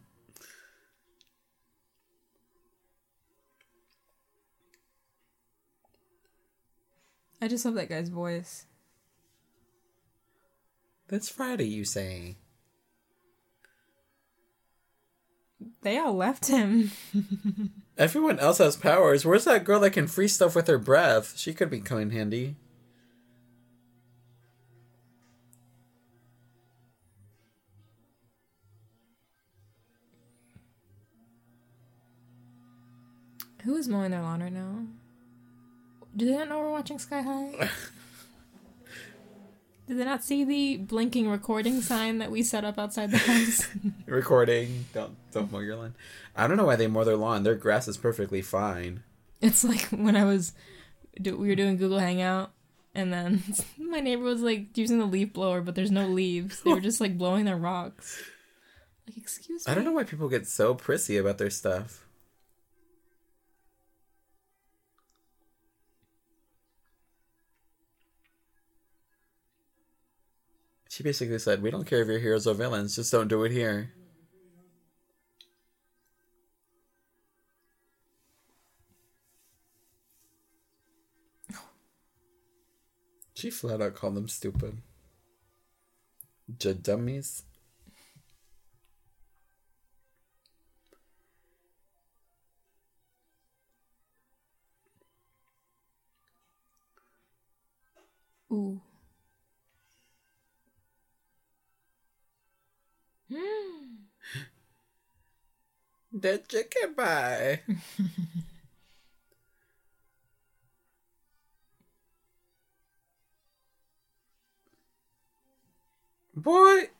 I 7.42 7.48
just 7.48 7.64
love 7.64 7.74
that 7.74 7.88
guy's 7.88 8.10
voice. 8.10 8.66
That's 11.08 11.28
Friday, 11.28 11.66
you 11.66 11.84
say. 11.84 12.36
They 15.82 15.98
all 15.98 16.14
left 16.14 16.46
him. 16.46 16.92
Everyone 17.98 18.38
else 18.38 18.58
has 18.58 18.76
powers. 18.76 19.26
Where's 19.26 19.46
that 19.46 19.64
girl 19.64 19.80
that 19.80 19.90
can 19.90 20.06
free 20.06 20.28
stuff 20.28 20.54
with 20.54 20.68
her 20.68 20.78
breath? 20.78 21.36
She 21.36 21.52
could 21.52 21.70
be 21.70 21.80
coming 21.80 22.10
handy. 22.10 22.54
Who 33.66 33.74
is 33.74 33.88
mowing 33.88 34.12
their 34.12 34.22
lawn 34.22 34.40
right 34.44 34.52
now? 34.52 34.84
Do 36.16 36.24
they 36.24 36.36
not 36.36 36.48
know 36.48 36.60
we're 36.60 36.70
watching 36.70 37.00
Sky 37.00 37.20
High? 37.20 37.50
Did 39.88 39.98
they 39.98 40.04
not 40.04 40.22
see 40.22 40.44
the 40.44 40.76
blinking 40.76 41.28
recording 41.28 41.80
sign 41.80 42.18
that 42.18 42.30
we 42.30 42.44
set 42.44 42.64
up 42.64 42.78
outside 42.78 43.10
the 43.10 43.18
house? 43.18 43.66
Recording. 44.06 44.84
Don't 44.94 45.16
don't 45.32 45.50
mow 45.50 45.58
your 45.58 45.74
lawn. 45.74 45.96
I 46.36 46.46
don't 46.46 46.56
know 46.56 46.64
why 46.64 46.76
they 46.76 46.86
mow 46.86 47.02
their 47.02 47.16
lawn. 47.16 47.42
Their 47.42 47.56
grass 47.56 47.88
is 47.88 47.96
perfectly 47.96 48.40
fine. 48.40 49.02
it's 49.40 49.64
like 49.64 49.82
when 49.86 50.14
I 50.14 50.24
was, 50.24 50.52
do, 51.20 51.36
we 51.36 51.48
were 51.48 51.56
doing 51.56 51.76
Google 51.76 51.98
Hangout, 51.98 52.52
and 52.94 53.12
then 53.12 53.42
my 53.78 53.98
neighbor 53.98 54.22
was 54.22 54.42
like 54.42 54.78
using 54.78 55.00
the 55.00 55.06
leaf 55.06 55.32
blower, 55.32 55.60
but 55.60 55.74
there's 55.74 55.90
no 55.90 56.06
leaves. 56.06 56.60
They 56.60 56.72
were 56.72 56.80
just 56.80 57.00
like 57.00 57.18
blowing 57.18 57.46
their 57.46 57.56
rocks. 57.56 58.22
Like, 59.08 59.16
excuse 59.16 59.66
me. 59.66 59.72
I 59.72 59.74
don't 59.74 59.84
know 59.84 59.92
why 59.92 60.04
people 60.04 60.28
get 60.28 60.46
so 60.46 60.74
prissy 60.74 61.16
about 61.16 61.38
their 61.38 61.50
stuff. 61.50 62.05
She 70.96 71.02
basically 71.02 71.38
said, 71.38 71.60
"We 71.60 71.70
don't 71.70 71.84
care 71.84 72.00
if 72.00 72.08
you're 72.08 72.18
heroes 72.18 72.46
or 72.46 72.54
villains, 72.54 72.96
just 72.96 73.12
don't 73.12 73.28
do 73.28 73.44
it 73.44 73.52
here." 73.52 73.92
She 83.34 83.50
flat 83.50 83.82
out 83.82 83.94
called 83.94 84.14
them 84.14 84.26
stupid. 84.26 84.78
Jadummies. 86.56 87.42
Ooh. 98.50 98.80
The 106.12 106.42
chicken 106.48 106.94
pie. 106.94 107.60
Boy, 116.34 116.90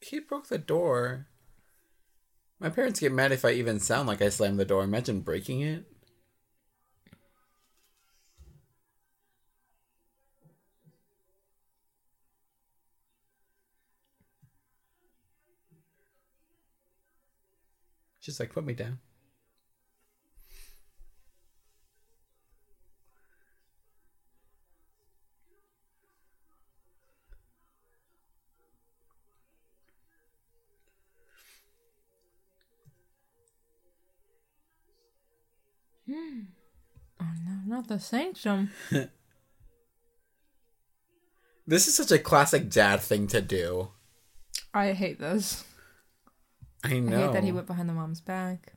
he 0.00 0.18
broke 0.18 0.48
the 0.48 0.58
door. 0.58 1.26
My 2.58 2.70
parents 2.70 3.00
get 3.00 3.12
mad 3.12 3.32
if 3.32 3.44
I 3.44 3.50
even 3.52 3.80
sound 3.80 4.08
like 4.08 4.20
I 4.20 4.28
slammed 4.30 4.58
the 4.58 4.64
door. 4.64 4.82
Imagine 4.82 5.20
breaking 5.20 5.60
it. 5.60 5.84
She's 18.24 18.40
like, 18.40 18.54
put 18.54 18.64
me 18.64 18.72
down. 18.72 18.98
Hmm. 36.06 36.40
Oh 37.20 37.26
no, 37.46 37.58
not 37.66 37.88
the 37.88 37.98
sanctum. 37.98 38.70
This 41.66 41.88
is 41.88 41.94
such 41.94 42.10
a 42.10 42.18
classic 42.18 42.68
dad 42.68 43.00
thing 43.00 43.26
to 43.28 43.40
do. 43.40 43.88
I 44.74 44.92
hate 44.92 45.18
this. 45.18 45.64
I 46.84 46.88
I 46.88 46.90
hate 46.90 47.32
that 47.32 47.44
he 47.44 47.52
went 47.52 47.66
behind 47.66 47.88
the 47.88 47.94
mom's 47.94 48.20
back. 48.20 48.74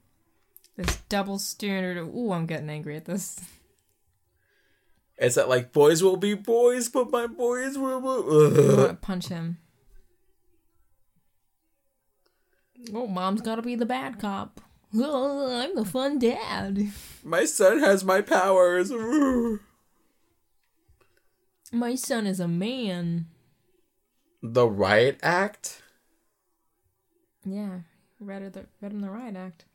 This 0.77 0.97
double 1.09 1.39
standard. 1.39 1.97
Ooh, 1.97 2.31
I'm 2.31 2.45
getting 2.45 2.69
angry 2.69 2.95
at 2.95 3.05
this. 3.05 3.39
Is 5.17 5.35
that 5.35 5.49
like 5.49 5.73
boys 5.73 6.01
will 6.01 6.15
be 6.15 6.33
boys, 6.35 6.87
but 6.89 7.11
my 7.11 7.27
boys 7.27 7.77
will. 7.77 7.97
I 7.97 7.99
Ugh. 7.99 8.77
want 8.77 8.89
to 8.89 8.97
punch 9.01 9.27
him. 9.27 9.57
Oh, 12.93 13.07
mom's 13.07 13.41
got 13.41 13.55
to 13.55 13.61
be 13.61 13.75
the 13.75 13.85
bad 13.85 14.19
cop. 14.19 14.61
Oh, 14.95 15.61
I'm 15.61 15.75
the 15.75 15.83
fun 15.83 16.19
dad. 16.19 16.91
My 17.23 17.43
son 17.45 17.79
has 17.79 18.05
my 18.05 18.21
powers. 18.21 18.91
My 21.71 21.95
son 21.95 22.25
is 22.27 22.39
a 22.39 22.47
man. 22.47 23.25
The 24.41 24.69
Riot 24.69 25.19
Act. 25.21 25.81
Yeah, 27.43 27.79
read. 28.19 28.53
The, 28.53 28.65
read 28.81 28.91
him 28.91 29.01
the 29.01 29.09
riot 29.09 29.35
act. 29.35 29.65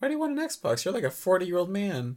Why 0.00 0.08
do 0.08 0.14
you 0.14 0.20
want 0.20 0.38
an 0.38 0.48
Xbox? 0.48 0.84
You're 0.84 0.94
like 0.94 1.04
a 1.04 1.10
40 1.10 1.44
year 1.46 1.58
old 1.58 1.68
man. 1.68 2.16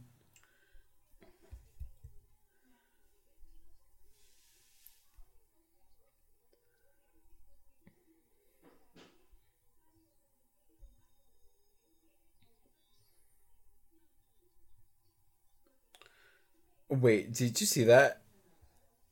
Wait, 17.00 17.32
did 17.32 17.60
you 17.60 17.66
see 17.66 17.84
that? 17.84 18.20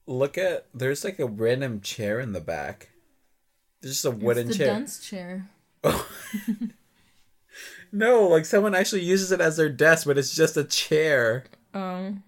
Look 0.07 0.37
at 0.39 0.67
there's 0.75 1.05
like 1.05 1.19
a 1.19 1.27
random 1.27 1.81
chair 1.81 2.19
in 2.21 2.33
the 2.33 2.41
back. 2.41 2.91
There's 3.81 3.95
just 3.95 4.05
a 4.05 4.11
wooden 4.11 4.49
it's 4.49 4.59
the 4.59 4.65
chair. 4.65 4.73
dunce 4.75 4.99
chair. 5.01 5.49
No, 7.95 8.27
like 8.27 8.47
someone 8.47 8.75
actually 8.75 9.03
uses 9.03 9.33
it 9.33 9.41
as 9.43 9.59
their 9.59 9.69
desk, 9.69 10.07
but 10.07 10.17
it's 10.17 10.35
just 10.35 10.57
a 10.57 10.65
chair. 10.65 11.45
Um, 11.75 12.23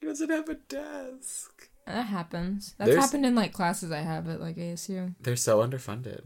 He 0.00 0.06
doesn't 0.06 0.30
have 0.30 0.48
a 0.48 0.54
desk. 0.54 1.68
that 1.86 2.06
happens. 2.06 2.74
That's 2.78 2.90
There's- 2.90 3.04
happened 3.04 3.26
in 3.26 3.34
like 3.34 3.52
classes 3.52 3.90
I 3.90 3.98
have 4.02 4.28
at 4.28 4.40
like 4.40 4.56
ASU. 4.56 5.14
They're 5.20 5.34
so 5.34 5.58
underfunded. 5.66 6.20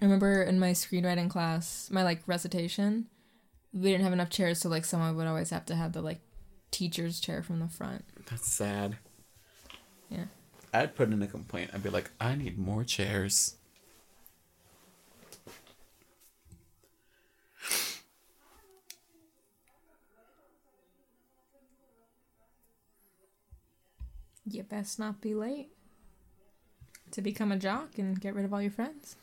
I 0.00 0.04
remember 0.04 0.42
in 0.42 0.60
my 0.60 0.70
screenwriting 0.72 1.28
class, 1.28 1.88
my 1.90 2.04
like 2.04 2.22
recitation, 2.28 3.06
we 3.72 3.90
didn't 3.90 4.04
have 4.04 4.12
enough 4.12 4.30
chairs, 4.30 4.60
so 4.60 4.68
like 4.68 4.84
someone 4.84 5.16
would 5.16 5.26
always 5.26 5.50
have 5.50 5.66
to 5.66 5.74
have 5.74 5.92
the 5.92 6.02
like 6.02 6.20
teacher's 6.76 7.20
chair 7.20 7.42
from 7.42 7.58
the 7.58 7.68
front. 7.68 8.04
That's 8.28 8.46
sad. 8.46 8.98
Yeah. 10.10 10.26
I'd 10.74 10.94
put 10.94 11.10
in 11.10 11.22
a 11.22 11.26
complaint. 11.26 11.70
I'd 11.72 11.82
be 11.82 11.88
like, 11.88 12.10
I 12.20 12.34
need 12.34 12.58
more 12.58 12.84
chairs. 12.84 13.56
You 24.48 24.62
best 24.62 24.98
not 24.98 25.22
be 25.22 25.34
late 25.34 25.70
to 27.12 27.22
become 27.22 27.50
a 27.52 27.56
jock 27.56 27.98
and 27.98 28.20
get 28.20 28.34
rid 28.34 28.44
of 28.44 28.52
all 28.52 28.60
your 28.60 28.70
friends. 28.70 29.16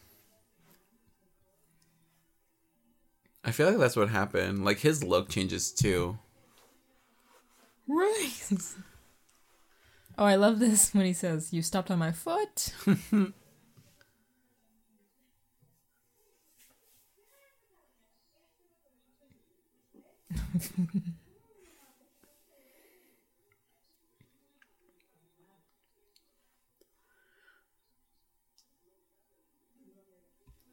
I 3.44 3.52
feel 3.52 3.68
like 3.70 3.78
that's 3.78 3.96
what 3.96 4.10
happened. 4.10 4.66
Like 4.66 4.80
his 4.80 5.04
look 5.04 5.30
changes 5.30 5.72
too. 5.72 6.18
Right. 7.88 8.34
oh, 10.18 10.26
I 10.26 10.36
love 10.36 10.60
this 10.60 10.94
when 10.94 11.06
he 11.06 11.14
says, 11.14 11.54
"You 11.54 11.62
stepped 11.62 11.92
on 11.92 12.00
my 12.00 12.12
foot." 12.12 12.74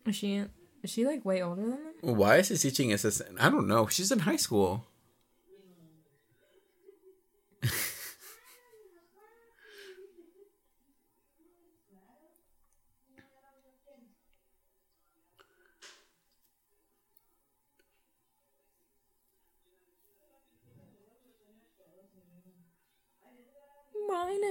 is 0.07 0.17
she? 0.17 0.45
Is 0.83 0.91
she 0.91 1.07
like 1.07 1.25
way 1.25 1.43
older 1.43 1.63
than 1.63 1.73
him? 1.73 2.17
Why 2.17 2.37
is 2.37 2.49
he 2.49 2.57
teaching 2.57 2.93
assistant? 2.93 3.39
I 3.41 3.51
don't 3.51 3.69
know. 3.69 3.87
She's 3.89 4.11
in 4.11 4.21
high 4.21 4.37
school. 4.37 4.87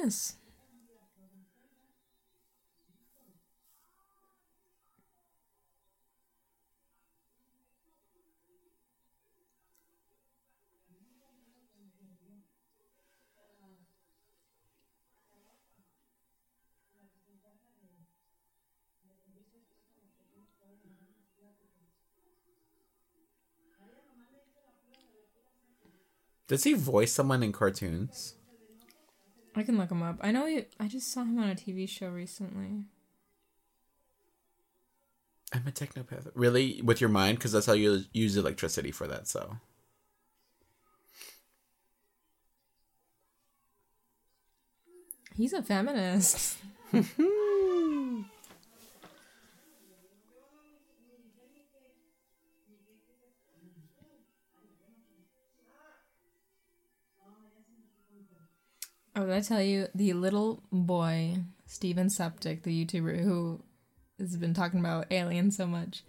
Minus. 0.10 0.34
Does 26.48 26.64
he 26.64 26.74
voice 26.74 27.14
someone 27.14 27.44
in 27.44 27.52
cartoons? 27.52 28.39
I 29.60 29.64
can 29.64 29.78
look 29.78 29.92
him 29.92 30.02
up. 30.02 30.18
I 30.22 30.32
know. 30.32 30.46
He, 30.46 30.64
I 30.80 30.88
just 30.88 31.12
saw 31.12 31.22
him 31.22 31.38
on 31.38 31.50
a 31.50 31.56
TV 31.56 31.88
show 31.88 32.08
recently. 32.08 32.86
I'm 35.52 35.68
a 35.68 35.72
technopath. 35.72 36.32
Really? 36.34 36.82
With 36.82 37.02
your 37.02 37.10
mind? 37.10 37.40
Because 37.40 37.52
that's 37.52 37.66
how 37.66 37.74
you 37.74 38.04
use 38.14 38.38
electricity 38.38 38.92
for 38.92 39.06
that, 39.08 39.28
so. 39.28 39.58
He's 45.36 45.52
a 45.52 45.62
feminist. 45.62 46.58
Oh, 59.20 59.26
did 59.26 59.36
I 59.36 59.42
tell 59.42 59.62
you 59.62 59.88
the 59.94 60.14
little 60.14 60.64
boy 60.72 61.40
Steven 61.66 62.08
Suptic, 62.08 62.64
the 62.64 62.86
YouTuber 62.86 63.22
who 63.22 63.62
has 64.18 64.38
been 64.38 64.54
talking 64.54 64.80
about 64.80 65.12
aliens 65.12 65.58
so 65.58 65.68
much? 65.68 66.04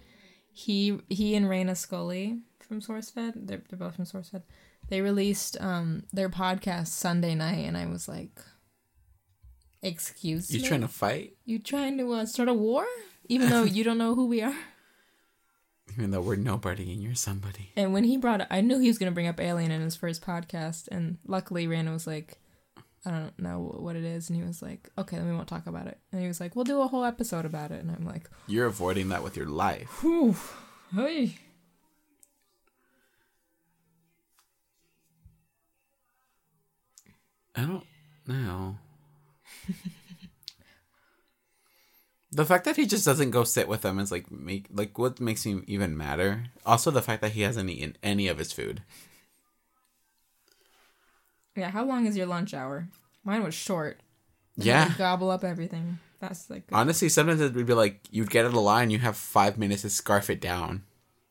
He 0.53 1.01
he 1.09 1.35
and 1.35 1.49
Reina 1.49 1.75
Scully 1.75 2.43
from 2.61 2.81
SourceFed, 2.81 3.49
they're, 3.49 3.63
they're 3.69 3.79
both 3.79 3.97
from 3.97 4.05
SourceFed. 4.05 4.43
They 4.89 5.01
released 5.01 5.61
um 5.61 6.05
their 6.13 6.29
podcast 6.29 6.89
Sunday 6.89 7.35
night, 7.35 7.67
and 7.67 7.77
I 7.77 7.87
was 7.87 8.07
like, 8.07 8.39
"Excuse 9.83 10.49
me. 10.49 10.59
You 10.59 10.63
me, 10.63 10.69
trying 10.69 10.83
to 10.83 10.89
fight? 10.89 11.33
you 11.45 11.59
trying 11.59 11.99
to 11.99 12.13
uh, 12.13 12.27
start 12.27 12.49
a 12.49 12.55
war, 12.55 12.87
even 13.29 13.49
though 13.51 13.65
you 13.65 13.83
don't 13.83 13.99
know 13.99 14.15
who 14.15 14.27
we 14.27 14.41
are." 14.41 14.57
Even 15.95 16.13
though 16.13 16.21
we're 16.21 16.37
nobody 16.37 16.93
and 16.93 17.03
you're 17.03 17.17
somebody. 17.17 17.73
And 17.75 17.93
when 17.93 18.05
he 18.05 18.17
brought, 18.17 18.47
I 18.49 18.61
knew 18.61 18.79
he 18.79 18.87
was 18.87 18.97
going 18.97 19.11
to 19.11 19.15
bring 19.15 19.27
up 19.27 19.41
Alien 19.41 19.73
in 19.73 19.81
his 19.81 19.97
first 19.97 20.25
podcast, 20.25 20.87
and 20.87 21.19
luckily 21.27 21.67
Reina 21.67 21.91
was 21.91 22.07
like, 22.07 22.39
"I 23.05 23.11
don't 23.11 23.39
know 23.39 23.59
what 23.79 23.97
it 23.97 24.05
is," 24.05 24.29
and 24.29 24.39
he 24.39 24.45
was 24.45 24.61
like, 24.63 24.91
"Okay, 24.99 25.17
then 25.17 25.27
we 25.27 25.35
won't 25.35 25.49
talk 25.49 25.67
about 25.67 25.87
it." 25.87 25.99
And 26.13 26.21
he 26.21 26.29
was 26.29 26.41
like, 26.41 26.55
"We'll 26.55 26.65
do 26.65 26.81
a 26.83 26.89
whole 26.89 27.05
episode 27.05 27.45
about 27.45 27.71
it," 27.71 27.83
and 27.83 27.91
I'm 27.91 28.05
like, 28.05 28.29
You're 28.47 28.67
avoiding 28.67 29.09
that 29.09 29.23
with 29.23 29.37
your 29.37 29.47
life. 29.47 30.03
"Whew, 30.03 30.37
hey." 30.95 31.39
I 37.57 37.63
don't 37.63 37.87
know. 38.27 38.79
the 42.33 42.45
fact 42.45 42.65
that 42.65 42.77
he 42.77 42.87
just 42.87 43.05
doesn't 43.05 43.33
go 43.33 43.45
sit 43.45 43.69
with 43.69 43.83
them 43.83 43.99
is 43.99 44.13
like 44.13 44.31
make 44.31 44.67
like 44.73 44.97
what 44.99 45.21
makes 45.21 45.45
me 45.45 45.63
even 45.67 45.97
madder. 45.97 46.45
Also, 46.65 46.91
the 46.91 47.03
fact 47.03 47.23
that 47.23 47.33
he 47.33 47.43
hasn't 47.43 47.71
eaten 47.71 47.97
any 48.03 48.29
of 48.29 48.39
his 48.39 48.53
food. 48.53 48.83
Yeah, 51.61 51.71
how 51.71 51.85
long 51.85 52.07
is 52.07 52.17
your 52.17 52.27
lunch 52.27 52.55
hour? 52.55 52.89
Mine 53.25 53.43
was 53.43 53.55
short. 53.55 54.01
Yeah. 54.57 54.87
Like, 54.87 54.99
gobble 54.99 55.31
up 55.31 55.45
everything. 55.45 55.99
That's 56.21 56.51
like, 56.51 56.65
Honestly, 56.73 57.09
sometimes 57.09 57.41
it 57.41 57.55
would 57.55 57.67
be 57.67 57.75
like 57.75 58.01
you'd 58.11 58.31
get 58.31 58.45
out 58.45 58.49
of 58.49 58.55
line, 58.55 58.91
you 58.91 58.99
have 58.99 59.17
five 59.17 59.57
minutes 59.59 59.83
to 59.83 59.91
scarf 59.91 60.29
it 60.31 60.41
down. 60.41 60.83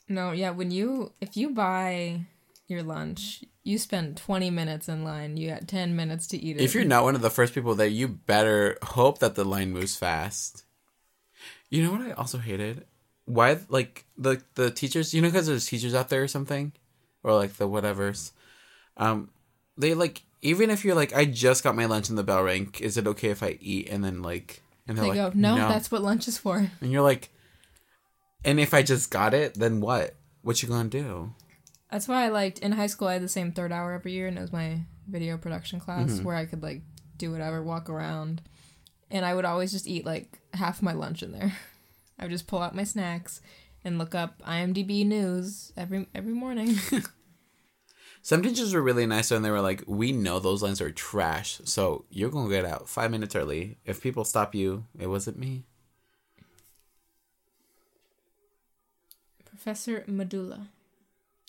No, 0.07 0.32
yeah, 0.32 0.49
when 0.49 0.71
you 0.71 1.13
if 1.21 1.38
you 1.38 1.51
buy 1.51 2.21
your 2.67 2.82
lunch, 2.82 3.43
you 3.63 3.77
spend 3.77 4.17
20 4.17 4.49
minutes 4.49 4.89
in 4.89 5.03
line. 5.03 5.38
You 5.38 5.49
got 5.49 5.67
10 5.67 5.95
minutes 5.95 6.25
to 6.27 6.38
eat 6.38 6.57
it. 6.57 6.63
If 6.63 6.73
you're 6.73 6.86
not 6.86 7.03
one 7.03 7.15
of 7.15 7.21
the 7.21 7.30
first 7.30 7.53
people 7.53 7.75
there, 7.75 7.88
you 7.88 8.07
better 8.07 8.77
hope 8.82 9.19
that 9.19 9.36
the 9.36 9.43
line 9.43 9.71
moves 9.71 9.95
fast. 9.95 10.63
You 11.69 11.84
know 11.84 11.91
what 11.91 12.01
I 12.01 12.11
also 12.11 12.39
hated? 12.39 12.86
Why 13.25 13.59
like 13.69 14.05
the 14.17 14.41
the 14.55 14.71
teachers, 14.71 15.13
you 15.13 15.21
know 15.21 15.30
cuz 15.30 15.45
there's 15.45 15.67
teachers 15.67 15.93
out 15.93 16.09
there 16.09 16.23
or 16.23 16.27
something 16.27 16.71
or 17.21 17.36
like 17.36 17.57
the 17.57 17.69
whatevers. 17.69 18.32
Um 18.97 19.30
they 19.80 19.95
like 19.95 20.21
even 20.43 20.69
if 20.69 20.86
you're 20.86 20.95
like 20.95 21.15
I 21.15 21.25
just 21.25 21.63
got 21.63 21.75
my 21.75 21.86
lunch 21.86 22.09
in 22.11 22.15
the 22.15 22.23
bell 22.23 22.43
ring, 22.43 22.73
is 22.80 22.97
it 22.97 23.07
okay 23.07 23.30
if 23.30 23.41
I 23.41 23.57
eat 23.59 23.89
and 23.89 24.03
then 24.03 24.21
like 24.21 24.61
and 24.88 24.95
they're 24.97 25.03
they 25.05 25.19
like 25.19 25.34
go, 25.34 25.39
no, 25.39 25.55
that's 25.55 25.91
what 25.91 26.01
lunch 26.03 26.27
is 26.27 26.38
for. 26.38 26.69
and 26.82 26.91
you're 26.91 27.01
like 27.01 27.30
and 28.45 28.59
if 28.59 28.73
I 28.73 28.82
just 28.84 29.11
got 29.11 29.34
it, 29.34 29.55
then 29.55 29.82
what? 29.82 30.15
What 30.41 30.61
you 30.63 30.69
to 30.69 30.84
do? 30.86 31.34
That's 31.91 32.07
why 32.07 32.25
I 32.25 32.30
liked 32.30 32.59
in 32.59 32.71
high 32.73 32.88
school. 32.88 33.07
I 33.09 33.13
had 33.13 33.23
the 33.23 33.27
same 33.27 33.51
third 33.51 33.71
hour 33.71 33.93
every 33.93 34.13
year, 34.13 34.27
and 34.27 34.38
it 34.38 34.41
was 34.41 34.53
my 34.53 34.82
video 35.07 35.38
production 35.38 35.80
class 35.80 36.11
Mm-hmm. 36.11 36.23
where 36.23 36.36
I 36.36 36.45
could 36.45 36.63
like 36.63 36.82
do 37.17 37.32
whatever, 37.32 37.61
walk 37.61 37.89
around, 37.89 38.41
and 39.11 39.25
I 39.25 39.36
would 39.36 39.43
always 39.45 39.71
just 39.71 39.88
eat 39.88 40.05
like 40.05 40.39
half 40.53 40.82
my 40.82 40.93
lunch 40.93 41.23
in 41.23 41.32
there. 41.34 41.53
I 42.19 42.23
would 42.23 42.32
just 42.32 42.47
pull 42.47 42.61
out 42.61 42.75
my 42.75 42.84
snacks 42.84 43.41
and 43.84 43.97
look 43.97 44.13
up 44.15 44.41
IMDb 44.43 45.05
news 45.05 45.73
every 45.75 46.07
every 46.15 46.34
morning. 46.34 46.77
Some 48.22 48.43
teachers 48.43 48.74
were 48.74 48.82
really 48.82 49.05
nice 49.05 49.32
and 49.32 49.43
they 49.43 49.51
were 49.51 49.61
like, 49.61 49.84
"We 49.88 50.11
know 50.11 50.39
those 50.39 50.61
lines 50.61 50.82
are 50.82 50.91
trash, 50.91 51.61
so 51.63 52.05
you're 52.09 52.30
gonna 52.30 52.49
get 52.49 52.65
out 52.65 52.89
five 52.89 53.11
minutes 53.11 53.36
early. 53.36 53.78
If 53.86 54.01
people 54.01 54.26
stop 54.26 54.53
you, 54.53 54.86
it 54.97 55.07
wasn't 55.07 55.39
me." 55.39 55.65
Professor 59.45 60.03
Medulla. 60.07 60.70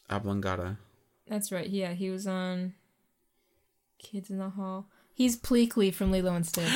Oblongata. 0.09 0.79
That's 1.29 1.53
right. 1.53 1.69
Yeah, 1.69 1.93
he 1.93 2.11
was 2.11 2.27
on 2.27 2.75
Kids 3.99 4.31
in 4.31 4.39
the 4.39 4.51
Hall. 4.51 4.89
He's 5.15 5.39
Pleakley 5.39 5.95
from 5.95 6.11
Lilo 6.11 6.35
and 6.35 6.47
Stitch. 6.47 6.69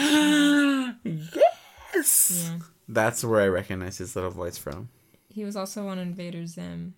yes. 1.94 2.44
Yeah. 2.44 2.58
That's 2.88 3.24
where 3.24 3.40
I 3.40 3.48
recognize 3.48 3.98
his 3.98 4.14
little 4.14 4.30
voice 4.30 4.58
from. 4.58 4.90
He 5.28 5.44
was 5.44 5.56
also 5.56 5.88
on 5.88 5.98
Invader 5.98 6.46
Zim. 6.46 6.94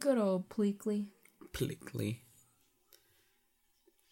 Good 0.00 0.16
old 0.16 0.48
Pleakley. 0.48 1.08
Pleakley. 1.52 2.20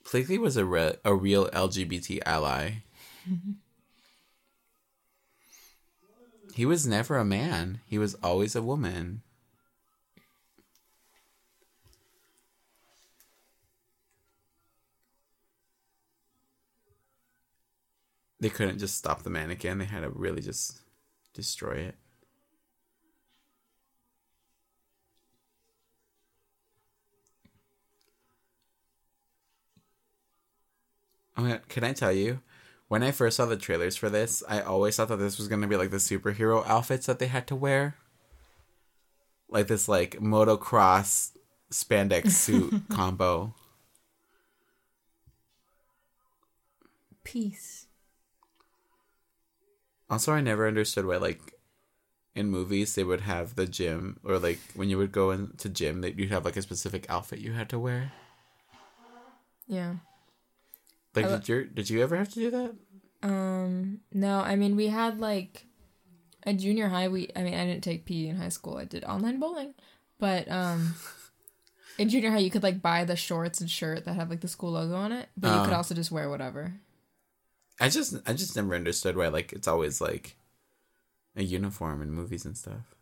Pleakley 0.04 0.38
was 0.38 0.58
a 0.58 0.64
re- 0.66 0.96
a 1.02 1.14
real 1.14 1.48
LGBT 1.48 2.20
ally. 2.26 2.82
he 6.54 6.66
was 6.66 6.86
never 6.86 7.16
a 7.16 7.24
man. 7.24 7.80
He 7.86 7.96
was 7.98 8.12
always 8.22 8.54
a 8.54 8.62
woman. 8.62 9.22
They 18.40 18.50
couldn't 18.50 18.78
just 18.78 18.96
stop 18.96 19.22
the 19.22 19.30
mannequin. 19.30 19.78
They 19.78 19.86
had 19.86 20.00
to 20.00 20.10
really 20.10 20.42
just 20.42 20.82
destroy 21.32 21.76
it. 21.76 21.96
Oh 31.27 31.27
my 31.27 31.27
God, 31.27 31.27
can 31.68 31.84
I 31.84 31.92
tell 31.92 32.12
you? 32.12 32.40
When 32.88 33.02
I 33.02 33.10
first 33.10 33.36
saw 33.36 33.46
the 33.46 33.56
trailers 33.56 33.96
for 33.96 34.08
this, 34.08 34.42
I 34.48 34.60
always 34.60 34.96
thought 34.96 35.08
that 35.08 35.16
this 35.16 35.38
was 35.38 35.48
gonna 35.48 35.66
be 35.66 35.76
like 35.76 35.90
the 35.90 35.98
superhero 35.98 36.66
outfits 36.66 37.06
that 37.06 37.18
they 37.18 37.26
had 37.26 37.46
to 37.48 37.56
wear. 37.56 37.96
Like 39.48 39.66
this 39.66 39.88
like 39.88 40.18
motocross 40.20 41.32
spandex 41.70 42.30
suit 42.44 42.82
combo. 42.88 43.54
Peace. 47.24 47.86
Also 50.08 50.32
I 50.32 50.40
never 50.40 50.66
understood 50.66 51.04
why 51.04 51.18
like 51.18 51.54
in 52.34 52.50
movies 52.50 52.94
they 52.94 53.04
would 53.04 53.22
have 53.22 53.54
the 53.54 53.66
gym 53.66 54.18
or 54.24 54.38
like 54.38 54.60
when 54.74 54.88
you 54.88 54.96
would 54.96 55.12
go 55.12 55.30
into 55.30 55.68
gym 55.68 56.00
that 56.00 56.18
you'd 56.18 56.30
have 56.30 56.44
like 56.44 56.56
a 56.56 56.62
specific 56.62 57.04
outfit 57.10 57.40
you 57.40 57.52
had 57.52 57.68
to 57.68 57.78
wear. 57.78 58.12
Yeah. 59.66 59.96
Like 61.22 61.32
I- 61.32 61.36
did 61.36 61.48
you 61.48 61.64
did 61.66 61.90
you 61.90 62.02
ever 62.02 62.16
have 62.16 62.28
to 62.30 62.40
do 62.40 62.50
that? 62.50 62.74
Um 63.22 64.00
no, 64.12 64.40
I 64.40 64.56
mean 64.56 64.76
we 64.76 64.86
had 64.88 65.18
like 65.20 65.64
at 66.44 66.56
junior 66.58 66.88
high 66.88 67.08
we 67.08 67.28
I 67.36 67.42
mean 67.42 67.54
I 67.54 67.64
didn't 67.66 67.82
take 67.84 68.04
PE 68.04 68.26
in 68.28 68.36
high 68.36 68.48
school. 68.48 68.76
I 68.78 68.84
did 68.84 69.04
online 69.04 69.38
bowling. 69.40 69.74
But 70.18 70.50
um 70.50 70.94
in 71.98 72.08
junior 72.08 72.30
high 72.30 72.38
you 72.38 72.50
could 72.50 72.62
like 72.62 72.80
buy 72.80 73.04
the 73.04 73.16
shorts 73.16 73.60
and 73.60 73.68
shirt 73.70 74.04
that 74.04 74.14
have 74.14 74.30
like 74.30 74.40
the 74.40 74.48
school 74.48 74.72
logo 74.72 74.94
on 74.94 75.12
it, 75.12 75.28
but 75.36 75.48
you 75.56 75.64
could 75.64 75.72
Oh. 75.74 75.76
also 75.78 75.94
just 75.94 76.12
wear 76.12 76.28
whatever. 76.30 76.74
I 77.80 77.88
just 77.88 78.14
I 78.26 78.32
just 78.32 78.54
never 78.56 78.74
understood 78.74 79.16
why 79.16 79.28
like 79.28 79.52
it's 79.52 79.68
always 79.68 80.00
like 80.00 80.36
a 81.36 81.42
uniform 81.42 82.02
in 82.02 82.10
movies 82.12 82.44
and 82.44 82.56
stuff. 82.56 82.94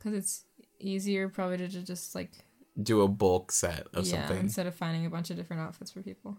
Cuz 0.00 0.12
it's 0.14 0.44
easier 0.78 1.28
probably 1.28 1.58
to 1.58 1.68
just 1.68 2.14
like 2.14 2.30
Do 2.80 3.02
a 3.02 3.08
bulk 3.08 3.50
set 3.50 3.86
of 3.92 4.06
yeah, 4.06 4.26
something. 4.26 4.38
instead 4.38 4.66
of 4.66 4.74
finding 4.74 5.04
a 5.04 5.10
bunch 5.10 5.30
of 5.30 5.36
different 5.36 5.62
outfits 5.62 5.90
for 5.90 6.00
people. 6.02 6.38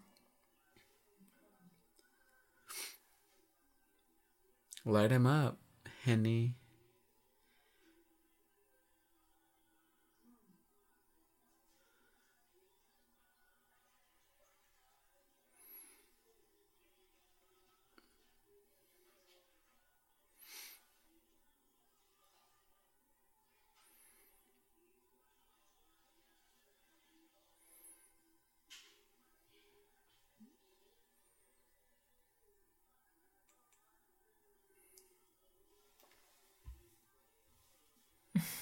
Light 4.85 5.11
him 5.11 5.27
up, 5.27 5.59
Henny. 6.05 6.55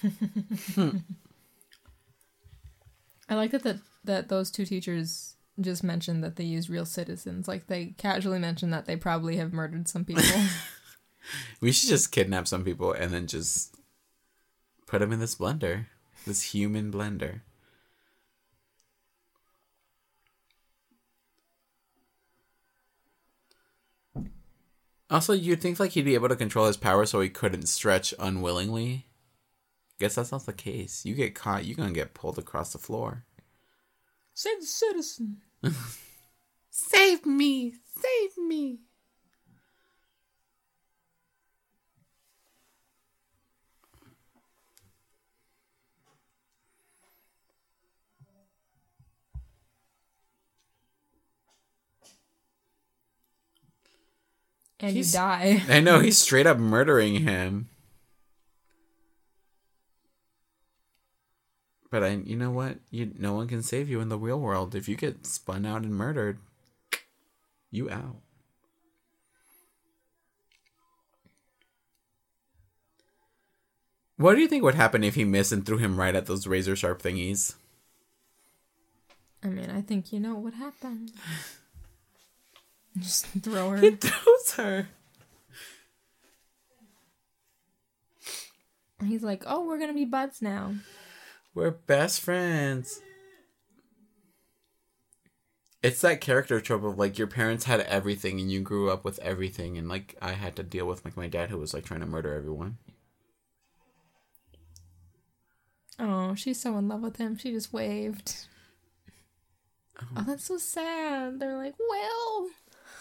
Hmm. 0.02 0.98
I 3.30 3.36
like 3.36 3.52
that 3.52 3.64
that 3.64 3.78
that 4.06 4.30
those 4.30 4.50
two 4.52 4.66
teachers 4.66 5.36
just 5.60 5.84
mentioned 5.84 6.24
that 6.24 6.36
they 6.36 6.43
use 6.43 6.70
real 6.70 6.86
citizens. 6.86 7.48
Like 7.48 7.68
they 7.68 7.88
casually 7.98 8.39
mentioned 8.39 8.74
that 8.74 8.86
they 8.86 8.95
probably 8.95 9.38
have 9.38 9.54
murdered 9.54 9.88
some 9.88 10.06
people. 10.06 10.24
We 11.60 11.72
should 11.72 11.89
just 11.89 12.12
kidnap 12.12 12.48
some 12.48 12.64
people 12.64 12.93
and 12.93 13.12
then 13.12 13.28
just 13.28 13.76
put 14.86 15.00
them 15.00 15.12
in 15.12 15.20
this 15.20 15.36
blender, 15.36 15.88
this 16.26 16.41
human 16.41 16.91
blender. 16.91 17.41
Also, 25.10 25.34
you'd 25.34 25.62
think 25.62 25.80
like 25.80 25.91
he'd 25.91 26.06
be 26.06 26.16
able 26.16 26.30
to 26.30 26.36
control 26.36 26.68
his 26.68 26.78
power 26.78 27.06
so 27.06 27.22
he 27.22 27.30
couldn't 27.30 27.68
stretch 27.68 28.14
unwillingly. 28.20 29.07
Guess 30.00 30.16
that's 30.16 30.32
not 30.32 30.45
the 30.45 30.54
case. 30.54 31.06
You 31.06 31.16
get 31.16 31.34
caught, 31.36 31.66
you're 31.66 31.76
gonna 31.76 31.91
get 31.91 32.14
pulled 32.14 32.38
across 32.38 32.72
the 32.72 32.78
floor. 32.78 33.26
Save 34.34 34.60
the 34.60 34.66
citizen. 34.68 35.41
Save 36.70 37.26
me! 37.26 37.74
Save 38.00 38.38
me! 38.38 38.80
And 54.80 54.95
He's- 54.95 55.14
you 55.14 55.20
die. 55.20 55.64
I 55.70 55.80
know 55.80 56.00
he's 56.00 56.18
straight 56.18 56.45
up 56.45 56.58
murdering 56.58 57.16
him. 57.22 57.70
But 61.89 62.03
I, 62.03 62.09
you 62.25 62.35
know 62.35 62.51
what? 62.51 62.79
You, 62.91 63.13
no 63.17 63.33
one 63.33 63.47
can 63.47 63.63
save 63.63 63.89
you 63.89 64.01
in 64.01 64.09
the 64.09 64.17
real 64.17 64.39
world. 64.39 64.75
If 64.75 64.89
you 64.89 64.95
get 64.95 65.25
spun 65.25 65.65
out 65.65 65.83
and 65.83 65.93
murdered, 65.93 66.39
you 67.71 67.89
out. 67.89 68.17
What 74.17 74.35
do 74.35 74.41
you 74.41 74.47
think 74.47 74.63
would 74.63 74.75
happen 74.75 75.03
if 75.03 75.15
he 75.15 75.23
missed 75.23 75.51
and 75.51 75.65
threw 75.65 75.77
him 75.77 75.99
right 75.99 76.15
at 76.15 76.25
those 76.25 76.47
razor 76.47 76.75
sharp 76.75 77.01
thingies? 77.01 77.55
I 79.43 79.47
mean, 79.47 79.69
I 79.69 79.81
think 79.81 80.11
you 80.11 80.19
know 80.19 80.35
what 80.35 80.55
happened. 80.55 81.11
Just 82.97 83.27
throw 83.27 83.69
her. 83.71 83.77
He 83.77 83.91
throws 83.95 84.51
her. 84.55 84.88
He's 89.05 89.21
like, 89.21 89.43
"Oh, 89.45 89.67
we're 89.67 89.77
gonna 89.77 89.93
be 89.93 90.05
buds 90.05 90.41
now." 90.41 90.73
We're 91.58 91.72
best 91.72 92.22
friends. 92.22 93.01
It's 95.82 96.01
that 96.01 96.22
character 96.22 96.62
trope 96.62 96.84
of 96.84 96.99
like 96.99 97.18
your 97.18 97.26
parents 97.26 97.66
had 97.66 97.80
everything 97.80 98.39
and 98.39 98.51
you 98.51 98.62
grew 98.62 98.91
up 98.91 99.03
with 99.03 99.18
everything 99.24 99.76
and 99.76 99.89
like 99.89 100.16
I 100.22 100.34
had 100.34 100.55
to 100.58 100.64
deal 100.64 100.86
with 100.86 101.03
like 101.03 101.18
my 101.18 101.28
dad 101.28 101.49
who 101.49 101.58
was 101.58 101.74
like 101.74 101.84
trying 101.84 102.01
to 102.01 102.05
murder 102.05 102.36
everyone. 102.36 102.78
Oh, 105.97 106.36
she's 106.36 106.62
so 106.62 106.78
in 106.78 106.88
love 106.88 107.01
with 107.01 107.18
him. 107.18 107.36
She 107.36 107.51
just 107.51 107.74
waved. 107.74 108.36
Oh, 109.99 110.05
oh 110.18 110.24
that's 110.28 110.43
so 110.43 110.60
sad. 110.60 111.39
They're 111.39 111.58
like, 111.58 111.74
Will, 111.80 112.49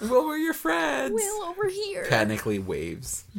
Will, 0.01 0.29
we're 0.29 0.39
your 0.39 0.55
friends. 0.55 1.13
Will 1.13 1.45
over 1.45 1.69
here. 1.69 2.07
Panically 2.09 2.65
waves. 2.65 3.27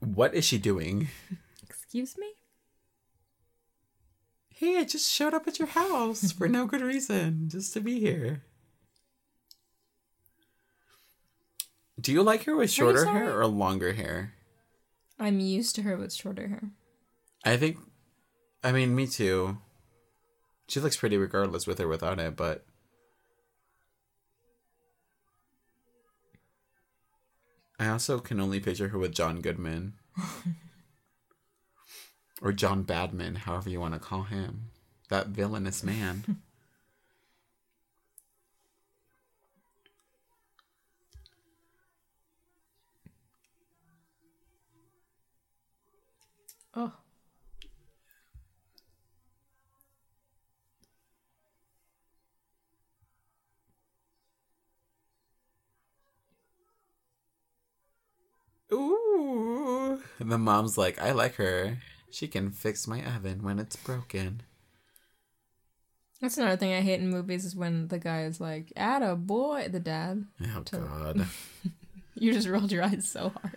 What 0.00 0.34
is 0.34 0.44
she 0.44 0.58
doing? 0.58 1.06
Excuse 1.92 2.16
me? 2.16 2.32
Hey, 4.48 4.78
I 4.78 4.84
just 4.84 5.12
showed 5.12 5.34
up 5.34 5.46
at 5.46 5.58
your 5.58 5.68
house 5.68 6.32
for 6.32 6.48
no 6.48 6.64
good 6.64 6.80
reason, 6.80 7.50
just 7.50 7.74
to 7.74 7.82
be 7.82 8.00
here. 8.00 8.44
Do 12.00 12.10
you 12.10 12.22
like 12.22 12.44
her 12.44 12.56
with 12.56 12.70
shorter 12.70 13.04
hair 13.04 13.38
or 13.38 13.46
longer 13.46 13.92
hair? 13.92 14.32
I'm 15.18 15.38
used 15.38 15.74
to 15.74 15.82
her 15.82 15.98
with 15.98 16.14
shorter 16.14 16.48
hair. 16.48 16.70
I 17.44 17.58
think, 17.58 17.76
I 18.64 18.72
mean, 18.72 18.94
me 18.94 19.06
too. 19.06 19.58
She 20.68 20.80
looks 20.80 20.96
pretty 20.96 21.18
regardless 21.18 21.66
with 21.66 21.78
or 21.78 21.88
without 21.88 22.18
it, 22.18 22.36
but 22.36 22.64
I 27.78 27.88
also 27.88 28.18
can 28.18 28.40
only 28.40 28.60
picture 28.60 28.88
her 28.88 28.98
with 28.98 29.14
John 29.14 29.42
Goodman. 29.42 29.92
or 32.42 32.52
John 32.52 32.82
Badman, 32.82 33.36
however 33.36 33.70
you 33.70 33.80
want 33.80 33.94
to 33.94 34.00
call 34.00 34.24
him. 34.24 34.70
That 35.08 35.28
villainous 35.28 35.82
man. 35.82 36.42
Oh. 46.74 46.90
Ooh. 58.72 60.02
And 60.18 60.32
the 60.32 60.38
mom's 60.38 60.78
like, 60.78 60.98
I 60.98 61.12
like 61.12 61.34
her. 61.34 61.76
She 62.12 62.28
can 62.28 62.50
fix 62.52 62.86
my 62.86 63.02
oven 63.04 63.42
when 63.42 63.58
it's 63.58 63.74
broken. 63.74 64.42
That's 66.20 66.38
another 66.38 66.56
thing 66.56 66.72
I 66.72 66.80
hate 66.82 67.00
in 67.00 67.10
movies 67.10 67.44
is 67.44 67.56
when 67.56 67.88
the 67.88 67.98
guy 67.98 68.22
is 68.24 68.40
like, 68.40 68.72
"Atta 68.76 69.16
boy," 69.16 69.68
the 69.72 69.80
dad. 69.80 70.26
Oh, 70.54 70.62
To- 70.62 70.76
God. 70.78 71.26
You 72.14 72.32
just 72.32 72.46
rolled 72.46 72.70
your 72.70 72.84
eyes 72.84 73.08
so 73.10 73.30
hard. 73.30 73.56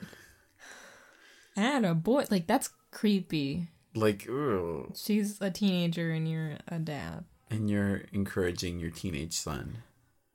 Atta 1.57 1.93
boy, 1.93 2.25
like 2.31 2.47
that's 2.47 2.69
creepy. 2.91 3.67
like, 3.93 4.27
ooh. 4.27 4.91
She's 4.95 5.39
a 5.41 5.51
teenager 5.51 6.09
and 6.11 6.27
you're 6.29 6.57
a 6.67 6.79
dad. 6.79 7.25
And 7.51 7.69
you're 7.69 8.03
encouraging 8.11 8.79
your 8.79 8.89
teenage 8.89 9.33
son. 9.33 9.77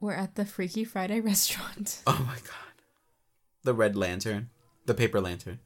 We're 0.01 0.13
at 0.15 0.35
the 0.37 0.45
Freaky 0.45 0.85
Friday 0.85 1.21
restaurant. 1.33 2.03
Oh 2.07 2.23
my 2.27 2.37
god. 2.37 2.85
The 3.65 3.75
red 3.75 3.97
lantern. 3.97 4.51
The 4.87 4.95
paper 4.95 5.21
lantern. 5.21 5.59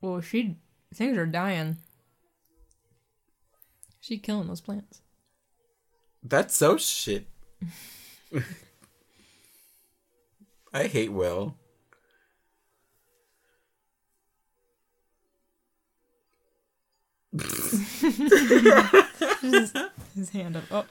Well, 0.00 0.20
she 0.20 0.56
things 0.94 1.16
are 1.16 1.26
dying. 1.26 1.76
She 4.00 4.18
killing 4.18 4.48
those 4.48 4.60
plants. 4.60 5.00
That's 6.22 6.56
so 6.56 6.76
shit. 6.76 7.26
I 10.72 10.86
hate 10.86 11.12
Will. 11.12 11.56
his, 17.32 18.12
his 20.14 20.30
hand 20.30 20.56
up. 20.56 20.64
Oh, 20.70 20.86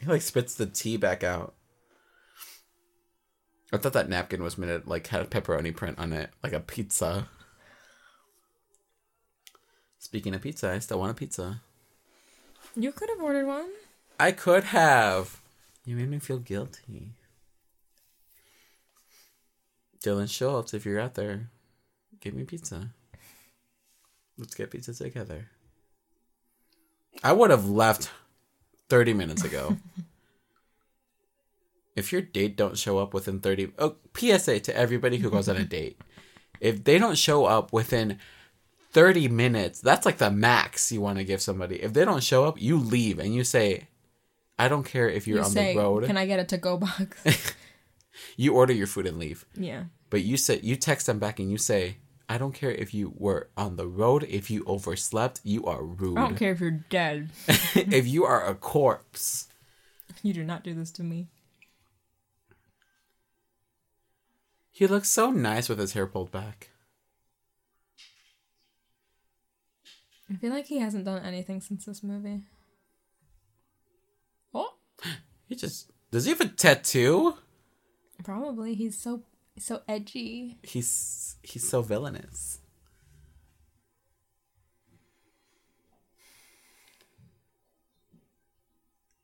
He 0.00 0.06
like 0.06 0.22
spits 0.22 0.54
the 0.54 0.66
tea 0.66 0.96
back 0.96 1.22
out. 1.22 1.54
I 3.72 3.78
thought 3.78 3.92
that 3.94 4.08
napkin 4.08 4.42
was 4.42 4.56
made 4.56 4.70
it 4.70 4.86
like 4.86 5.08
had 5.08 5.22
a 5.22 5.26
pepperoni 5.26 5.74
print 5.74 5.98
on 5.98 6.12
it, 6.12 6.30
like 6.42 6.52
a 6.52 6.60
pizza. 6.60 7.28
Speaking 10.04 10.34
of 10.34 10.42
pizza, 10.42 10.70
I 10.70 10.80
still 10.80 10.98
want 10.98 11.12
a 11.12 11.14
pizza. 11.14 11.62
you 12.76 12.92
could 12.92 13.08
have 13.08 13.22
ordered 13.22 13.46
one. 13.46 13.70
I 14.20 14.32
could 14.32 14.64
have. 14.64 15.40
You 15.86 15.96
made 15.96 16.10
me 16.10 16.18
feel 16.18 16.38
guilty. 16.38 17.12
Dylan 20.04 20.30
Schultz, 20.30 20.74
if 20.74 20.84
you're 20.84 21.00
out 21.00 21.14
there, 21.14 21.48
give 22.20 22.34
me 22.34 22.44
pizza. 22.44 22.90
Let's 24.36 24.54
get 24.54 24.70
pizza 24.70 24.92
together. 24.92 25.48
I 27.22 27.32
would 27.32 27.50
have 27.50 27.66
left 27.66 28.10
30 28.90 29.14
minutes 29.14 29.42
ago. 29.42 29.78
if 31.96 32.12
your 32.12 32.20
date 32.20 32.58
don't 32.58 32.76
show 32.76 32.98
up 32.98 33.14
within 33.14 33.40
30 33.40 33.72
oh 33.78 33.96
PSA 34.14 34.60
to 34.60 34.76
everybody 34.76 35.16
who 35.16 35.30
goes 35.30 35.48
on 35.48 35.56
a 35.56 35.64
date. 35.64 35.98
If 36.60 36.84
they 36.84 36.98
don't 36.98 37.16
show 37.16 37.46
up 37.46 37.72
within 37.72 38.18
30 38.94 39.28
minutes, 39.28 39.80
that's 39.80 40.06
like 40.06 40.18
the 40.18 40.30
max 40.30 40.90
you 40.90 41.00
want 41.00 41.18
to 41.18 41.24
give 41.24 41.42
somebody. 41.42 41.82
If 41.82 41.92
they 41.92 42.04
don't 42.04 42.22
show 42.22 42.44
up, 42.44 42.60
you 42.62 42.78
leave 42.78 43.18
and 43.18 43.34
you 43.34 43.44
say, 43.44 43.88
I 44.58 44.68
don't 44.68 44.84
care 44.84 45.08
if 45.08 45.26
you're 45.26 45.38
you 45.38 45.44
on 45.44 45.50
say, 45.50 45.74
the 45.74 45.80
road. 45.80 46.04
"Can 46.04 46.16
I 46.16 46.26
get 46.26 46.38
a 46.40 46.44
to-go 46.44 46.78
box?" 46.78 47.54
you 48.36 48.54
order 48.54 48.72
your 48.72 48.86
food 48.86 49.06
and 49.06 49.18
leave. 49.18 49.44
yeah. 49.54 49.84
But 50.10 50.22
you 50.22 50.36
say 50.36 50.60
you 50.62 50.76
text 50.76 51.06
them 51.06 51.18
back 51.18 51.40
and 51.40 51.50
you 51.50 51.58
say, 51.58 51.96
I 52.28 52.38
don't 52.38 52.54
care 52.54 52.70
if 52.70 52.94
you 52.94 53.12
were 53.16 53.50
on 53.56 53.74
the 53.74 53.88
road, 53.88 54.22
if 54.30 54.48
you 54.48 54.64
overslept, 54.64 55.40
you 55.42 55.64
are 55.66 55.82
rude. 55.82 56.16
I 56.16 56.22
don't 56.22 56.36
care 56.36 56.52
if 56.52 56.60
you're 56.60 56.70
dead. 56.70 57.30
if 57.74 58.06
you 58.06 58.24
are 58.24 58.46
a 58.46 58.54
corpse. 58.54 59.48
You 60.22 60.32
do 60.32 60.44
not 60.44 60.62
do 60.62 60.72
this 60.72 60.92
to 60.92 61.02
me. 61.02 61.26
He 64.70 64.86
looks 64.86 65.08
so 65.08 65.30
nice 65.32 65.68
with 65.68 65.78
his 65.80 65.92
hair 65.94 66.06
pulled 66.06 66.30
back. 66.30 66.70
I 70.30 70.36
feel 70.36 70.50
like 70.50 70.66
he 70.66 70.78
hasn't 70.78 71.04
done 71.04 71.22
anything 71.22 71.60
since 71.60 71.84
this 71.84 72.02
movie. 72.02 72.42
What? 74.50 74.74
He 75.46 75.54
just 75.56 75.90
does 76.10 76.24
he 76.24 76.30
have 76.30 76.40
a 76.40 76.48
tattoo? 76.48 77.34
probably 78.22 78.74
he's 78.74 78.98
so 78.98 79.22
so 79.58 79.82
edgy. 79.86 80.58
He's 80.62 81.36
he's 81.42 81.68
so 81.68 81.82
villainous. 81.82 82.60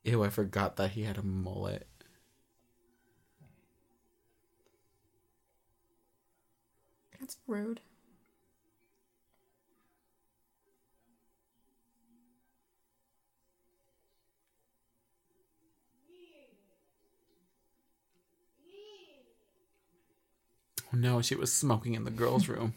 Ew, 0.05 0.24
I 0.24 0.28
forgot 0.30 0.76
that 0.76 0.92
he 0.92 1.03
had 1.03 1.18
a 1.18 1.22
mullet. 1.22 1.86
That's 7.18 7.36
rude. 7.46 7.80
No, 20.93 21.22
she 21.22 21.34
was 21.34 21.53
smoking 21.53 21.95
in 21.95 22.05
the 22.05 22.11
girls' 22.11 22.49
room. 22.49 22.74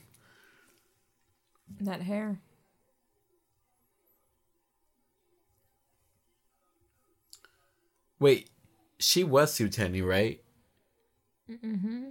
That 1.81 2.01
hair. 2.01 2.39
Wait, 8.19 8.49
she 8.99 9.23
was 9.23 9.53
Sue 9.53 9.69
Tenny, 9.69 10.01
right? 10.01 10.41
Mm-hmm. 11.49 12.03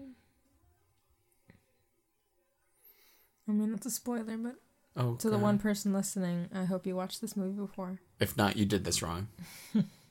I 3.49 3.53
mean, 3.53 3.71
that's 3.71 3.87
a 3.87 3.91
spoiler, 3.91 4.37
but 4.37 4.57
Oh, 4.95 5.15
to 5.17 5.31
the 5.31 5.39
one 5.39 5.59
person 5.59 5.93
listening, 5.95 6.49
I 6.55 6.65
hope 6.65 6.87
you 6.87 6.95
watched 6.95 7.23
this 7.23 7.35
movie 7.37 7.59
before. 7.59 8.01
If 8.21 8.37
not, 8.37 8.57
you 8.57 8.67
did 8.67 8.85
this 8.85 9.03
wrong. 9.03 9.29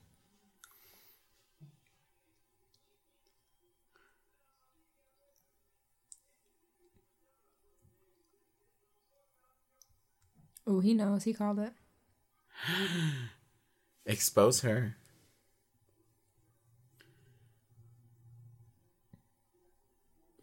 Oh, 10.66 10.80
he 10.80 10.94
knows. 10.94 11.24
He 11.24 11.34
called 11.34 11.60
it. 11.60 11.74
Expose 14.06 14.62
her. 14.62 14.96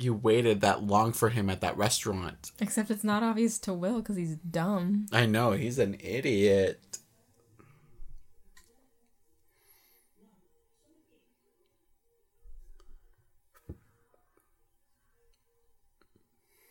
You 0.01 0.14
waited 0.14 0.61
that 0.61 0.85
long 0.85 1.12
for 1.12 1.29
him 1.29 1.51
at 1.51 1.61
that 1.61 1.77
restaurant. 1.77 2.53
Except 2.61 2.89
it's 2.91 3.03
not 3.03 3.25
obvious 3.25 3.59
to 3.61 3.75
Will 3.75 3.97
because 4.01 4.16
he's 4.16 4.37
dumb. 4.37 5.07
I 5.12 5.27
know, 5.27 5.53
he's 5.53 5.81
an 5.81 5.97
idiot. 5.99 6.99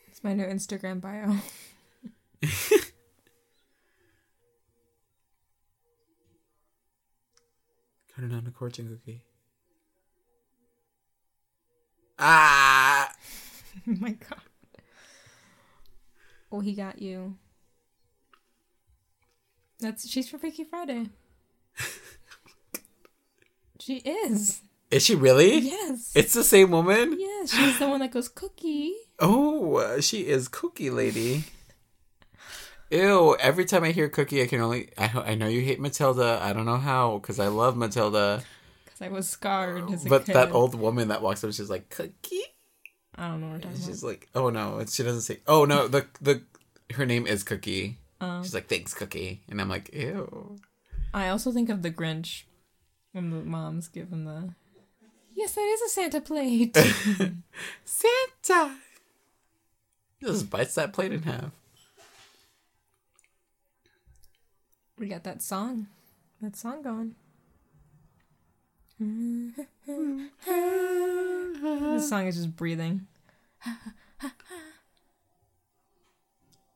It's 0.07 0.23
my 0.23 0.33
new 0.33 0.45
Instagram 0.45 1.01
bio. 1.01 1.35
Cut 8.17 8.25
it 8.25 8.33
on 8.33 8.47
a 8.47 8.51
fortune 8.51 8.89
cookie. 8.89 9.21
Ah! 12.17 13.11
oh 13.87 13.95
my 13.99 14.09
god. 14.09 14.39
Oh, 16.51 16.61
he 16.61 16.73
got 16.73 16.99
you. 16.99 17.35
That's 19.79 20.09
she's 20.09 20.27
for 20.27 20.39
Freaky 20.39 20.63
Friday. 20.63 21.11
she 23.79 23.97
is. 23.97 24.61
Is 24.89 25.05
she 25.05 25.13
really? 25.13 25.59
Yes. 25.59 26.11
It's 26.15 26.33
the 26.33 26.43
same 26.43 26.71
woman? 26.71 27.17
yes, 27.19 27.53
she's 27.53 27.77
the 27.77 27.87
one 27.87 27.99
that 27.99 28.11
goes 28.11 28.29
cookie. 28.29 28.95
Oh, 29.19 29.75
uh, 29.75 30.01
she 30.01 30.21
is 30.21 30.47
Cookie 30.47 30.89
Lady. 30.89 31.43
Ew, 32.89 33.35
every 33.39 33.65
time 33.65 33.83
I 33.83 33.91
hear 33.91 34.07
Cookie, 34.09 34.41
I 34.41 34.47
can 34.47 34.61
only. 34.61 34.89
I, 34.97 35.11
I 35.31 35.35
know 35.35 35.47
you 35.47 35.61
hate 35.61 35.79
Matilda. 35.79 36.39
I 36.41 36.53
don't 36.53 36.65
know 36.65 36.77
how, 36.77 37.17
because 37.17 37.39
I 37.39 37.47
love 37.47 37.75
Matilda. 37.75 38.43
Because 38.85 39.01
I 39.01 39.09
was 39.09 39.27
scarred 39.29 39.91
as 39.91 40.05
a 40.05 40.09
But 40.09 40.25
kid. 40.25 40.35
that 40.35 40.51
old 40.53 40.73
woman 40.75 41.09
that 41.09 41.21
walks 41.21 41.43
up, 41.43 41.51
she's 41.53 41.69
like, 41.69 41.89
Cookie? 41.89 42.41
I 43.15 43.27
don't 43.29 43.41
know 43.41 43.47
what 43.47 43.53
we're 43.55 43.61
talking 43.61 43.77
She's 43.77 44.03
about. 44.03 44.07
like, 44.09 44.29
oh 44.35 44.49
no, 44.49 44.85
she 44.87 45.03
doesn't 45.03 45.21
say. 45.21 45.39
Oh 45.47 45.65
no, 45.65 45.87
the 45.87 46.05
the 46.21 46.43
her 46.93 47.05
name 47.05 47.25
is 47.27 47.43
Cookie. 47.43 47.97
Um, 48.21 48.43
She's 48.43 48.53
like, 48.53 48.67
thanks, 48.67 48.93
Cookie, 48.93 49.41
and 49.49 49.59
I'm 49.59 49.69
like, 49.69 49.93
ew. 49.93 50.57
I 51.13 51.29
also 51.29 51.51
think 51.51 51.69
of 51.69 51.81
the 51.81 51.91
Grinch 51.91 52.43
when 53.11 53.31
the 53.31 53.37
moms 53.43 53.87
give 53.87 54.09
him 54.11 54.25
the. 54.25 54.53
Yes, 55.33 55.53
that 55.53 55.61
is 55.61 55.81
a 55.81 55.89
Santa 55.89 56.21
plate. 56.21 56.75
Santa. 57.85 58.75
Just 60.23 60.49
bites 60.49 60.75
that 60.75 60.93
plate 60.93 61.11
in 61.13 61.23
half. 61.23 61.51
We 64.97 65.07
got 65.07 65.23
that 65.23 65.41
song. 65.41 65.87
That 66.41 66.55
song 66.55 66.81
going. 66.81 67.15
this 71.89 72.09
song 72.09 72.27
is 72.27 72.35
just 72.35 72.55
breathing. 72.55 73.07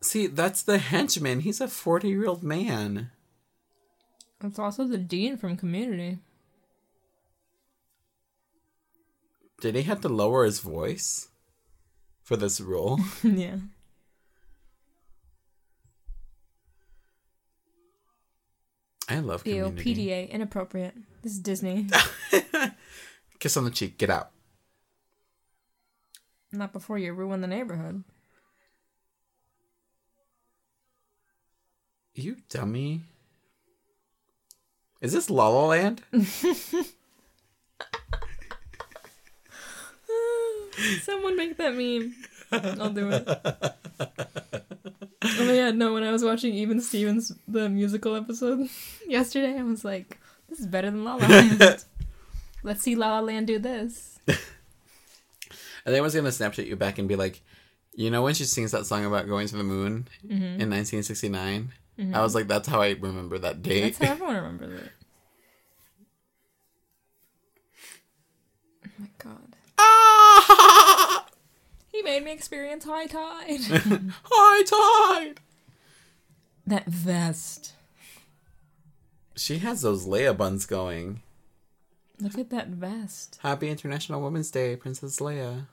See, 0.01 0.27
that's 0.27 0.63
the 0.63 0.77
henchman. 0.77 1.41
He's 1.41 1.61
a 1.61 1.67
forty-year-old 1.67 2.43
man. 2.43 3.11
It's 4.43 4.59
also 4.59 4.85
the 4.85 4.97
dean 4.97 5.37
from 5.37 5.57
Community. 5.57 6.17
Did 9.61 9.75
he 9.75 9.83
have 9.83 10.01
to 10.01 10.09
lower 10.09 10.43
his 10.43 10.59
voice 10.59 11.29
for 12.23 12.35
this 12.35 12.59
role? 12.59 12.99
yeah. 13.23 13.57
I 19.11 19.19
love 19.19 19.45
Ew, 19.45 19.65
Community. 19.65 19.95
PDA, 19.95 20.29
inappropriate. 20.29 20.95
This 21.21 21.33
is 21.33 21.39
Disney. 21.39 21.87
Kiss 23.39 23.57
on 23.57 23.65
the 23.65 23.71
cheek. 23.71 23.97
Get 23.97 24.09
out. 24.09 24.31
Not 26.53 26.71
before 26.71 26.97
you 26.97 27.11
ruin 27.11 27.41
the 27.41 27.47
neighborhood. 27.47 28.05
You 32.13 32.37
dummy. 32.49 33.01
Is 35.01 35.11
this 35.11 35.29
La 35.29 35.49
La 35.49 35.65
Land? 35.65 36.03
Someone 41.01 41.35
make 41.35 41.57
that 41.57 41.75
meme. 41.75 42.15
I'll 42.51 42.91
do 42.91 43.09
it. 43.11 43.27
Oh 45.23 45.45
my 45.45 45.55
god, 45.55 45.75
no, 45.75 45.93
when 45.93 46.03
I 46.03 46.11
was 46.11 46.23
watching 46.23 46.53
Even 46.55 46.81
Stevens, 46.81 47.31
the 47.47 47.69
musical 47.69 48.15
episode 48.15 48.67
yesterday, 49.07 49.59
I 49.59 49.63
was 49.63 49.85
like, 49.85 50.17
this 50.49 50.59
is 50.59 50.65
better 50.65 50.89
than 50.89 51.03
La 51.03 51.15
La 51.15 51.27
Land. 51.27 51.83
Let's 52.63 52.81
see 52.81 52.95
La 52.95 53.19
La 53.19 53.19
Land 53.19 53.47
do 53.47 53.59
this. 53.59 54.19
And 55.83 55.95
they 55.95 56.01
was 56.01 56.13
gonna 56.13 56.29
Snapchat 56.29 56.67
you 56.67 56.75
back 56.75 56.99
and 56.99 57.09
be 57.09 57.15
like, 57.15 57.41
you 57.95 58.11
know 58.11 58.21
when 58.21 58.35
she 58.35 58.43
sings 58.43 58.71
that 58.71 58.85
song 58.85 59.03
about 59.03 59.27
going 59.27 59.47
to 59.47 59.57
the 59.57 59.63
moon 59.63 60.07
mm-hmm. 60.23 60.61
in 60.61 60.69
1969? 60.69 61.71
Mm-hmm. 61.97 62.13
I 62.13 62.21
was 62.21 62.35
like, 62.35 62.47
that's 62.47 62.67
how 62.67 62.81
I 62.81 62.91
remember 62.91 63.39
that 63.39 63.63
date. 63.63 63.97
That's 63.97 63.97
how 63.97 64.11
everyone 64.11 64.35
remembers 64.35 64.81
it. 64.81 64.91
Oh 68.85 68.89
my 68.99 69.07
god. 69.17 69.55
ah! 69.79 71.25
He 72.01 72.05
made 72.05 72.23
me 72.23 72.31
experience 72.31 72.83
high 72.83 73.05
tide. 73.05 73.59
High 74.23 74.63
tide. 74.63 75.39
that 76.65 76.87
vest. 76.87 77.73
She 79.35 79.59
has 79.59 79.83
those 79.83 80.07
Leia 80.07 80.35
buns 80.35 80.65
going. 80.65 81.21
Look 82.19 82.39
at 82.39 82.49
that 82.49 82.69
vest. 82.69 83.37
Happy 83.43 83.69
International 83.69 84.19
Women's 84.19 84.49
Day, 84.49 84.75
Princess 84.75 85.19
Leia. 85.19 85.67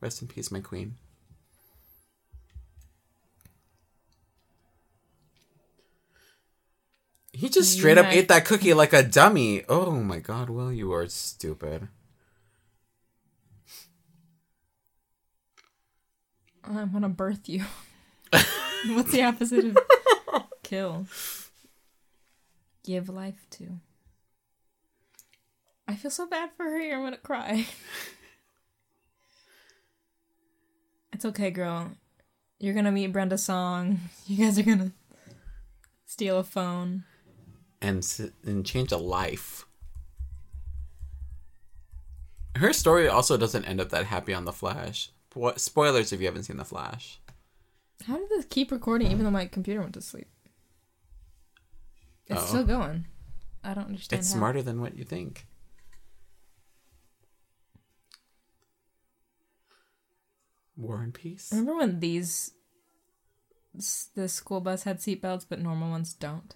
Rest 0.00 0.22
in 0.22 0.28
peace, 0.28 0.50
my 0.50 0.60
queen. 0.60 0.94
He 7.34 7.50
just 7.50 7.74
straight 7.74 7.98
up 7.98 8.06
ate 8.06 8.28
that 8.28 8.46
cookie 8.46 8.72
like 8.72 8.94
a 8.94 9.02
dummy. 9.02 9.64
Oh 9.68 9.90
my 9.90 10.20
god, 10.20 10.48
Will, 10.48 10.72
you 10.72 10.90
are 10.94 11.06
stupid. 11.08 11.88
I 16.76 16.84
want 16.84 17.02
to 17.02 17.08
birth 17.08 17.48
you. 17.48 17.64
What's 18.88 19.12
the 19.12 19.22
opposite 19.22 19.64
of 19.64 19.78
kill? 20.62 21.06
Give 22.84 23.08
life 23.08 23.46
to. 23.50 23.78
I 25.86 25.96
feel 25.96 26.10
so 26.10 26.26
bad 26.26 26.50
for 26.56 26.64
her. 26.64 26.94
I'm 26.94 27.02
gonna 27.02 27.16
cry. 27.16 27.66
It's 31.12 31.24
okay, 31.24 31.50
girl. 31.50 31.90
You're 32.58 32.74
gonna 32.74 32.92
meet 32.92 33.08
Brenda 33.08 33.36
Song. 33.36 33.98
You 34.26 34.44
guys 34.44 34.58
are 34.58 34.62
gonna 34.62 34.92
steal 36.06 36.38
a 36.38 36.44
phone. 36.44 37.04
And, 37.82 38.06
and 38.44 38.64
change 38.64 38.92
a 38.92 38.96
life. 38.96 39.66
Her 42.56 42.72
story 42.72 43.08
also 43.08 43.36
doesn't 43.36 43.64
end 43.64 43.80
up 43.80 43.90
that 43.90 44.06
happy 44.06 44.32
on 44.32 44.44
The 44.44 44.52
Flash. 44.52 45.10
What 45.34 45.60
spoilers 45.60 46.12
if 46.12 46.20
you 46.20 46.26
haven't 46.26 46.44
seen 46.44 46.56
The 46.56 46.64
Flash? 46.64 47.20
How 48.06 48.16
did 48.18 48.28
this 48.30 48.44
keep 48.46 48.72
recording 48.72 49.10
even 49.10 49.24
though 49.24 49.30
my 49.30 49.46
computer 49.46 49.80
went 49.80 49.94
to 49.94 50.00
sleep? 50.00 50.28
It's 52.26 52.42
Oh. 52.42 52.46
still 52.46 52.64
going. 52.64 53.06
I 53.62 53.74
don't 53.74 53.86
understand. 53.88 54.20
It's 54.20 54.32
how. 54.32 54.38
smarter 54.38 54.62
than 54.62 54.80
what 54.80 54.96
you 54.96 55.04
think. 55.04 55.46
Warren 60.76 61.12
Peace. 61.12 61.48
Remember 61.52 61.76
when 61.76 62.00
these 62.00 62.52
the 64.14 64.28
school 64.28 64.60
bus 64.60 64.82
had 64.82 64.98
seatbelts 64.98 65.46
but 65.48 65.60
normal 65.60 65.90
ones 65.90 66.12
don't? 66.12 66.54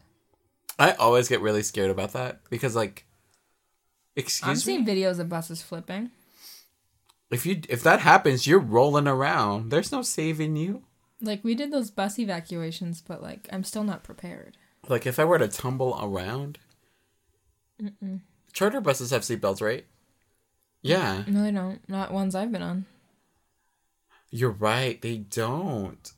I 0.79 0.93
always 0.93 1.29
get 1.29 1.41
really 1.41 1.62
scared 1.62 1.91
about 1.91 2.12
that 2.14 2.41
because, 2.51 2.75
like, 2.75 3.05
excuse 4.16 4.47
me. 4.47 4.51
I've 4.53 4.59
seen 4.59 4.85
videos 4.87 5.20
of 5.20 5.29
buses 5.29 5.62
flipping. 5.62 6.11
If 7.31 7.47
you 7.47 7.61
if 7.68 7.83
that 7.83 8.01
happens, 8.01 8.47
you're 8.47 8.59
rolling 8.59 9.07
around. 9.09 9.70
There's 9.70 9.93
no 9.93 10.03
saving 10.03 10.57
you. 10.57 10.83
Like 11.20 11.43
we 11.43 11.55
did 11.55 11.72
those 11.72 11.91
bus 11.91 12.18
evacuations, 12.18 13.01
but 13.01 13.22
like 13.22 13.49
I'm 13.53 13.64
still 13.64 13.85
not 13.85 14.05
prepared. 14.05 14.57
Like 14.89 15.07
if 15.07 15.18
I 15.18 15.25
were 15.25 15.39
to 15.39 15.49
tumble 15.49 15.99
around, 16.01 16.59
charter 18.53 18.81
buses 18.81 19.11
have 19.11 19.22
seatbelts, 19.22 19.62
right? 19.62 19.87
Yeah, 20.83 21.25
No, 21.27 21.43
they 21.43 21.51
don't. 21.51 21.81
Not 21.89 22.12
ones 22.12 22.35
I've 22.35 22.53
been 22.53 22.61
on. 22.62 22.85
you're 24.31 24.51
right. 24.51 25.01
They 25.01 25.16
don't. 25.18 26.12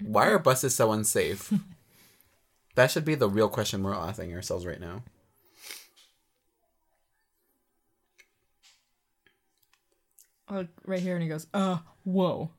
Why 0.00 0.28
are 0.28 0.38
buses 0.38 0.76
so 0.76 0.92
unsafe? 0.92 1.52
that 2.76 2.90
should 2.92 3.04
be 3.04 3.16
the 3.16 3.28
real 3.28 3.48
question 3.48 3.82
we're 3.82 3.94
asking 3.94 4.32
ourselves 4.32 4.64
right 4.64 4.80
now. 4.80 5.02
like 10.50 10.68
right 10.84 11.00
here, 11.00 11.14
and 11.14 11.22
he 11.22 11.28
goes, 11.28 11.46
"Uh, 11.52 11.78
whoa." 12.04 12.50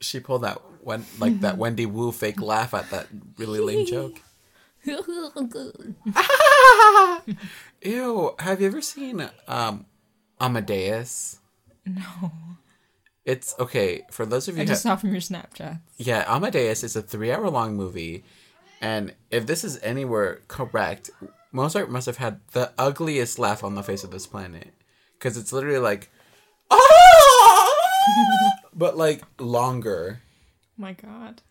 she 0.00 0.20
pulled 0.20 0.42
that 0.42 0.60
one 0.82 1.04
like 1.18 1.40
that 1.40 1.58
Wendy 1.58 1.86
Wu 1.86 2.12
fake 2.12 2.40
laugh 2.40 2.74
at 2.74 2.90
that 2.90 3.06
really 3.38 3.60
lame 3.60 3.86
joke. 3.94 4.20
Ew, 7.82 8.34
have 8.38 8.60
you 8.60 8.66
ever 8.66 8.80
seen 8.80 9.28
um 9.48 9.86
Amadeus? 10.40 11.38
no. 11.86 12.32
It's 13.24 13.54
okay, 13.60 14.02
for 14.10 14.26
those 14.26 14.48
of 14.48 14.56
you 14.56 14.62
I 14.62 14.66
just 14.66 14.82
saw 14.82 14.96
from 14.96 15.12
your 15.12 15.20
Snapchat. 15.20 15.78
Yeah, 15.96 16.24
Amadeus 16.26 16.82
is 16.82 16.96
a 16.96 17.02
three 17.02 17.30
hour 17.30 17.48
long 17.48 17.76
movie. 17.76 18.24
And 18.80 19.14
if 19.30 19.46
this 19.46 19.62
is 19.62 19.78
anywhere 19.80 20.40
correct, 20.48 21.08
Mozart 21.52 21.88
must 21.88 22.06
have 22.06 22.16
had 22.16 22.40
the 22.50 22.72
ugliest 22.76 23.38
laugh 23.38 23.62
on 23.62 23.76
the 23.76 23.84
face 23.84 24.02
of 24.02 24.10
this 24.10 24.26
planet. 24.26 24.72
Because 25.16 25.36
it's 25.36 25.52
literally 25.52 25.78
like, 25.78 26.10
"Ah!" 26.68 27.70
but 28.74 28.96
like 28.96 29.22
longer. 29.38 30.20
My 30.76 30.92
God. 30.92 31.42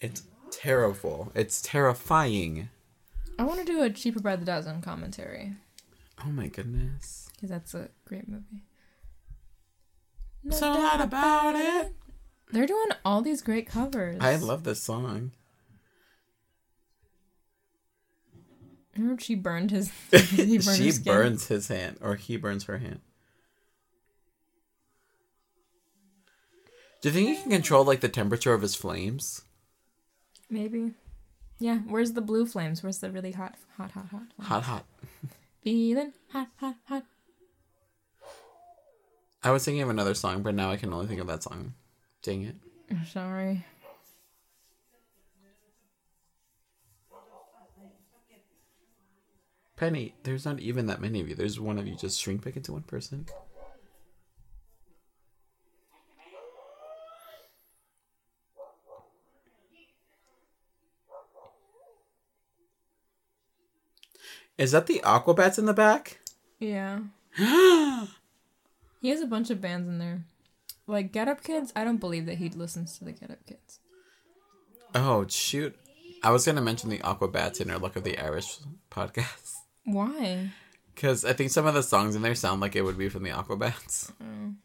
It's 0.00 0.22
terrible. 0.50 1.30
It's 1.34 1.60
terrifying. 1.62 2.68
I 3.38 3.44
want 3.44 3.60
to 3.60 3.64
do 3.66 3.82
a 3.82 3.90
cheaper 3.90 4.20
by 4.20 4.36
the 4.36 4.44
dozen 4.44 4.82
commentary 4.82 5.54
Oh 6.24 6.30
my 6.30 6.48
goodness. 6.48 7.28
because 7.34 7.48
that's 7.50 7.74
a 7.74 7.88
great 8.04 8.28
movie. 8.28 8.64
So 10.50 10.70
what 10.70 11.00
about 11.00 11.54
it? 11.54 11.94
They're 12.52 12.66
doing 12.66 12.88
all 13.04 13.22
these 13.22 13.42
great 13.42 13.66
covers. 13.66 14.18
I 14.20 14.36
love 14.36 14.64
this 14.64 14.82
song. 14.82 15.32
Remember 18.96 19.20
she 19.22 19.34
burned 19.34 19.70
his. 19.70 19.90
he 20.10 20.58
burned 20.58 20.62
she 20.78 20.90
skin? 20.90 21.04
burns 21.12 21.46
his 21.48 21.68
hand, 21.68 21.98
or 22.00 22.16
he 22.16 22.36
burns 22.36 22.64
her 22.64 22.78
hand. 22.78 23.00
Do 27.00 27.08
you 27.08 27.14
think 27.14 27.28
he 27.28 27.42
can 27.42 27.50
control 27.50 27.84
like 27.84 28.00
the 28.00 28.08
temperature 28.08 28.52
of 28.52 28.62
his 28.62 28.74
flames? 28.74 29.42
Maybe. 30.50 30.92
Yeah. 31.58 31.78
Where's 31.78 32.12
the 32.12 32.20
blue 32.20 32.46
flames? 32.46 32.82
Where's 32.82 32.98
the 32.98 33.10
really 33.10 33.32
hot, 33.32 33.54
hot, 33.76 33.92
hot, 33.92 34.06
hot? 34.10 34.22
flames? 34.36 34.48
Hot, 34.48 34.62
hot. 34.62 34.84
Feeling 35.62 36.12
hot, 36.32 36.48
hot, 36.56 36.76
hot. 36.86 37.04
I 39.42 39.50
was 39.50 39.64
thinking 39.64 39.82
of 39.82 39.88
another 39.88 40.14
song, 40.14 40.42
but 40.42 40.54
now 40.54 40.70
I 40.70 40.76
can 40.76 40.92
only 40.92 41.06
think 41.06 41.20
of 41.20 41.26
that 41.28 41.42
song. 41.42 41.74
Dang 42.22 42.42
it. 42.42 42.56
I'm 42.90 43.06
sorry. 43.06 43.64
Penny, 49.76 50.14
there's 50.24 50.44
not 50.44 50.60
even 50.60 50.86
that 50.86 51.00
many 51.00 51.22
of 51.22 51.28
you. 51.30 51.34
There's 51.34 51.58
one 51.58 51.78
of 51.78 51.86
you. 51.86 51.94
Just 51.94 52.20
shrink 52.20 52.44
back 52.44 52.56
into 52.56 52.72
one 52.72 52.82
person. 52.82 53.24
Is 64.60 64.72
that 64.72 64.86
the 64.86 65.00
Aquabats 65.02 65.58
in 65.58 65.64
the 65.64 65.72
back? 65.72 66.18
Yeah. 66.58 67.00
he 67.34 69.08
has 69.08 69.22
a 69.22 69.26
bunch 69.26 69.48
of 69.48 69.62
bands 69.62 69.88
in 69.88 69.98
there. 69.98 70.24
Like 70.86 71.12
Get 71.12 71.28
Up 71.28 71.42
Kids, 71.42 71.72
I 71.74 71.82
don't 71.82 71.96
believe 71.96 72.26
that 72.26 72.36
he 72.36 72.50
listens 72.50 72.98
to 72.98 73.06
the 73.06 73.12
Get 73.12 73.30
Up 73.30 73.38
Kids. 73.46 73.80
Oh, 74.94 75.24
shoot. 75.26 75.74
I 76.22 76.30
was 76.30 76.44
going 76.44 76.56
to 76.56 76.62
mention 76.62 76.90
the 76.90 76.98
Aquabats 76.98 77.62
in 77.62 77.70
our 77.70 77.78
Luck 77.78 77.96
of 77.96 78.04
the 78.04 78.18
Irish 78.18 78.58
podcast. 78.90 79.54
Why? 79.84 80.50
Because 80.94 81.24
I 81.24 81.32
think 81.32 81.50
some 81.50 81.66
of 81.66 81.72
the 81.72 81.82
songs 81.82 82.14
in 82.14 82.20
there 82.20 82.34
sound 82.34 82.60
like 82.60 82.76
it 82.76 82.82
would 82.82 82.98
be 82.98 83.08
from 83.08 83.22
the 83.22 83.30
Aquabats. 83.30 84.12
Mm. 84.22 84.56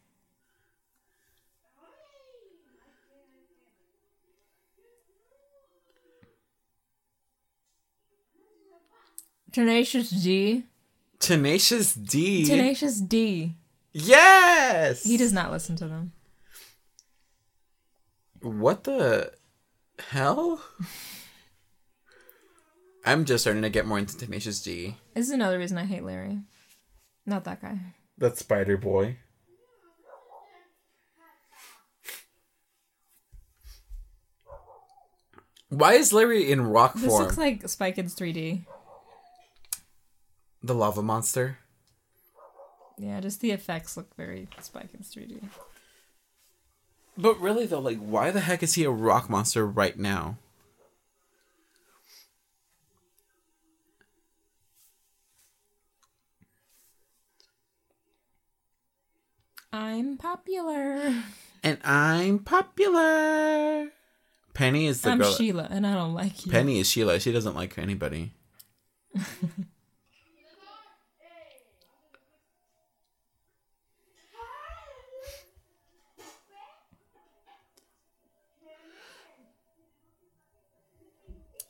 Tenacious 9.56 10.10
D. 10.10 10.64
Tenacious 11.18 11.94
D. 11.94 12.44
Tenacious 12.44 13.00
D. 13.00 13.54
yes! 13.94 15.02
He 15.02 15.16
does 15.16 15.32
not 15.32 15.50
listen 15.50 15.76
to 15.76 15.88
them. 15.88 16.12
What 18.42 18.84
the 18.84 19.32
hell? 20.10 20.62
I'm 23.06 23.24
just 23.24 23.44
starting 23.44 23.62
to 23.62 23.70
get 23.70 23.86
more 23.86 23.98
into 23.98 24.18
Tenacious 24.18 24.60
D. 24.60 24.96
This 25.14 25.24
is 25.24 25.32
another 25.32 25.58
reason 25.58 25.78
I 25.78 25.86
hate 25.86 26.04
Larry. 26.04 26.40
Not 27.24 27.44
that 27.44 27.62
guy. 27.62 27.78
That 28.18 28.36
Spider 28.36 28.76
Boy. 28.76 29.16
Why 35.70 35.94
is 35.94 36.12
Larry 36.12 36.52
in 36.52 36.60
rock 36.60 36.92
This 36.92 37.06
form? 37.06 37.22
This 37.22 37.38
looks 37.38 37.38
like 37.38 37.66
Spy 37.70 37.92
Kids 37.92 38.14
3D. 38.14 38.66
The 40.66 40.74
lava 40.74 41.02
monster. 41.02 41.58
Yeah, 42.98 43.20
just 43.20 43.40
the 43.40 43.50
effects 43.50 43.96
look 43.96 44.14
very 44.16 44.48
Spy 44.60 44.84
Kids 44.90 45.14
3D. 45.14 45.42
But 47.18 47.40
really 47.40 47.66
though, 47.66 47.80
like 47.80 47.98
why 47.98 48.30
the 48.30 48.40
heck 48.40 48.62
is 48.62 48.74
he 48.74 48.84
a 48.84 48.90
rock 48.90 49.28
monster 49.30 49.66
right 49.66 49.98
now? 49.98 50.38
I'm 59.72 60.16
popular. 60.16 61.22
And 61.62 61.78
I'm 61.84 62.38
popular. 62.38 63.90
Penny 64.54 64.86
is 64.86 65.02
the 65.02 65.10
I'm 65.10 65.18
girl. 65.18 65.34
Sheila, 65.34 65.68
and 65.70 65.86
I 65.86 65.94
don't 65.94 66.14
like 66.14 66.46
you. 66.46 66.52
Penny 66.52 66.80
is 66.80 66.88
Sheila. 66.88 67.20
She 67.20 67.30
doesn't 67.30 67.54
like 67.54 67.76
anybody. 67.76 68.32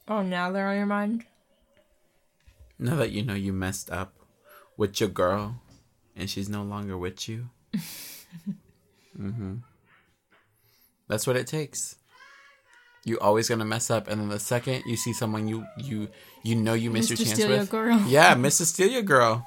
Oh, 0.08 0.22
now 0.22 0.52
they're 0.52 0.68
on 0.68 0.76
your 0.76 0.86
mind? 0.86 1.24
Now 2.78 2.96
that 2.96 3.10
you 3.10 3.24
know 3.24 3.34
you 3.34 3.52
messed 3.52 3.90
up 3.90 4.14
with 4.76 5.00
your 5.00 5.08
girl 5.08 5.60
and 6.14 6.30
she's 6.30 6.48
no 6.48 6.62
longer 6.62 6.96
with 6.96 7.28
you. 7.28 7.50
mm-hmm. 9.18 9.56
That's 11.08 11.26
what 11.26 11.36
it 11.36 11.46
takes. 11.46 11.96
You 13.04 13.18
always 13.20 13.48
gonna 13.48 13.64
mess 13.64 13.88
up, 13.88 14.08
and 14.08 14.20
then 14.20 14.28
the 14.28 14.40
second 14.40 14.82
you 14.84 14.96
see 14.96 15.12
someone 15.12 15.46
you 15.46 15.64
you 15.76 16.08
you 16.42 16.56
know 16.56 16.74
you 16.74 16.90
missed 16.90 17.10
your 17.10 17.16
chance 17.16 17.34
Steal 17.34 17.50
Your 17.50 17.58
with, 17.60 17.70
Girl. 17.70 18.02
yeah, 18.08 18.34
Mr. 18.36 18.62
Steal 18.62 18.88
Your 18.88 19.02
Girl. 19.02 19.46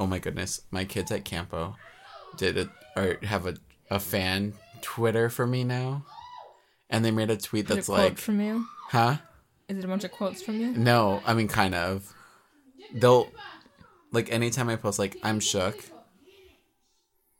Oh 0.00 0.06
my 0.06 0.18
goodness, 0.18 0.62
my 0.72 0.84
kids 0.84 1.12
at 1.12 1.24
Campo 1.24 1.76
did 2.36 2.56
it 2.56 2.68
or 2.96 3.18
have 3.22 3.46
a 3.46 3.54
a 3.88 4.00
fan 4.00 4.54
Twitter 4.80 5.28
for 5.28 5.46
me 5.46 5.62
now, 5.62 6.04
and 6.92 7.04
they 7.04 7.10
made 7.10 7.30
a 7.30 7.36
tweet 7.36 7.68
a 7.70 7.74
that's 7.74 7.86
quote 7.86 7.98
like, 7.98 8.18
from 8.18 8.40
you? 8.40 8.66
huh? 8.90 9.16
Is 9.68 9.78
it 9.78 9.84
a 9.84 9.88
bunch 9.88 10.04
of 10.04 10.12
quotes 10.12 10.40
from 10.42 10.60
you? 10.60 10.72
No, 10.72 11.20
I 11.26 11.34
mean 11.34 11.48
kind 11.48 11.74
of. 11.74 12.12
They'll 12.94 13.32
like 14.12 14.30
anytime 14.30 14.68
I 14.68 14.76
post 14.76 14.98
like 14.98 15.16
I'm 15.24 15.40
shook. 15.40 15.76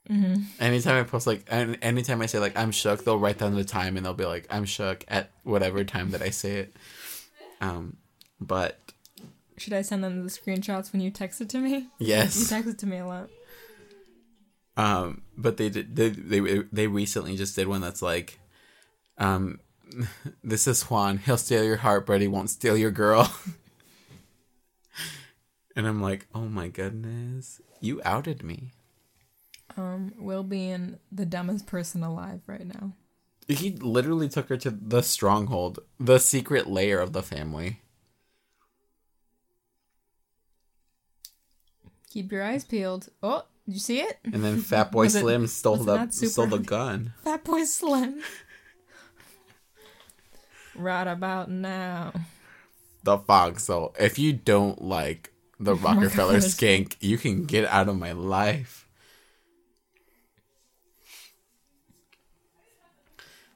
Mm-hmm. 0.09 0.41
Anytime 0.59 0.99
I 0.99 1.03
post 1.03 1.27
like 1.27 1.45
an- 1.49 1.75
anytime 1.75 2.21
I 2.21 2.25
say 2.25 2.39
like 2.39 2.57
I'm 2.57 2.71
shook, 2.71 3.05
they'll 3.05 3.17
write 3.19 3.37
down 3.37 3.55
the 3.55 3.63
time 3.63 3.95
and 3.95 4.05
they'll 4.05 4.13
be 4.13 4.25
like 4.25 4.47
I'm 4.49 4.65
shook 4.65 5.05
at 5.07 5.31
whatever 5.43 5.83
time 5.85 6.11
that 6.11 6.21
I 6.21 6.29
say 6.29 6.57
it. 6.57 6.75
Um, 7.61 7.97
but 8.41 8.79
Should 9.57 9.71
I 9.73 9.81
send 9.81 10.03
them 10.03 10.23
the 10.23 10.29
screenshots 10.29 10.91
when 10.91 11.01
you 11.01 11.09
text 11.09 11.39
it 11.39 11.47
to 11.49 11.57
me? 11.59 11.87
Yes, 11.99 12.37
you 12.37 12.45
text 12.47 12.69
it 12.69 12.79
to 12.79 12.85
me 12.85 12.97
a 12.97 13.05
lot. 13.07 13.29
um, 14.75 15.21
but 15.37 15.55
they 15.57 15.69
did 15.69 15.95
they 15.95 16.09
they 16.09 16.39
they 16.71 16.87
recently 16.87 17.37
just 17.37 17.55
did 17.55 17.67
one 17.67 17.79
that's 17.79 18.01
like, 18.01 18.39
um, 19.17 19.59
this 20.43 20.67
is 20.67 20.83
Juan. 20.83 21.17
He'll 21.19 21.37
steal 21.37 21.63
your 21.63 21.77
heart, 21.77 22.05
but 22.05 22.21
he 22.21 22.27
won't 22.27 22.49
steal 22.49 22.77
your 22.77 22.91
girl. 22.91 23.33
and 25.75 25.87
I'm 25.87 26.01
like, 26.01 26.27
oh 26.33 26.45
my 26.45 26.67
goodness, 26.67 27.61
you 27.79 28.01
outed 28.03 28.43
me. 28.43 28.71
Um, 29.77 30.13
Will 30.19 30.43
being 30.43 30.99
the 31.11 31.25
dumbest 31.25 31.65
person 31.65 32.03
alive 32.03 32.41
right 32.47 32.65
now. 32.65 32.93
He 33.47 33.71
literally 33.71 34.29
took 34.29 34.49
her 34.49 34.57
to 34.57 34.69
the 34.71 35.01
stronghold, 35.01 35.79
the 35.99 36.19
secret 36.19 36.67
lair 36.67 36.99
of 37.01 37.11
the 37.13 37.23
family. 37.23 37.81
Keep 42.11 42.31
your 42.31 42.43
eyes 42.43 42.63
peeled. 42.63 43.09
Oh, 43.23 43.43
did 43.65 43.73
you 43.73 43.79
see 43.79 43.99
it? 43.99 44.19
And 44.23 44.43
then 44.43 44.59
Fat 44.61 44.91
Boy 44.91 45.05
Was 45.05 45.15
it- 45.15 45.21
Slim 45.21 45.47
stole 45.47 45.77
the 45.77 46.07
stole 46.11 46.47
the 46.47 46.59
gun. 46.59 47.13
Fatboy 47.25 47.65
Slim. 47.65 48.21
Right 50.75 51.07
about 51.07 51.49
now. 51.49 52.13
The 53.03 53.17
foxhole. 53.17 53.95
If 53.99 54.17
you 54.17 54.33
don't 54.33 54.81
like 54.81 55.31
the 55.59 55.75
Rockefeller 55.75 56.03
Rockefeller 56.05 56.41
skink, 56.41 56.97
you 57.01 57.17
can 57.17 57.45
get 57.45 57.65
out 57.65 57.89
of 57.89 57.97
my 57.97 58.11
life. 58.13 58.87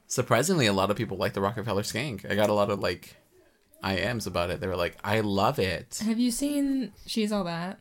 Surprisingly, 0.08 0.66
a 0.68 0.74
lot 0.74 0.90
of 0.90 0.96
people 0.98 1.18
like 1.18 1.34
the 1.34 1.42
Rockefeller 1.42 1.84
Skank. 1.84 2.30
I 2.30 2.36
got 2.36 2.50
a 2.50 2.54
lot 2.54 2.70
of 2.70 2.80
like 2.80 3.16
IMs 3.84 4.26
about 4.26 4.50
it. 4.50 4.62
They 4.62 4.68
were 4.68 4.78
like, 4.78 4.98
"I 5.04 5.20
love 5.20 5.60
it." 5.60 6.02
Have 6.06 6.18
you 6.18 6.32
seen 6.32 6.94
She's 7.06 7.32
All 7.32 7.44
That? 7.44 7.78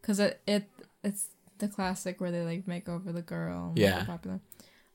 Because 0.00 0.20
it, 0.20 0.40
it 0.46 0.68
it's 1.02 1.28
the 1.58 1.68
classic 1.68 2.20
where 2.20 2.30
they 2.30 2.42
like 2.42 2.68
make 2.68 2.88
over 2.88 3.10
the 3.12 3.22
girl. 3.22 3.66
and 3.66 3.74
make 3.74 3.84
her 3.84 3.98
Yeah. 3.98 4.04
Popular. 4.04 4.40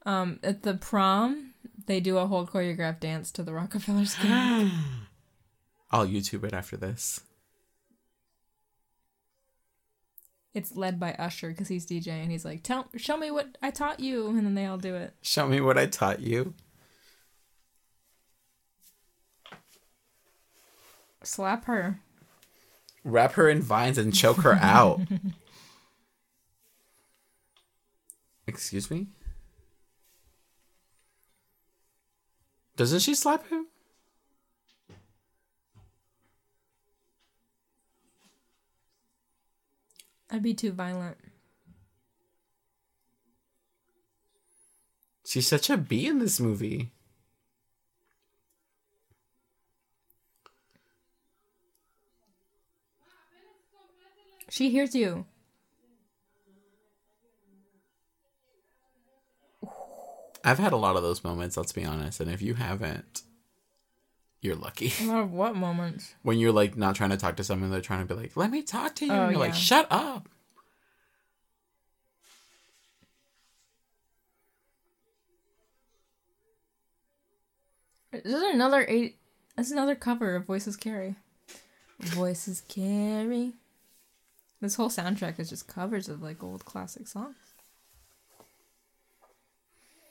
Um, 0.05 0.39
at 0.41 0.63
the 0.63 0.75
prom, 0.75 1.48
they 1.85 1.99
do 1.99 2.17
a 2.17 2.27
whole 2.27 2.45
choreographed 2.45 2.99
dance 2.99 3.31
to 3.31 3.43
the 3.43 3.53
Rockefeller 3.53 4.01
Skank. 4.03 4.71
I'll 5.91 6.07
YouTube 6.07 6.43
it 6.43 6.53
after 6.53 6.77
this. 6.77 7.21
it's 10.53 10.75
led 10.75 10.99
by 10.99 11.13
Usher 11.13 11.49
because 11.49 11.67
he's 11.67 11.85
DJ 11.85 12.09
and 12.09 12.31
he's 12.31 12.45
like, 12.45 12.63
"Tell, 12.63 12.87
show 12.97 13.17
me 13.17 13.31
what 13.31 13.57
I 13.61 13.71
taught 13.71 13.99
you," 13.99 14.27
and 14.27 14.45
then 14.45 14.55
they 14.55 14.65
all 14.65 14.77
do 14.77 14.95
it. 14.95 15.13
Show 15.21 15.47
me 15.47 15.61
what 15.61 15.77
I 15.77 15.85
taught 15.85 16.19
you. 16.19 16.53
Slap 21.23 21.65
her. 21.65 21.99
Wrap 23.03 23.33
her 23.33 23.49
in 23.49 23.61
vines 23.61 23.97
and 23.97 24.13
choke 24.13 24.41
her 24.41 24.53
out. 24.53 25.01
Excuse 28.47 28.89
me? 28.89 29.07
Doesn't 32.79 33.01
she 33.01 33.13
slap 33.13 33.45
him? 33.49 33.67
I'd 40.31 40.41
be 40.41 40.53
too 40.53 40.71
violent. 40.71 41.17
She's 45.25 45.45
such 45.45 45.69
a 45.69 45.75
bee 45.75 46.07
in 46.07 46.19
this 46.19 46.39
movie. 46.39 46.91
She 54.49 54.69
hears 54.69 54.95
you. 54.95 55.25
I've 60.43 60.59
had 60.59 60.73
a 60.73 60.77
lot 60.77 60.95
of 60.95 61.03
those 61.03 61.23
moments, 61.23 61.57
let's 61.57 61.71
be 61.71 61.83
honest. 61.85 62.19
And 62.19 62.31
if 62.31 62.41
you 62.41 62.53
haven't, 62.53 63.23
you're 64.41 64.55
lucky. 64.55 64.93
A 65.01 65.05
lot 65.05 65.19
of 65.23 65.31
what 65.31 65.55
moments? 65.55 66.13
when 66.23 66.37
you're 66.39 66.51
like 66.51 66.77
not 66.77 66.95
trying 66.95 67.09
to 67.09 67.17
talk 67.17 67.35
to 67.37 67.43
someone, 67.43 67.71
they're 67.71 67.81
trying 67.81 68.05
to 68.07 68.13
be 68.13 68.19
like, 68.19 68.37
let 68.37 68.51
me 68.51 68.61
talk 68.61 68.95
to 68.95 69.05
you. 69.05 69.11
Oh, 69.11 69.23
and 69.23 69.31
you're 69.31 69.39
like, 69.39 69.53
shut 69.53 69.87
up. 69.91 70.29
This 78.11 78.25
is 78.25 78.53
another 78.53 78.85
eight. 78.87 79.17
That's 79.55 79.71
another 79.71 79.95
cover 79.95 80.35
of 80.35 80.45
Voices 80.45 80.75
Carry. 80.75 81.15
Voices 81.99 82.63
Carry. 82.67 83.53
This 84.61 84.75
whole 84.75 84.89
soundtrack 84.89 85.39
is 85.39 85.49
just 85.49 85.67
covers 85.67 86.09
of 86.09 86.21
like 86.21 86.43
old 86.43 86.65
classic 86.65 87.07
songs. 87.07 87.35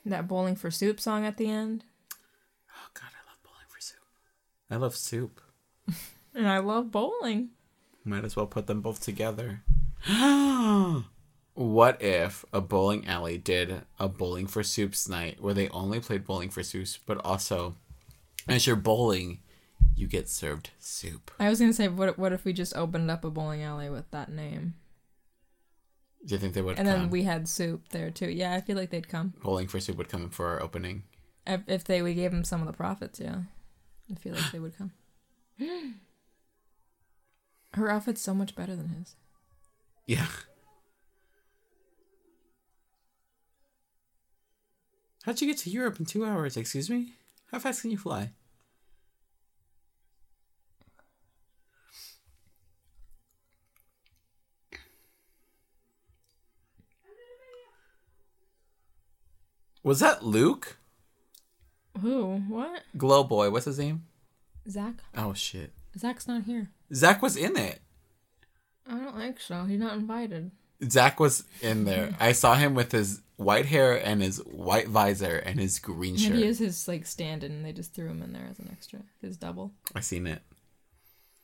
That 0.09 0.27
Bowling 0.27 0.55
for 0.55 0.71
Soup 0.71 0.99
song 0.99 1.25
at 1.25 1.37
the 1.37 1.49
end. 1.49 1.83
Oh, 2.69 2.89
God, 2.93 3.09
I 3.13 3.29
love 3.29 3.41
bowling 3.43 3.67
for 3.67 3.81
soup. 3.81 3.99
I 4.69 4.75
love 4.75 4.95
soup. 4.95 5.41
And 6.35 6.47
I 6.47 6.59
love 6.59 6.91
bowling. 6.91 7.49
Might 8.05 8.23
as 8.23 8.35
well 8.35 8.45
put 8.45 8.67
them 8.67 8.81
both 8.81 9.01
together. 9.01 9.63
what 11.53 12.01
if 12.01 12.45
a 12.53 12.61
bowling 12.61 13.07
alley 13.07 13.37
did 13.37 13.81
a 13.99 14.07
bowling 14.07 14.47
for 14.47 14.63
soups 14.63 15.09
night 15.09 15.41
where 15.41 15.53
they 15.53 15.67
only 15.69 15.99
played 15.99 16.25
bowling 16.25 16.49
for 16.49 16.63
soups, 16.63 16.99
but 17.05 17.17
also 17.25 17.75
as 18.47 18.65
you're 18.67 18.75
bowling, 18.75 19.39
you 19.95 20.07
get 20.07 20.29
served 20.29 20.69
soup? 20.79 21.31
I 21.39 21.49
was 21.49 21.59
gonna 21.59 21.73
say, 21.73 21.87
what 21.87 22.17
what 22.17 22.31
if 22.31 22.45
we 22.45 22.53
just 22.53 22.75
opened 22.75 23.11
up 23.11 23.25
a 23.25 23.29
bowling 23.29 23.63
alley 23.63 23.89
with 23.89 24.09
that 24.11 24.31
name, 24.31 24.75
Do 26.25 26.35
you 26.35 26.39
think 26.39 26.53
they 26.53 26.61
would 26.61 26.77
and 26.77 26.87
come? 26.87 26.99
then 26.99 27.09
we 27.09 27.23
had 27.23 27.47
soup 27.47 27.89
there 27.89 28.11
too? 28.11 28.29
Yeah, 28.29 28.53
I 28.53 28.61
feel 28.61 28.75
like 28.77 28.89
they'd 28.89 29.07
come 29.07 29.33
bowling 29.41 29.67
for 29.67 29.79
soup 29.79 29.97
would 29.97 30.09
come 30.09 30.29
for 30.29 30.47
our 30.47 30.61
opening. 30.61 31.03
if, 31.47 31.61
if 31.67 31.83
they 31.85 32.01
we 32.01 32.13
gave 32.13 32.31
them 32.31 32.43
some 32.43 32.59
of 32.61 32.67
the 32.67 32.73
profits. 32.73 33.19
Yeah, 33.19 33.43
I 34.11 34.15
feel 34.15 34.33
like 34.35 34.51
they 34.51 34.59
would 34.59 34.77
come. 34.77 34.91
Her 37.73 37.89
outfit's 37.89 38.21
so 38.21 38.33
much 38.33 38.55
better 38.55 38.75
than 38.75 38.89
his. 38.89 39.15
Yeah. 40.07 40.25
How'd 45.23 45.39
you 45.41 45.47
get 45.47 45.57
to 45.59 45.69
Europe 45.69 45.99
in 45.99 46.05
two 46.05 46.25
hours? 46.25 46.57
Excuse 46.57 46.89
me? 46.89 47.13
How 47.51 47.59
fast 47.59 47.81
can 47.81 47.91
you 47.91 47.97
fly? 47.97 48.31
Was 59.83 59.99
that 60.01 60.23
Luke? 60.23 60.77
Who? 62.01 62.37
What? 62.47 62.81
Glow 62.97 63.23
Boy, 63.23 63.49
what's 63.49 63.65
his 63.65 63.79
name? 63.79 64.05
Zach? 64.69 64.95
Oh 65.17 65.33
shit. 65.33 65.73
Zach's 65.97 66.27
not 66.27 66.43
here. 66.43 66.69
Zach 66.93 67.21
was 67.21 67.35
in 67.35 67.57
it. 67.57 67.79
I 68.87 68.97
don't 68.99 69.17
think 69.17 69.39
so. 69.39 69.65
He's 69.65 69.79
not 69.79 69.97
invited. 69.97 70.51
Zach 70.87 71.19
was 71.19 71.43
in 71.61 71.85
there. 71.85 72.15
I 72.19 72.31
saw 72.31 72.55
him 72.55 72.75
with 72.75 72.91
his 72.91 73.21
white 73.37 73.65
hair 73.65 73.93
and 73.95 74.21
his 74.21 74.37
white 74.45 74.87
visor 74.87 75.37
and 75.37 75.59
his 75.59 75.79
green 75.79 76.17
shirt. 76.17 76.31
Maybe 76.31 76.43
he 76.43 76.47
is 76.49 76.59
his 76.59 76.87
like 76.87 77.05
stand-in. 77.05 77.51
and 77.51 77.65
They 77.65 77.73
just 77.73 77.93
threw 77.93 78.07
him 78.09 78.21
in 78.21 78.33
there 78.33 78.47
as 78.49 78.59
an 78.59 78.69
extra. 78.71 78.99
His 79.21 79.37
double. 79.37 79.71
I 79.95 80.01
seen 80.01 80.27
it. 80.27 80.41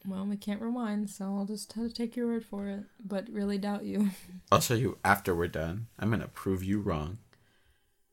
Well, 0.07 0.25
we 0.27 0.37
can't 0.37 0.61
rewind, 0.61 1.09
so 1.09 1.25
I'll 1.25 1.45
just 1.45 1.73
have 1.73 1.87
to 1.87 1.93
take 1.93 2.15
your 2.15 2.27
word 2.27 2.45
for 2.45 2.67
it. 2.67 2.83
But 3.03 3.27
really 3.29 3.57
doubt 3.57 3.85
you. 3.85 4.11
I'll 4.51 4.61
show 4.61 4.75
you 4.75 4.99
after 5.03 5.33
we're 5.35 5.47
done. 5.47 5.87
I'm 5.97 6.11
gonna 6.11 6.27
prove 6.27 6.63
you 6.63 6.79
wrong. 6.79 7.17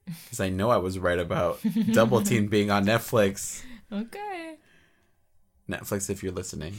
Because 0.05 0.41
I 0.41 0.49
know 0.49 0.70
I 0.70 0.77
was 0.79 0.99
right 0.99 1.19
about 1.19 1.61
Double 1.93 2.23
Team 2.23 2.49
being 2.49 2.70
on 2.70 2.85
Netflix. 2.85 3.62
okay. 3.93 4.57
Netflix, 5.69 6.11
if 6.11 6.23
you're 6.23 6.33
listening. 6.33 6.74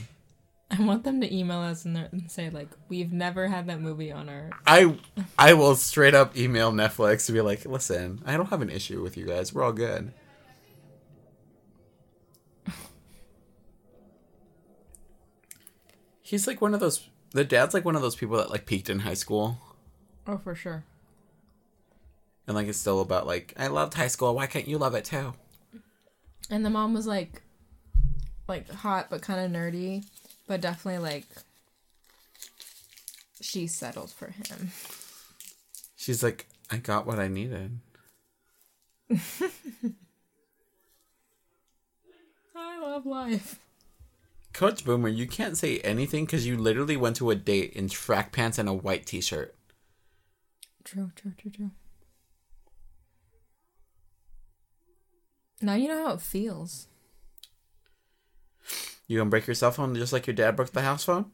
I 0.69 0.81
want 0.81 1.03
them 1.03 1.21
to 1.21 1.33
email 1.33 1.59
us 1.59 1.85
and, 1.85 1.97
and 1.97 2.29
say 2.31 2.49
like, 2.49 2.69
we've 2.89 3.13
never 3.13 3.47
had 3.47 3.67
that 3.67 3.79
movie 3.79 4.11
on 4.11 4.27
our. 4.27 4.49
I 4.65 4.97
I 5.37 5.53
will 5.53 5.75
straight 5.75 6.15
up 6.15 6.35
email 6.35 6.71
Netflix 6.71 7.27
to 7.27 7.31
be 7.31 7.41
like, 7.41 7.65
listen, 7.65 8.21
I 8.25 8.35
don't 8.37 8.47
have 8.49 8.61
an 8.61 8.69
issue 8.69 9.01
with 9.01 9.15
you 9.15 9.25
guys. 9.25 9.53
We're 9.53 9.63
all 9.63 9.71
good. 9.71 10.13
He's 16.21 16.47
like 16.47 16.61
one 16.61 16.73
of 16.73 16.79
those. 16.79 17.07
The 17.31 17.43
dad's 17.43 17.73
like 17.73 17.85
one 17.85 17.95
of 17.95 18.01
those 18.01 18.15
people 18.15 18.37
that 18.37 18.49
like 18.49 18.65
peaked 18.65 18.89
in 18.89 18.99
high 18.99 19.13
school 19.15 19.57
Oh, 20.25 20.37
for 20.37 20.55
sure. 20.55 20.85
And 22.47 22.55
like 22.55 22.67
it's 22.67 22.77
still 22.77 23.01
about 23.01 23.27
like 23.27 23.53
I 23.57 23.67
loved 23.67 23.93
high 23.93 24.07
school. 24.07 24.35
Why 24.35 24.47
can't 24.47 24.67
you 24.67 24.77
love 24.77 24.95
it 24.95 25.05
too? 25.05 25.33
And 26.49 26.65
the 26.65 26.69
mom 26.69 26.93
was 26.93 27.07
like, 27.07 27.41
like 28.47 28.69
hot 28.69 29.07
but 29.09 29.21
kind 29.21 29.39
of 29.39 29.51
nerdy, 29.51 30.05
but 30.47 30.61
definitely 30.61 30.99
like. 30.99 31.25
She 33.41 33.67
settled 33.67 34.09
for 34.09 34.27
him. 34.27 34.71
She's 35.97 36.23
like, 36.23 36.47
I 36.71 36.77
got 36.77 37.05
what 37.05 37.19
I 37.19 37.27
needed. 37.27 37.79
I 42.55 42.79
love 42.81 43.05
life. 43.05 43.59
Coach 44.53 44.85
Boomer, 44.85 45.09
you 45.09 45.27
can't 45.27 45.57
say 45.57 45.79
anything 45.79 46.25
because 46.25 46.45
you 46.45 46.57
literally 46.57 46.95
went 46.95 47.15
to 47.17 47.31
a 47.31 47.35
date 47.35 47.73
in 47.73 47.89
track 47.89 48.31
pants 48.31 48.57
and 48.57 48.69
a 48.69 48.73
white 48.73 49.05
t-shirt. 49.05 49.55
True, 50.83 51.11
true, 51.15 51.33
true, 51.37 51.51
true. 51.51 51.71
Now 55.63 55.75
you 55.75 55.87
know 55.87 56.05
how 56.05 56.13
it 56.13 56.21
feels. 56.21 56.87
You 59.07 59.17
gonna 59.17 59.29
break 59.29 59.47
your 59.47 59.55
cell 59.55 59.71
phone 59.71 59.95
just 59.95 60.11
like 60.11 60.27
your 60.27 60.33
dad 60.33 60.57
broke 60.57 60.71
the 60.71 60.81
house 60.81 61.05
phone? 61.05 61.31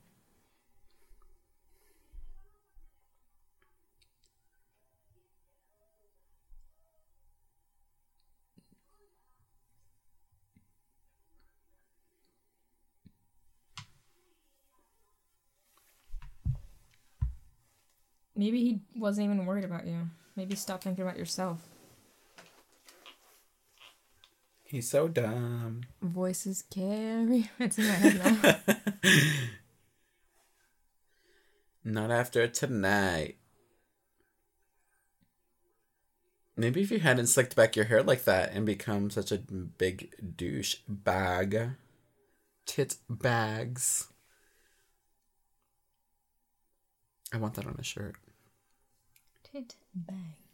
Maybe 18.36 18.60
he 18.64 18.82
wasn't 18.96 19.26
even 19.26 19.46
worried 19.48 19.66
about 19.66 19.88
you. 19.88 20.08
Maybe 20.36 20.56
stop 20.56 20.84
thinking 20.84 21.04
about 21.04 21.18
yourself. 21.18 21.68
He's 24.70 24.88
so 24.88 25.08
dumb. 25.08 25.82
Voices 26.02 26.64
carry. 26.70 27.50
It's 27.60 27.78
in 27.80 27.88
my 27.88 27.94
head 27.94 28.44
now. 28.44 28.60
Not 31.84 32.12
after 32.12 32.48
tonight. 32.48 33.38
Maybe 36.56 36.82
if 36.82 36.92
you 36.92 37.00
hadn't 37.00 37.28
slicked 37.28 37.56
back 37.56 37.76
your 37.76 37.86
hair 37.86 38.04
like 38.04 38.26
that 38.26 38.52
and 38.54 38.66
become 38.66 39.10
such 39.10 39.32
a 39.32 39.38
big 39.38 40.14
douche 40.38 40.76
bag. 40.88 41.72
Tit 42.68 42.98
bags. 43.10 44.10
I 47.34 47.38
want 47.38 47.56
that 47.56 47.66
on 47.66 47.78
a 47.80 47.84
shirt. 47.84 48.18
Tit 49.52 49.76
bags. 49.96 50.49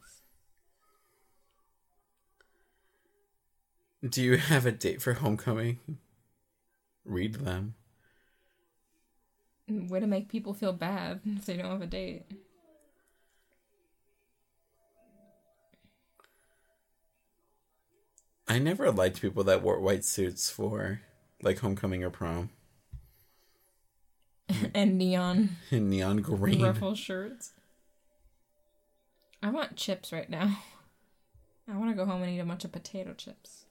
Do 4.08 4.22
you 4.24 4.38
have 4.38 4.66
a 4.66 4.72
date 4.72 5.02
for 5.02 5.14
homecoming? 5.14 5.80
Read 7.04 7.36
them. 7.36 7.76
Way 9.68 10.00
to 10.00 10.08
make 10.08 10.30
people 10.30 10.54
feel 10.54 10.74
bad 10.74 11.22
if 11.26 11.46
they 11.46 11.58
don't 11.58 11.72
have 11.72 11.82
a 11.82 11.88
date. 11.88 12.26
I 18.48 18.60
never 18.60 18.92
liked 18.92 19.22
people 19.22 19.44
that 19.46 19.64
wore 19.64 19.80
white 19.80 20.06
suits 20.06 20.50
for 20.50 21.02
like 21.42 21.60
homecoming 21.60 22.04
or 22.04 22.10
prom. 22.10 22.52
and 24.76 24.98
neon 24.98 25.58
And 25.72 25.90
neon 25.90 26.18
green. 26.22 26.62
ruffle 26.62 26.96
shirts. 26.96 27.54
I 29.42 29.50
want 29.50 29.76
chips 29.76 30.12
right 30.12 30.30
now. 30.30 30.60
I 31.68 31.76
want 31.78 31.90
to 31.92 31.96
go 31.96 32.06
home 32.06 32.22
and 32.22 32.32
eat 32.32 32.40
a 32.40 32.46
bunch 32.46 32.64
of 32.66 32.72
potato 32.72 33.14
chips. 33.14 33.65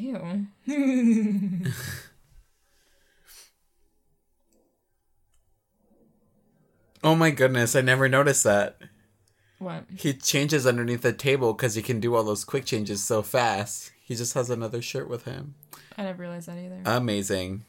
Ew. 0.00 0.46
Oh 7.02 7.14
my 7.14 7.30
goodness, 7.30 7.74
I 7.74 7.80
never 7.80 8.08
noticed 8.08 8.44
that. 8.44 8.76
what? 9.58 9.84
He 9.96 10.12
changes 10.12 10.66
underneath 10.66 11.02
the 11.02 11.12
table 11.12 11.54
because 11.54 11.74
he 11.74 11.82
can 11.82 11.98
do 11.98 12.14
all 12.14 12.22
those 12.24 12.44
quick 12.44 12.66
changes 12.66 13.02
so 13.02 13.22
fast. 13.22 13.90
He 14.02 14.14
just 14.14 14.34
has 14.34 14.50
another 14.50 14.82
shirt 14.82 15.08
with 15.08 15.24
him. 15.24 15.54
I 15.96 16.02
never 16.02 16.20
realized 16.20 16.48
that 16.48 16.58
either. 16.58 16.82
Amazing. 16.84 17.64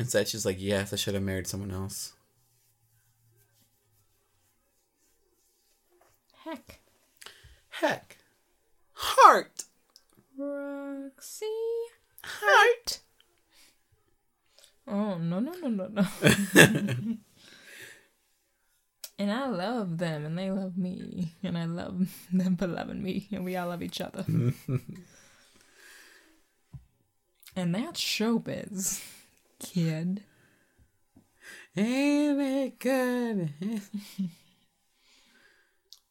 Instead, 0.00 0.26
she's 0.28 0.46
like, 0.46 0.56
Yes, 0.58 0.94
I 0.94 0.96
should 0.96 1.12
have 1.12 1.22
married 1.22 1.46
someone 1.46 1.70
else. 1.70 2.14
Heck. 6.44 6.80
Heck. 7.68 8.16
Hart. 8.94 9.64
Roxie. 10.38 11.44
Hart. 12.24 13.00
Oh, 14.88 15.18
no, 15.18 15.38
no, 15.38 15.52
no, 15.52 15.68
no, 15.68 15.86
no. 15.88 16.06
and 19.18 19.30
I 19.30 19.48
love 19.48 19.98
them, 19.98 20.24
and 20.24 20.38
they 20.38 20.50
love 20.50 20.78
me, 20.78 21.34
and 21.42 21.58
I 21.58 21.66
love 21.66 22.08
them 22.32 22.56
for 22.56 22.66
loving 22.66 23.02
me, 23.02 23.28
and 23.32 23.44
we 23.44 23.54
all 23.54 23.68
love 23.68 23.82
each 23.82 24.00
other. 24.00 24.24
and 27.54 27.74
that's 27.74 28.00
showbiz, 28.00 29.02
kid. 29.60 30.24
Ain't 31.76 32.40
it 32.40 32.78
good? 32.78 33.50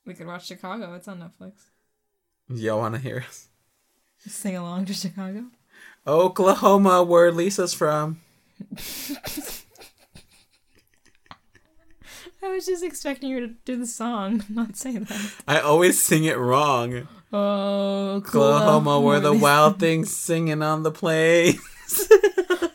We 0.09 0.15
could 0.15 0.25
watch 0.25 0.47
Chicago. 0.47 0.95
It's 0.95 1.07
on 1.07 1.19
Netflix. 1.19 1.51
Y'all 2.49 2.79
want 2.79 2.95
to 2.95 2.99
hear 2.99 3.23
us? 3.27 3.49
Sing 4.17 4.55
along 4.55 4.85
to 4.85 4.93
Chicago. 4.95 5.43
Oklahoma, 6.07 7.03
where 7.03 7.31
Lisa's 7.31 7.75
from. 7.75 8.19
I 12.41 12.47
was 12.47 12.65
just 12.65 12.83
expecting 12.83 13.29
you 13.29 13.41
to 13.41 13.53
do 13.65 13.75
the 13.77 13.85
song, 13.85 14.43
not 14.49 14.75
say 14.75 14.97
that. 14.97 15.31
I 15.47 15.59
always 15.59 16.03
sing 16.03 16.23
it 16.23 16.39
wrong. 16.39 17.07
Oh, 17.31 18.15
Oklahoma, 18.15 18.99
where 18.99 19.19
the 19.19 19.33
wild 19.33 19.77
things 19.77 20.17
singing 20.17 20.63
on 20.63 20.81
the 20.81 20.89
plane. 20.91 21.59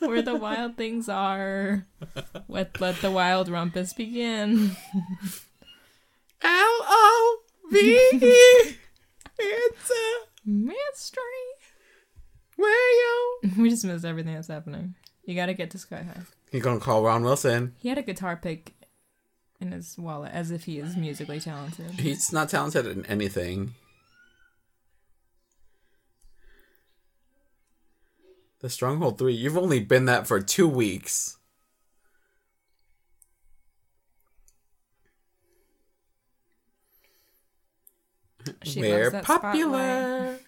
Where 0.05 0.21
the 0.21 0.35
wild 0.35 0.77
things 0.77 1.09
are. 1.09 1.85
Let 2.47 2.79
let 2.79 3.01
the 3.01 3.11
wild 3.11 3.49
rumpus 3.49 3.93
begin. 3.93 4.75
L 6.41 6.77
O 6.81 7.37
V 7.71 7.77
E. 8.13 8.75
It's 9.37 9.91
a 9.91 10.49
Mystery. 10.49 11.21
where 12.55 12.71
yo. 13.43 13.49
We 13.61 13.69
just 13.69 13.83
missed 13.85 14.05
everything 14.05 14.35
that's 14.35 14.47
happening. 14.47 14.95
You 15.25 15.35
gotta 15.35 15.53
get 15.53 15.71
to 15.71 15.77
Sky 15.77 16.03
High. 16.03 16.21
You're 16.51 16.61
gonna 16.61 16.79
call 16.79 17.03
Ron 17.03 17.23
Wilson. 17.23 17.73
He 17.79 17.89
had 17.89 17.97
a 17.97 18.03
guitar 18.03 18.37
pick 18.37 18.73
in 19.59 19.71
his 19.71 19.97
wallet 19.97 20.31
as 20.33 20.51
if 20.51 20.65
he 20.65 20.77
is 20.79 20.95
musically 20.95 21.39
talented. 21.39 21.91
He's 21.91 22.31
not 22.31 22.49
talented 22.49 22.85
in 22.85 23.05
anything. 23.07 23.73
The 28.61 28.69
Stronghold 28.69 29.17
3, 29.17 29.33
you've 29.33 29.57
only 29.57 29.79
been 29.79 30.05
that 30.05 30.27
for 30.27 30.39
two 30.39 30.67
weeks. 30.67 31.37
She 38.63 38.79
We're 38.81 39.21
popular. 39.21 40.39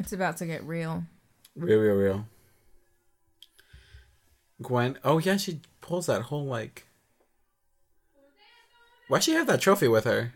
It's 0.00 0.14
about 0.14 0.38
to 0.38 0.46
get 0.46 0.64
real. 0.64 1.04
Real, 1.54 1.78
real, 1.78 1.94
real. 1.94 2.26
Gwen. 4.62 4.98
Oh, 5.04 5.18
yeah, 5.18 5.36
she 5.36 5.60
pulls 5.82 6.06
that 6.06 6.22
whole, 6.22 6.46
like. 6.46 6.86
Why'd 9.08 9.24
she 9.24 9.32
have 9.32 9.46
that 9.46 9.60
trophy 9.60 9.88
with 9.88 10.04
her? 10.04 10.32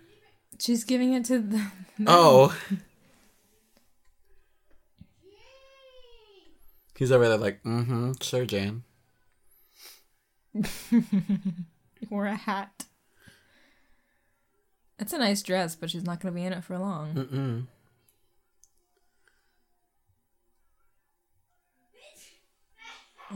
She's 0.59 0.85
giving 0.85 1.15
it 1.15 1.25
to 1.25 1.39
the. 1.39 1.67
Oh. 2.07 2.55
He's 6.99 7.11
over 7.11 7.27
there, 7.27 7.39
like, 7.39 7.63
mm 7.63 7.87
hmm, 7.87 8.13
sure, 8.21 8.45
Jan. 8.45 8.85
Or 12.11 12.27
a 12.27 12.37
hat. 12.37 12.85
It's 14.99 15.15
a 15.15 15.19
nice 15.19 15.43
dress, 15.43 15.75
but 15.75 15.91
she's 15.91 16.05
not 16.05 16.21
going 16.21 16.35
to 16.35 16.39
be 16.39 16.45
in 16.45 16.53
it 16.53 16.65
for 16.65 16.77
long. 16.79 17.15
Mm-mm. 17.15 17.67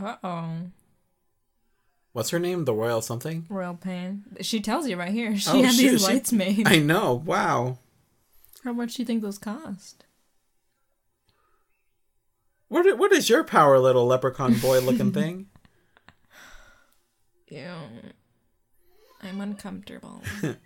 Uh 0.00 0.16
oh. 0.22 0.52
What's 2.12 2.30
her 2.30 2.38
name? 2.38 2.64
The 2.64 2.74
Royal 2.74 3.00
something? 3.02 3.46
Royal 3.48 3.74
pain. 3.74 4.24
She 4.40 4.60
tells 4.60 4.88
you 4.88 4.96
right 4.96 5.12
here. 5.12 5.36
She 5.38 5.50
Oh, 5.50 5.62
had 5.62 5.74
these 5.76 6.00
she- 6.00 6.06
lights 6.06 6.32
made. 6.32 6.66
I 6.66 6.78
know. 6.78 7.14
Wow. 7.24 7.78
How 8.64 8.72
much 8.72 8.94
do 8.94 9.02
you 9.02 9.06
think 9.06 9.22
those 9.22 9.38
cost? 9.38 10.04
What 12.68 12.98
what 12.98 13.12
is 13.12 13.28
your 13.30 13.44
power, 13.44 13.78
little 13.78 14.06
leprechaun 14.06 14.54
boy 14.58 14.80
looking 14.88 15.12
thing? 15.12 15.46
Ew. 17.48 17.66
I'm 19.22 19.40
uncomfortable. 19.40 20.22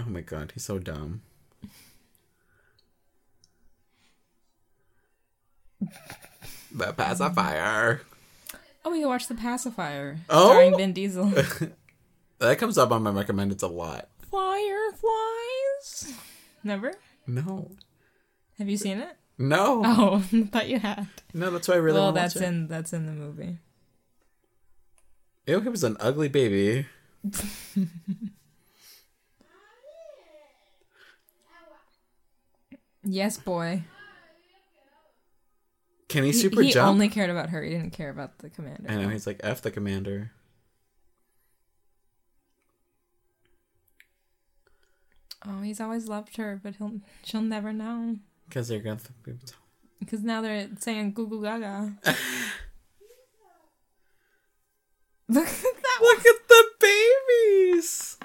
Oh 0.00 0.08
my 0.08 0.20
god, 0.20 0.52
he's 0.54 0.64
so 0.64 0.78
dumb. 0.78 1.22
The 6.74 6.92
pacifier. 6.92 8.02
oh, 8.84 8.90
we 8.90 9.00
can 9.00 9.08
watch 9.08 9.26
The 9.28 9.34
Pacifier. 9.34 10.18
Oh? 10.28 10.50
Starring 10.50 10.76
Vin 10.76 10.92
Diesel. 10.92 11.32
That 12.40 12.56
comes 12.58 12.78
up 12.78 12.92
on 12.92 13.02
my 13.02 13.10
recommendeds 13.10 13.64
a 13.64 13.66
lot. 13.66 14.08
Fireflies? 14.30 16.14
Never? 16.62 16.94
No. 17.26 17.72
Have 18.58 18.68
you 18.68 18.76
seen 18.76 18.98
it? 18.98 19.16
No. 19.38 19.82
Oh, 19.84 20.24
I 20.32 20.42
thought 20.44 20.68
you 20.68 20.78
had. 20.78 21.08
No, 21.34 21.50
that's 21.50 21.66
why 21.66 21.74
I 21.74 21.78
really 21.78 21.98
well, 21.98 22.12
that's 22.12 22.36
in 22.36 22.68
that's 22.68 22.92
in 22.92 23.06
the 23.06 23.12
movie. 23.12 23.58
Ew, 25.48 25.60
he 25.60 25.68
was 25.68 25.82
an 25.82 25.96
ugly 25.98 26.28
baby. 26.28 26.86
Yes, 33.04 33.38
boy. 33.38 33.84
Can 36.08 36.24
he 36.24 36.32
super 36.32 36.62
he, 36.62 36.68
he 36.68 36.72
jump? 36.72 36.86
He 36.86 36.90
only 36.90 37.08
cared 37.08 37.30
about 37.30 37.50
her. 37.50 37.62
He 37.62 37.70
didn't 37.70 37.92
care 37.92 38.08
about 38.08 38.38
the 38.38 38.48
commander. 38.48 38.90
I 38.90 38.96
know. 38.96 39.08
He's 39.10 39.26
like, 39.26 39.40
F 39.42 39.60
the 39.60 39.70
commander. 39.70 40.32
Oh, 45.46 45.60
he's 45.62 45.80
always 45.80 46.08
loved 46.08 46.36
her, 46.36 46.58
but 46.62 46.76
he'll 46.76 47.00
she'll 47.24 47.42
never 47.42 47.72
know. 47.72 48.16
Because 48.48 48.68
they're 48.68 48.80
going 48.80 48.98
to 48.98 49.12
Because 50.00 50.22
now 50.22 50.40
they're 50.40 50.68
saying 50.78 51.12
goo 51.12 51.28
goo 51.28 51.42
gaga. 51.42 51.92
Look 55.28 55.46
at 55.46 55.62
that. 55.62 55.98
Look 56.00 56.26
at 56.26 56.48
the 56.48 56.64
babies. 56.80 58.16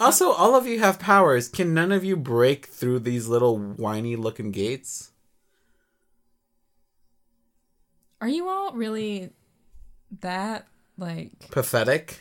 Also, 0.00 0.32
all 0.32 0.56
of 0.56 0.66
you 0.66 0.80
have 0.80 0.98
powers. 0.98 1.48
Can 1.48 1.72
none 1.72 1.92
of 1.92 2.02
you 2.02 2.16
break 2.16 2.66
through 2.66 2.98
these 2.98 3.28
little 3.28 3.56
whiny 3.56 4.16
looking 4.16 4.50
gates? 4.50 5.11
Are 8.22 8.28
you 8.28 8.48
all 8.48 8.72
really 8.72 9.30
that 10.20 10.68
like 10.96 11.50
Pathetic. 11.50 12.20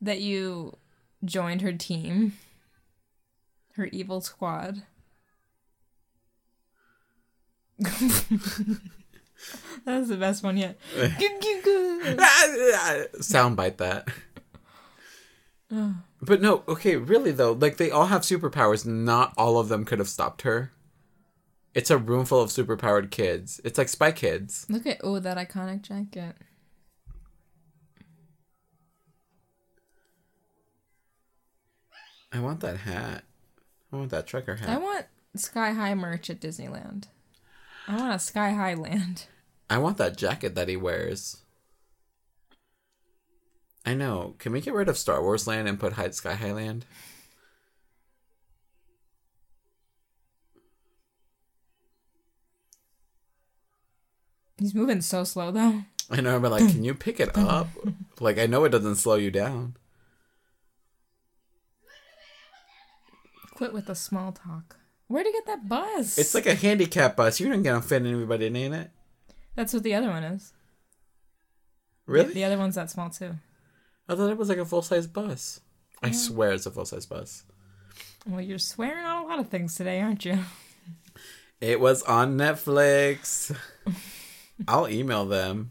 that 0.00 0.20
you 0.20 0.76
joined 1.24 1.60
her 1.62 1.72
team? 1.72 2.34
Her 3.74 3.86
evil 3.86 4.20
squad. 4.20 4.84
that 7.80 8.20
was 9.84 10.06
the 10.08 10.16
best 10.16 10.44
one 10.44 10.56
yet. 10.56 10.78
Soundbite 13.18 13.78
that. 13.78 14.06
But 16.22 16.40
no, 16.40 16.62
okay, 16.66 16.96
really 16.96 17.32
though, 17.32 17.52
like 17.52 17.76
they 17.76 17.90
all 17.90 18.06
have 18.06 18.22
superpowers. 18.22 18.86
Not 18.86 19.34
all 19.36 19.58
of 19.58 19.68
them 19.68 19.84
could 19.84 19.98
have 19.98 20.08
stopped 20.08 20.40
her. 20.42 20.70
It's 21.74 21.90
a 21.90 21.98
room 21.98 22.24
full 22.24 22.40
of 22.40 22.50
superpowered 22.50 23.10
kids. 23.10 23.60
It's 23.64 23.76
like 23.78 23.88
Spy 23.88 24.12
Kids. 24.12 24.64
Look 24.68 24.86
at 24.86 25.00
oh 25.02 25.18
that 25.18 25.36
iconic 25.36 25.82
jacket. 25.82 26.36
I 32.32 32.40
want 32.40 32.60
that 32.60 32.78
hat. 32.78 33.24
I 33.92 33.96
want 33.96 34.10
that 34.10 34.26
trucker 34.26 34.56
hat. 34.56 34.68
I 34.68 34.78
want 34.78 35.06
sky 35.36 35.72
high 35.72 35.94
merch 35.94 36.30
at 36.30 36.40
Disneyland. 36.40 37.06
I 37.86 37.96
want 37.96 38.14
a 38.14 38.18
sky 38.18 38.50
high 38.50 38.74
land. 38.74 39.26
I 39.68 39.78
want 39.78 39.98
that 39.98 40.16
jacket 40.16 40.54
that 40.54 40.68
he 40.68 40.76
wears. 40.76 41.38
I 43.86 43.94
know. 43.94 44.34
Can 44.38 44.52
we 44.52 44.60
get 44.60 44.74
rid 44.74 44.88
of 44.88 44.96
Star 44.96 45.22
Wars 45.22 45.46
Land 45.46 45.68
and 45.68 45.78
put 45.78 45.94
High 45.94 46.10
Sky 46.10 46.34
Highland? 46.34 46.86
He's 54.58 54.74
moving 54.74 55.00
so 55.00 55.24
slow 55.24 55.50
though. 55.50 55.82
I 56.10 56.20
know, 56.20 56.38
but 56.38 56.50
like, 56.50 56.70
can 56.70 56.84
you 56.84 56.94
pick 56.94 57.18
it 57.20 57.30
up? 57.36 57.68
like, 58.20 58.38
I 58.38 58.46
know 58.46 58.64
it 58.64 58.70
doesn't 58.70 58.96
slow 58.96 59.14
you 59.16 59.30
down. 59.30 59.76
Quit 63.54 63.72
with 63.72 63.86
the 63.86 63.94
small 63.94 64.32
talk. 64.32 64.76
Where'd 65.06 65.26
you 65.26 65.32
get 65.32 65.46
that 65.46 65.68
bus? 65.68 66.18
It's 66.18 66.34
like 66.34 66.46
a 66.46 66.54
handicap 66.54 67.16
bus. 67.16 67.38
You're 67.40 67.54
not 67.54 67.62
gonna 67.62 67.82
fit 67.82 68.02
anybody 68.04 68.46
in 68.46 68.72
it. 68.72 68.90
That's 69.54 69.72
what 69.72 69.82
the 69.82 69.94
other 69.94 70.08
one 70.08 70.24
is. 70.24 70.52
Really? 72.06 72.34
The 72.34 72.44
other 72.44 72.58
one's 72.58 72.74
that 72.74 72.90
small 72.90 73.10
too. 73.10 73.34
I 74.08 74.14
thought 74.14 74.30
it 74.30 74.36
was 74.36 74.48
like 74.48 74.58
a 74.58 74.64
full 74.64 74.82
size 74.82 75.06
bus. 75.06 75.60
I 76.02 76.10
swear 76.10 76.52
it's 76.52 76.66
a 76.66 76.70
full 76.70 76.84
size 76.84 77.06
bus. 77.06 77.44
Well, 78.26 78.40
you're 78.40 78.58
swearing 78.58 79.04
on 79.04 79.24
a 79.24 79.26
lot 79.26 79.38
of 79.38 79.48
things 79.48 79.74
today, 79.74 80.00
aren't 80.00 80.24
you? 80.24 80.38
It 81.60 81.80
was 81.80 82.02
on 82.02 82.36
Netflix. 82.36 83.54
I'll 84.68 84.88
email 84.88 85.24
them. 85.26 85.70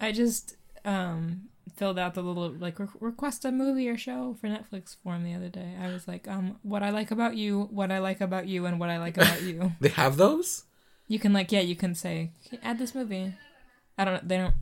I 0.00 0.12
just 0.12 0.56
um 0.84 1.48
filled 1.76 1.98
out 1.98 2.14
the 2.14 2.22
little 2.22 2.50
like 2.50 2.78
re- 2.78 2.86
request 3.00 3.44
a 3.44 3.52
movie 3.52 3.88
or 3.88 3.96
show 3.96 4.36
for 4.40 4.48
Netflix 4.48 4.96
form 5.02 5.24
the 5.24 5.34
other 5.34 5.48
day. 5.48 5.74
I 5.80 5.88
was 5.88 6.06
like, 6.06 6.28
um, 6.28 6.58
what 6.62 6.82
I 6.82 6.90
like 6.90 7.10
about 7.10 7.36
you, 7.36 7.62
what 7.70 7.90
I 7.90 7.98
like 7.98 8.20
about 8.20 8.46
you, 8.48 8.66
and 8.66 8.78
what 8.78 8.90
I 8.90 8.98
like 8.98 9.16
about 9.16 9.42
you. 9.42 9.72
They 9.80 9.88
have 9.90 10.16
those? 10.16 10.64
You 11.08 11.18
can 11.18 11.32
like, 11.32 11.50
yeah, 11.52 11.60
you 11.60 11.76
can 11.76 11.94
say 11.94 12.32
add 12.62 12.78
this 12.78 12.94
movie. 12.94 13.34
I 13.98 14.04
don't. 14.04 14.26
They 14.28 14.38
don't 14.38 14.54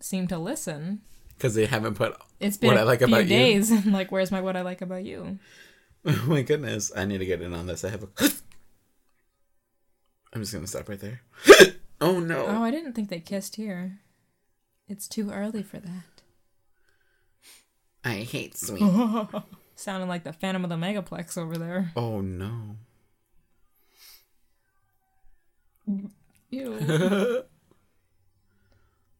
seem 0.00 0.26
to 0.28 0.38
listen. 0.38 1.00
Because 1.36 1.54
they 1.54 1.66
haven't 1.66 1.94
put. 1.94 2.16
It's 2.40 2.56
been 2.56 2.68
What 2.68 2.76
a 2.76 2.80
I 2.80 2.84
like 2.84 2.98
few 3.00 3.08
about 3.08 3.22
you? 3.24 3.28
days. 3.28 3.70
and 3.70 3.92
like, 3.98 4.12
where's 4.12 4.30
my 4.30 4.40
what 4.40 4.56
I 4.56 4.62
like 4.62 4.82
about 4.82 5.04
you? 5.04 5.38
Oh 6.06 6.24
my 6.28 6.42
goodness. 6.42 6.92
I 6.96 7.04
need 7.06 7.18
to 7.18 7.26
get 7.26 7.42
in 7.42 7.52
on 7.54 7.66
this. 7.66 7.84
I 7.84 7.90
have 7.90 8.04
a. 8.04 8.08
I'm 10.32 10.40
just 10.42 10.52
gonna 10.52 10.66
stop 10.66 10.88
right 10.88 11.00
there. 11.00 11.20
Oh 12.00 12.20
no. 12.20 12.46
Oh, 12.46 12.62
I 12.62 12.70
didn't 12.70 12.92
think 12.94 13.08
they 13.08 13.20
kissed 13.20 13.56
here. 13.56 14.00
It's 14.88 15.08
too 15.08 15.30
early 15.30 15.62
for 15.62 15.78
that. 15.78 16.22
I 18.04 18.16
hate 18.16 18.56
sweet. 18.56 18.82
Sounding 19.76 20.08
like 20.08 20.24
the 20.24 20.32
Phantom 20.32 20.64
of 20.64 20.70
the 20.70 20.76
Megaplex 20.76 21.38
over 21.38 21.56
there. 21.56 21.92
oh 21.96 22.20
no. 22.20 22.76
Ew. 26.50 26.74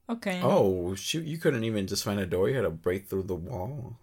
okay. 0.08 0.40
Oh 0.42 0.94
shoot! 0.94 1.24
You 1.24 1.38
couldn't 1.38 1.64
even 1.64 1.86
just 1.86 2.04
find 2.04 2.20
a 2.20 2.26
door. 2.26 2.48
You 2.48 2.56
had 2.56 2.62
to 2.62 2.70
break 2.70 3.08
through 3.08 3.24
the 3.24 3.34
wall. 3.34 3.98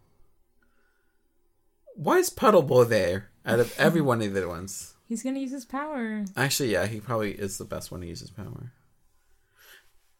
Why 1.95 2.17
is 2.17 2.29
Puddleboy 2.29 2.89
there? 2.89 3.29
Out 3.45 3.59
of 3.59 3.73
every 3.79 4.01
one 4.01 4.21
of 4.21 4.33
the 4.33 4.47
ones, 4.47 4.90
He's 5.11 5.23
gonna 5.23 5.41
use 5.41 5.51
his 5.51 5.65
power. 5.65 6.23
actually, 6.37 6.71
yeah, 6.71 6.85
he 6.85 7.01
probably 7.01 7.33
is 7.33 7.57
the 7.57 7.65
best 7.65 7.91
one 7.91 7.99
to 7.99 8.07
use 8.07 8.21
his 8.21 8.31
power. 8.31 8.71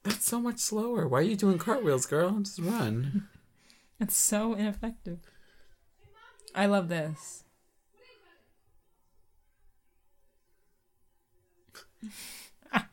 That's 0.04 0.26
so 0.26 0.42
much 0.42 0.60
slower. 0.60 1.08
Why 1.08 1.20
are 1.20 1.22
you 1.22 1.38
doing 1.38 1.60
cartwheels, 1.60 2.06
girl? 2.06 2.32
Just 2.42 2.60
run. 2.60 3.30
It's 4.02 4.18
so 4.18 4.54
ineffective. 4.54 5.20
I 6.54 6.66
love 6.66 6.90
this. 6.90 7.46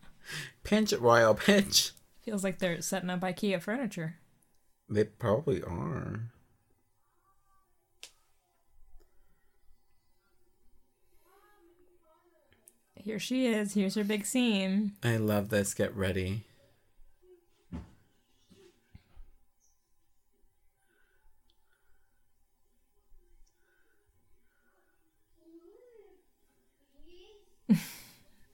Pinch 0.62 0.92
it, 0.92 1.00
Royal 1.00 1.34
Pinch. 1.34 1.90
Feels 2.22 2.44
like 2.44 2.60
they're 2.60 2.80
setting 2.80 3.10
up 3.10 3.22
IKEA 3.22 3.60
furniture. 3.60 4.18
They 4.88 5.02
probably 5.02 5.64
are. 5.64 6.30
Here 13.04 13.18
she 13.18 13.46
is. 13.46 13.74
Here's 13.74 13.94
her 13.94 14.04
big 14.04 14.26
scene. 14.26 14.92
I 15.02 15.16
love 15.16 15.48
this. 15.48 15.74
Get 15.74 15.94
ready. 15.96 16.44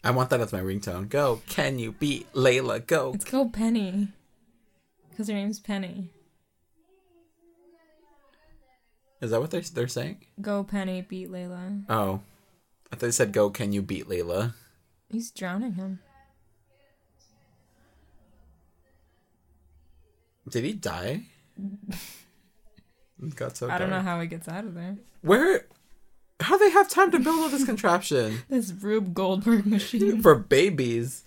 I 0.05 0.11
want 0.11 0.29
that 0.31 0.41
as 0.41 0.53
my 0.53 0.61
ringtone. 0.61 1.09
Go. 1.09 1.41
Can 1.49 1.79
you 1.79 1.93
beat 1.93 2.31
Layla? 2.35 2.87
Go. 2.87 3.13
It's 3.15 3.25
called 3.25 3.55
Penny. 3.55 4.09
Because 5.11 5.29
her 5.29 5.35
name's 5.35 5.61
Penny. 5.61 6.11
Is 9.23 9.31
that 9.31 9.41
what 9.41 9.51
they're, 9.51 9.63
they're 9.63 9.89
saying? 9.89 10.19
Go 10.43 10.63
Penny, 10.63 11.01
beat 11.01 11.31
Layla. 11.31 11.85
Oh. 11.89 12.21
They 12.99 13.11
said, 13.11 13.33
Go. 13.33 13.51
Can 13.51 13.73
you 13.73 13.83
beat 13.83 14.09
Layla? 14.09 14.55
He's 15.11 15.31
drowning 15.31 15.75
him. 15.75 16.01
Did 20.49 20.65
he 20.65 20.73
die? 20.73 21.23
Got 23.37 23.57
so 23.57 23.71
I 23.71 23.79
don't 23.79 23.91
know 23.91 24.01
how 24.03 24.21
he 24.21 24.27
gets 24.27 24.49
out 24.49 24.65
of 24.65 24.75
there. 24.75 24.97
Where. 25.23 25.67
How 26.41 26.59
do 26.59 26.65
they 26.65 26.71
have 26.73 26.91
time 26.91 27.11
to 27.13 27.19
build 27.21 27.39
all 27.39 27.49
this 27.49 27.65
contraption? 27.65 28.41
This 28.49 28.73
Rube 28.73 29.15
Goldberg 29.15 29.67
machine. 29.67 30.21
for 30.21 30.35
babies. 30.35 31.25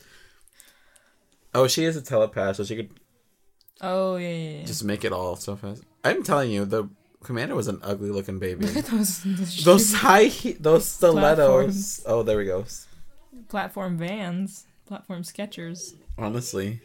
Oh, 1.55 1.67
she 1.67 1.85
is 1.85 1.95
a 1.95 2.01
telepath, 2.01 2.57
so 2.57 2.63
she 2.65 2.75
could 2.75 2.89
Oh 3.81 4.17
yeah, 4.17 4.29
yeah, 4.29 4.59
yeah. 4.59 4.65
just 4.65 4.83
make 4.83 5.03
it 5.05 5.11
all 5.13 5.35
so 5.35 5.55
fast. 5.55 5.83
I'm 6.03 6.23
telling 6.23 6.51
you, 6.51 6.65
the 6.65 6.89
commander 7.23 7.55
was 7.55 7.67
an 7.67 7.79
ugly 7.83 8.09
looking 8.11 8.39
baby. 8.39 8.65
Look 8.67 8.77
at 8.77 8.85
those 8.85 9.23
those, 9.23 9.63
those 9.63 9.93
high, 9.93 10.25
he- 10.25 10.53
those 10.53 10.85
stilettos. 10.87 11.37
Platforms. 11.37 12.03
Oh, 12.05 12.23
there 12.23 12.37
we 12.37 12.45
go. 12.45 12.65
platform 13.49 13.97
vans, 13.97 14.65
platform 14.85 15.23
Skechers. 15.23 15.93
Honestly, 16.17 16.81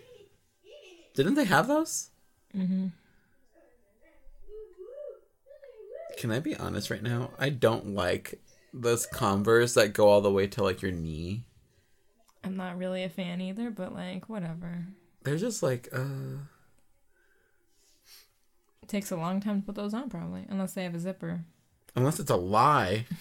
didn't 1.15 1.35
they 1.35 1.45
have 1.45 1.69
those? 1.69 2.11
Mm-hmm. 2.57 2.89
Can 6.19 6.31
I 6.31 6.39
be 6.41 6.57
honest 6.57 6.91
right 6.91 7.03
now? 7.03 7.31
I 7.39 7.49
don't 7.49 7.95
like 7.95 8.41
those 8.73 9.07
Converse 9.07 9.75
that 9.75 9.93
go 9.95 10.09
all 10.09 10.21
the 10.21 10.31
way 10.31 10.47
to 10.49 10.63
like 10.63 10.83
your 10.83 10.93
knee. 10.93 11.45
I'm 12.45 12.57
not 12.57 12.77
really 12.79 13.03
a 13.05 13.09
fan 13.09 13.41
either, 13.41 13.71
but 13.71 13.95
like 13.95 14.29
whatever. 14.29 14.87
They're 15.25 15.37
just 15.37 15.63
like, 15.63 15.89
uh, 15.93 16.39
It 18.83 18.89
takes 18.89 19.11
a 19.11 19.17
long 19.17 19.41
time 19.41 19.61
to 19.61 19.67
put 19.67 19.75
those 19.77 19.95
on, 19.95 20.11
probably, 20.11 20.45
unless 20.49 20.75
they 20.75 20.83
have 20.85 20.95
a 20.95 20.99
zipper. 21.01 21.45
unless 21.95 22.19
it's 22.21 22.31
a 22.31 22.37
lie. 22.37 23.07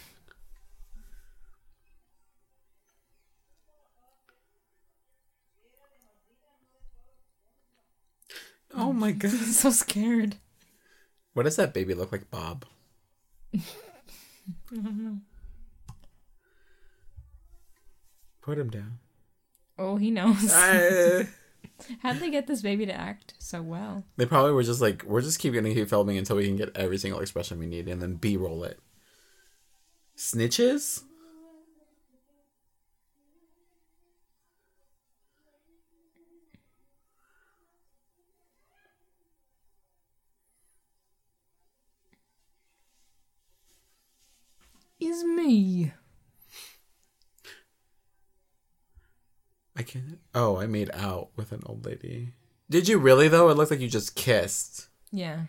Oh 8.74 8.94
my 8.94 9.12
god. 9.12 9.32
I'm 9.32 9.38
so 9.38 9.70
scared. 9.72 10.36
What 11.34 11.44
does 11.44 11.56
that 11.58 11.74
baby 11.74 11.94
look 11.94 12.12
like, 12.12 12.30
Bob? 12.30 12.66
Put 18.42 18.58
him 18.58 18.70
down. 18.70 19.00
Oh, 19.78 19.98
he 19.98 20.12
knows. 20.12 20.52
I- 20.54 21.28
How'd 22.02 22.20
they 22.20 22.30
get 22.30 22.48
this 22.48 22.62
baby 22.62 22.86
to 22.86 22.94
act 22.94 23.34
so 23.40 23.62
well? 23.62 24.04
they 24.18 24.26
probably 24.26 24.52
were 24.52 24.64
just 24.64 24.82
like, 24.82 25.04
we're 25.04 25.22
just 25.22 25.40
keep 25.40 25.54
gonna 25.54 25.74
keep 25.74 25.90
filming 25.90 26.18
until 26.18 26.38
we 26.38 26.46
can 26.46 26.56
get 26.56 26.76
every 26.76 26.98
single 26.98 27.20
expression 27.20 27.60
we 27.60 27.66
need, 27.66 27.88
and 27.88 28.02
then 28.02 28.16
B 28.16 28.38
roll 28.38 28.64
it. 28.64 28.80
Snitches? 30.18 31.04
Is 45.00 45.24
me. 45.24 45.94
I 49.82 49.84
can't. 49.84 50.20
Oh, 50.36 50.58
I 50.58 50.68
made 50.68 50.92
out 50.94 51.30
with 51.36 51.52
an 51.52 51.64
old 51.66 51.88
lady. 51.88 52.34
Did 52.70 52.88
you 52.88 53.00
really 53.00 53.28
though? 53.28 53.50
It 53.50 53.58
looked 53.58 53.72
like 53.72 53.80
you 53.80 53.90
just 53.90 54.16
kissed. 54.16 54.90
Yeah. 55.12 55.46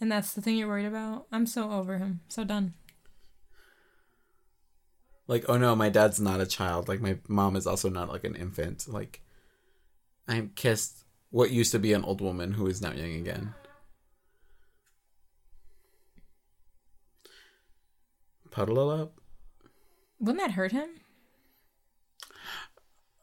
And 0.00 0.10
that's 0.10 0.32
the 0.32 0.40
thing 0.40 0.56
you're 0.56 0.68
worried 0.68 0.86
about? 0.86 1.26
I'm 1.30 1.46
so 1.46 1.70
over 1.70 1.98
him. 1.98 2.20
So 2.28 2.44
done. 2.44 2.72
Like, 5.26 5.44
oh 5.50 5.58
no, 5.58 5.76
my 5.76 5.90
dad's 5.90 6.18
not 6.18 6.40
a 6.40 6.46
child. 6.46 6.88
Like, 6.88 7.02
my 7.02 7.18
mom 7.28 7.56
is 7.56 7.66
also 7.66 7.90
not 7.90 8.08
like 8.08 8.24
an 8.24 8.36
infant. 8.36 8.88
Like, 8.88 9.20
I 10.26 10.48
kissed 10.54 11.04
what 11.28 11.50
used 11.50 11.72
to 11.72 11.78
be 11.78 11.92
an 11.92 12.04
old 12.04 12.22
woman 12.22 12.52
who 12.52 12.66
is 12.68 12.80
now 12.80 12.92
young 12.92 13.16
again. 13.16 13.52
Puddle 18.50 18.88
up. 18.88 19.20
Wouldn't 20.18 20.42
that 20.42 20.52
hurt 20.52 20.72
him? 20.72 20.88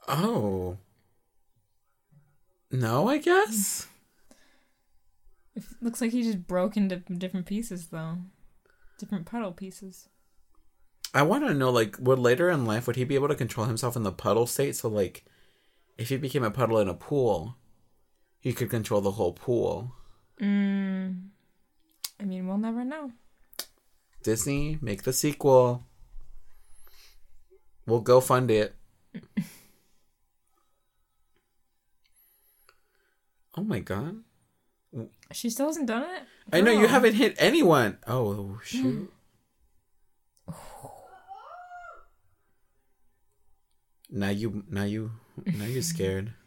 Oh. 0.07 0.78
No, 2.72 3.10
I 3.10 3.18
guess. 3.18 3.88
It 5.56 5.64
looks 5.82 5.99
like 5.99 6.11
he 6.11 6.23
just 6.23 6.48
broke 6.48 6.78
into 6.78 6.98
different 6.98 7.45
pieces, 7.45 7.88
though. 7.88 8.18
Different 8.98 9.26
puddle 9.26 9.52
pieces. 9.52 10.07
I 11.14 11.23
want 11.23 11.45
to 11.45 11.53
know, 11.53 11.69
like, 11.69 11.98
would 11.99 12.19
later 12.19 12.49
in 12.49 12.65
life 12.65 12.88
would 12.88 12.95
he 12.95 13.03
be 13.03 13.15
able 13.15 13.28
to 13.28 13.36
control 13.36 13.65
himself 13.65 13.98
in 13.98 14.03
the 14.03 14.11
puddle 14.11 14.48
state? 14.48 14.76
So, 14.78 14.88
like, 14.88 15.26
if 15.98 16.10
he 16.10 16.18
became 16.18 16.44
a 16.44 16.52
puddle 16.52 16.80
in 16.80 16.88
a 16.88 16.94
pool, 16.94 17.57
he 18.40 18.53
could 18.53 18.69
control 18.69 19.02
the 19.02 19.11
whole 19.11 19.34
pool. 19.34 19.94
Mm. 20.41 21.28
I 22.19 22.23
mean, 22.23 22.48
we'll 22.48 22.57
never 22.57 22.86
know. 22.86 23.11
Disney, 24.23 24.78
make 24.82 25.03
the 25.03 25.11
sequel. 25.11 25.86
We'll 27.86 28.02
go 28.02 28.22
fund 28.22 28.49
it. 28.49 28.76
oh 33.56 33.64
my 33.64 33.80
god. 33.80 34.23
She 35.32 35.49
still 35.49 35.68
hasn't 35.68 35.88
done 35.88 36.03
it? 36.03 36.23
I 36.52 36.61
know 36.61 36.72
you 36.72 36.88
haven't 36.88 37.14
hit 37.14 37.36
anyone. 37.38 37.98
Oh 38.07 38.60
shoot. 38.64 39.11
Hmm. 40.48 40.53
now 44.10 44.30
you 44.30 44.64
now 44.69 44.84
you 44.84 45.11
now 45.45 45.65
you're 45.65 45.82
scared. 45.82 46.34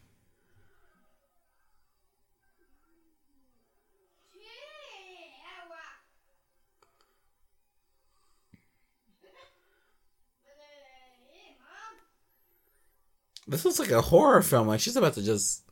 This 13.47 13.63
looks 13.63 13.77
like 13.77 13.91
a 13.91 14.01
horror 14.01 14.41
film. 14.41 14.67
Like 14.67 14.79
she's 14.79 14.95
about 14.95 15.13
to 15.13 15.21
just 15.23 15.64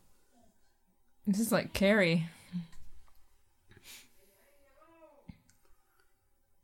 This 1.26 1.40
is 1.40 1.52
like 1.52 1.74
Carrie. 1.74 2.28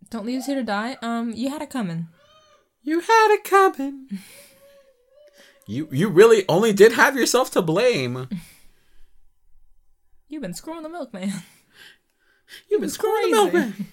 Don't 0.10 0.26
leave 0.26 0.40
us 0.40 0.48
here 0.48 0.56
to 0.56 0.64
die. 0.64 0.98
Um, 1.02 1.32
you 1.34 1.50
had 1.50 1.62
it 1.62 1.70
coming. 1.70 2.08
You 2.82 3.00
had 3.00 3.34
it 3.34 3.44
coming. 3.44 4.08
You 5.68 5.88
you 5.92 6.10
really 6.10 6.46
only 6.50 6.74
did 6.74 6.94
have 6.94 7.16
yourself 7.16 7.52
to 7.52 7.62
blame. 7.62 8.28
You've 10.28 10.42
been 10.42 10.54
screwing 10.56 10.84
the 10.84 10.90
milkman. 10.90 11.32
You've 12.70 12.82
been 12.82 12.90
screwing 12.90 13.30
the 13.30 13.38
crazy. 13.38 13.52
milkman. 13.58 13.88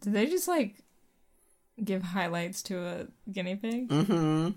Did 0.00 0.12
they 0.12 0.26
just 0.26 0.48
like 0.48 0.76
give 1.82 2.02
highlights 2.02 2.62
to 2.64 2.84
a 2.86 3.06
guinea 3.30 3.56
pig? 3.56 3.88
Mm-hmm. 3.88 4.50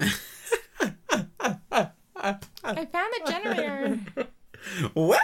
I 2.64 2.86
found 2.86 3.12
the 3.12 3.24
generator. 3.26 4.00
What? 4.94 5.20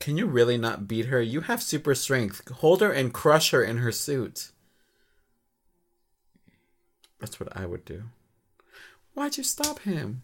Can 0.00 0.18
you 0.18 0.26
really 0.26 0.58
not 0.58 0.88
beat 0.88 1.06
her? 1.06 1.22
You 1.22 1.42
have 1.42 1.62
super 1.62 1.94
strength. 1.94 2.50
Hold 2.50 2.80
her 2.80 2.90
and 2.90 3.14
crush 3.14 3.52
her 3.52 3.62
in 3.62 3.78
her 3.78 3.92
suit. 3.92 4.50
That's 7.20 7.38
what 7.38 7.56
I 7.56 7.66
would 7.66 7.84
do. 7.84 8.02
Why'd 9.14 9.36
you 9.36 9.44
stop 9.44 9.80
him? 9.80 10.22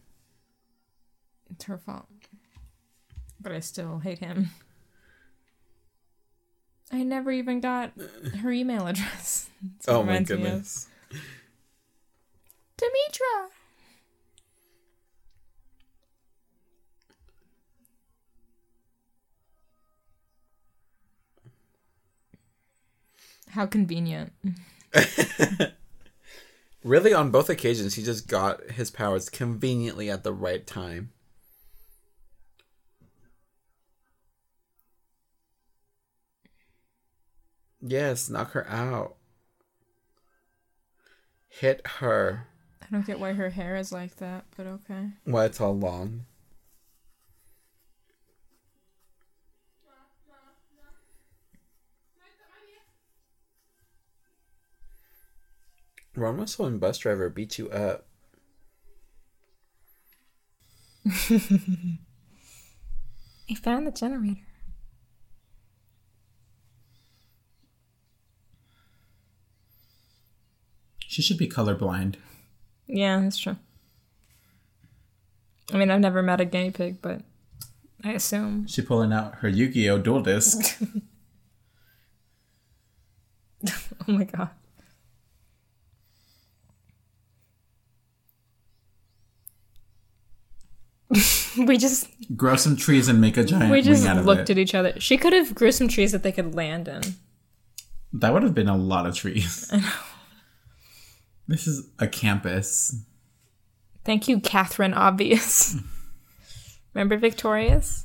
it's 1.51 1.65
her 1.65 1.78
fault. 1.78 2.06
But 3.40 3.52
I 3.52 3.60
still 3.60 4.01
hate 4.01 4.19
him. 4.19 4.51
I 6.93 7.02
never 7.02 7.31
even 7.31 7.60
got 7.60 7.93
her 8.43 8.51
email 8.51 8.86
address. 8.86 9.48
That's 9.62 9.86
what 9.86 9.94
oh 9.94 9.98
it 9.98 10.01
Oh 10.01 10.05
my 10.05 10.12
reminds 10.12 10.31
me 10.32 10.36
of. 10.36 10.43
goodness. 10.43 10.89
Demetra. 12.78 13.48
How 23.51 23.66
convenient. 23.66 24.32
Really, 26.89 27.12
on 27.12 27.31
both 27.31 27.51
occasions, 27.51 27.97
he 27.97 28.02
just 28.02 28.28
got 28.28 28.70
his 28.70 28.90
powers 28.90 29.28
conveniently 29.28 30.09
at 30.09 30.24
the 30.24 30.32
right 30.32 30.66
time. 30.66 31.12
Yes, 37.82 38.31
knock 38.31 38.52
her 38.52 38.66
out. 38.66 39.16
Hit 41.51 41.86
her. 41.86 42.47
I 42.81 42.86
don't 42.90 43.05
get 43.05 43.20
why 43.20 43.35
her 43.35 43.51
hair 43.51 43.77
is 43.77 43.93
like 43.93 44.16
that, 44.16 44.47
but 44.56 44.66
okay. 44.66 45.10
Why 45.24 45.44
it's 45.44 45.60
all 45.60 45.77
long. 45.77 46.24
Ron 56.19 56.36
Russell 56.36 56.66
and 56.66 56.81
Bus 56.81 56.99
Driver 56.99 57.28
beat 57.28 57.59
you 57.59 57.69
up. 57.70 58.07
I 63.51 63.55
found 63.55 63.86
the 63.86 63.90
generator. 63.90 64.40
She 71.07 71.23
should 71.23 71.39
be 71.39 71.49
colorblind. 71.49 72.16
Yeah, 72.86 73.20
that's 73.20 73.39
true. 73.39 73.57
I 75.73 75.77
mean, 75.78 75.90
I've 75.90 76.01
never 76.01 76.23
met 76.23 76.40
a 76.40 76.45
guinea 76.45 76.70
pig, 76.70 77.03
but 77.03 77.23
I 78.05 78.12
assume. 78.12 78.66
She 78.66 78.82
pulling 78.82 79.12
out 79.12 79.36
her 79.36 79.49
Yu-Gi-Oh 79.49 79.99
Duel 79.99 80.23
Disk. 80.23 80.81
Oh 84.09 84.12
my 84.12 84.24
god. 84.24 84.51
we 91.59 91.79
just 91.79 92.09
Grow 92.37 92.57
some 92.57 92.77
trees 92.77 93.09
and 93.09 93.21
make 93.21 93.37
a 93.37 93.45
giant 93.45 93.71
we 93.73 93.81
just 93.81 94.03
wing 94.03 94.11
out 94.11 94.19
of 94.19 94.27
looked 94.27 94.51
at 94.51 94.59
each 94.59 94.75
other. 94.75 94.93
She 94.99 95.17
could 95.17 95.33
have 95.33 95.55
grew 95.55 95.73
some 95.73 95.89
trees 95.89 96.13
that 96.13 96.23
they 96.23 96.33
could 96.33 96.55
land 96.55 96.89
in. 96.89 97.03
That 98.13 98.33
would 98.33 98.43
have 98.43 98.55
been 98.55 98.69
a 98.69 98.77
lot 98.77 99.07
of 99.07 99.15
trees. 99.15 99.69
I 99.73 99.79
know. 99.79 99.93
This 101.47 101.67
is 101.67 101.89
a 101.99 102.07
campus. 102.07 102.95
Thank 104.05 104.29
you, 104.29 104.41
Captain 104.41 104.93
Obvious. 104.93 105.77
Remember 106.95 107.17
Victorious? 107.17 108.05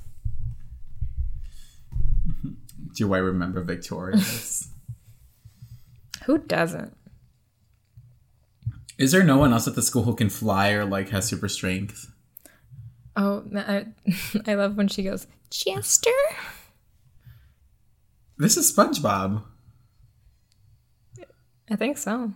do 2.94 3.14
I 3.14 3.18
remember 3.18 3.62
Victorious? 3.62 4.70
Who 6.26 6.38
doesn't? 6.38 6.96
Is 8.98 9.12
there 9.12 9.24
no 9.24 9.38
one 9.38 9.52
else 9.52 9.68
at 9.68 9.76
the 9.76 9.82
school 9.82 10.04
who 10.04 10.16
can 10.16 10.30
fly 10.30 10.72
or 10.72 10.86
like 10.86 11.10
has 11.10 11.26
super 11.26 11.50
strength? 11.50 12.12
Oh, 13.15 13.44
I, 13.56 13.85
I 14.48 14.56
love 14.56 14.76
when 14.76 14.88
she 14.88 15.03
goes, 15.03 15.27
Chester? 15.49 16.10
This 18.38 18.57
is 18.57 18.76
SpongeBob. 18.76 19.44
I 21.69 21.76
think 21.76 21.98
so. 21.98 22.34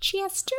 Chester? 0.00 0.54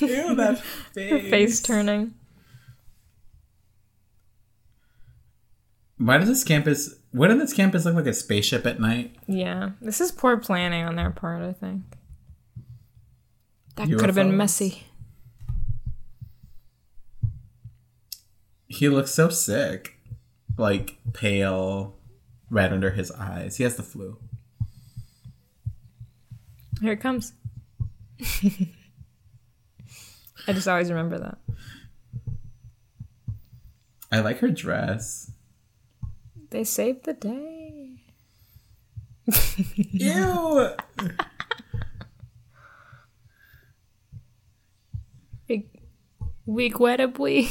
Ew, 0.00 0.34
that 0.34 0.58
Her 0.94 1.20
face 1.20 1.60
turning. 1.60 2.14
Why 5.98 6.18
does 6.18 6.28
this 6.28 6.44
campus? 6.44 6.94
Wouldn't 7.12 7.40
this 7.40 7.54
campus 7.54 7.84
look 7.84 7.94
like 7.94 8.06
a 8.06 8.12
spaceship 8.12 8.66
at 8.66 8.80
night? 8.80 9.16
Yeah, 9.26 9.70
this 9.80 10.00
is 10.00 10.12
poor 10.12 10.36
planning 10.36 10.84
on 10.84 10.96
their 10.96 11.10
part, 11.10 11.42
I 11.42 11.52
think. 11.52 11.82
That 13.76 13.88
could 13.88 14.06
have 14.06 14.14
been 14.14 14.36
messy. 14.36 14.84
He 18.66 18.88
looks 18.88 19.12
so 19.12 19.28
sick, 19.28 19.98
like 20.58 20.98
pale, 21.12 21.96
red 22.50 22.72
under 22.72 22.90
his 22.90 23.10
eyes. 23.12 23.56
He 23.56 23.64
has 23.64 23.76
the 23.76 23.82
flu. 23.82 24.18
Here 26.80 26.92
it 26.92 27.00
comes. 27.00 27.32
I 30.48 30.52
just 30.52 30.68
always 30.68 30.90
remember 30.90 31.18
that. 31.18 31.38
I 34.12 34.20
like 34.20 34.38
her 34.38 34.50
dress. 34.50 35.30
They 36.56 36.64
saved 36.64 37.04
the 37.04 37.12
day. 37.12 38.00
Ew. 39.76 40.70
Incredibly. 46.46 47.50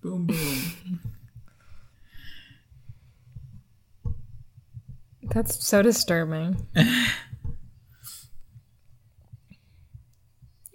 boom 0.00 0.26
boom. 0.26 0.38
That's 5.22 5.62
so 5.62 5.82
disturbing. 5.82 6.66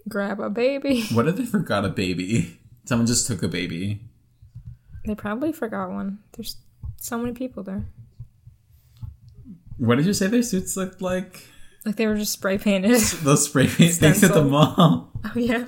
Grab 0.08 0.40
a 0.40 0.50
baby. 0.50 1.06
What 1.14 1.28
if 1.28 1.38
they 1.38 1.46
forgot 1.46 1.86
a 1.86 1.90
baby? 1.90 2.60
Someone 2.86 3.08
just 3.08 3.28
took 3.28 3.42
a 3.44 3.48
baby. 3.48 4.02
They 5.06 5.16
probably 5.16 5.52
forgot 5.52 5.90
one. 5.90 6.20
There's 6.34 6.58
so 7.00 7.18
many 7.18 7.34
people 7.34 7.64
there. 7.64 7.86
What 9.78 9.96
did 9.96 10.06
you 10.06 10.14
say 10.14 10.28
their 10.28 10.44
suits 10.44 10.78
looked 10.78 11.02
like? 11.02 11.48
Like 11.86 11.96
they 11.98 12.08
were 12.08 12.16
just 12.16 12.34
spray 12.34 12.58
painted. 12.58 12.92
Those 13.24 13.46
spray 13.46 13.68
paint 13.68 13.96
things 13.96 14.24
at 14.24 14.34
the 14.34 14.44
mall. 14.44 15.12
oh 15.26 15.32
yeah. 15.36 15.66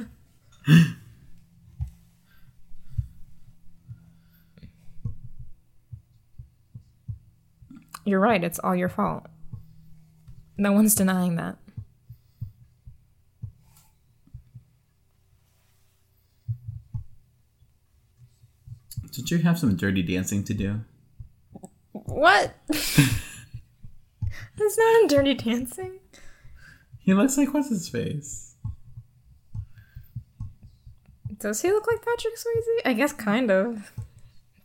You're 8.05 8.19
right, 8.19 8.43
it's 8.43 8.59
all 8.59 8.75
your 8.75 8.89
fault. 8.89 9.25
No 10.57 10.71
one's 10.71 10.95
denying 10.95 11.35
that. 11.37 11.57
Did 19.11 19.24
you 19.37 19.43
have 19.43 19.59
some 19.59 19.75
dirty 19.75 20.01
dancing 20.03 20.43
to 20.45 20.53
do? 20.53 20.81
What? 21.91 22.55
That's 22.67 24.77
not 24.77 25.01
in 25.01 25.07
Dirty 25.07 25.33
Dancing. 25.33 25.99
He 26.99 27.13
looks 27.13 27.37
like 27.37 27.53
what's 27.53 27.69
his 27.69 27.89
face? 27.89 28.55
Does 31.39 31.61
he 31.61 31.71
look 31.71 31.87
like 31.87 32.03
Patrick 32.03 32.35
Swayze? 32.35 32.81
I 32.85 32.93
guess 32.93 33.13
kind 33.13 33.51
of. 33.51 33.91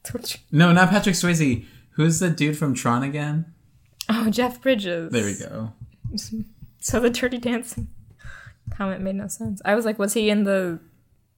That's 0.02 0.14
what 0.14 0.34
you- 0.34 0.40
No, 0.58 0.72
not 0.72 0.90
Patrick 0.90 1.14
Swayze. 1.16 1.64
Who's 1.92 2.20
the 2.20 2.30
dude 2.30 2.56
from 2.56 2.74
Tron 2.74 3.02
again? 3.02 3.52
Oh, 4.08 4.30
Jeff 4.30 4.62
Bridges. 4.62 5.12
There 5.12 5.24
we 5.24 5.36
go. 5.36 5.72
So 6.80 7.00
the 7.00 7.10
Dirty 7.10 7.38
Dancing 7.38 7.88
comment 8.76 9.02
made 9.02 9.16
no 9.16 9.28
sense. 9.28 9.60
I 9.64 9.74
was 9.74 9.84
like, 9.84 9.98
was 9.98 10.14
he 10.14 10.30
in 10.30 10.44
the 10.44 10.78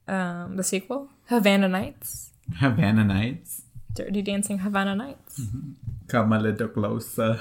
um 0.09 0.57
the 0.57 0.65
sequel? 0.65 1.09
Havana 1.29 1.69
Nights? 1.69 2.31
Havana 2.57 3.05
Nights. 3.05 3.63
Dirty 3.95 4.23
Dancing 4.23 4.59
Havana 4.59 4.95
Nights. 4.95 5.41
Mm-hmm. 5.41 5.71
Come 6.09 6.33
a 6.33 6.41
little 6.41 6.69
closer. 6.69 7.41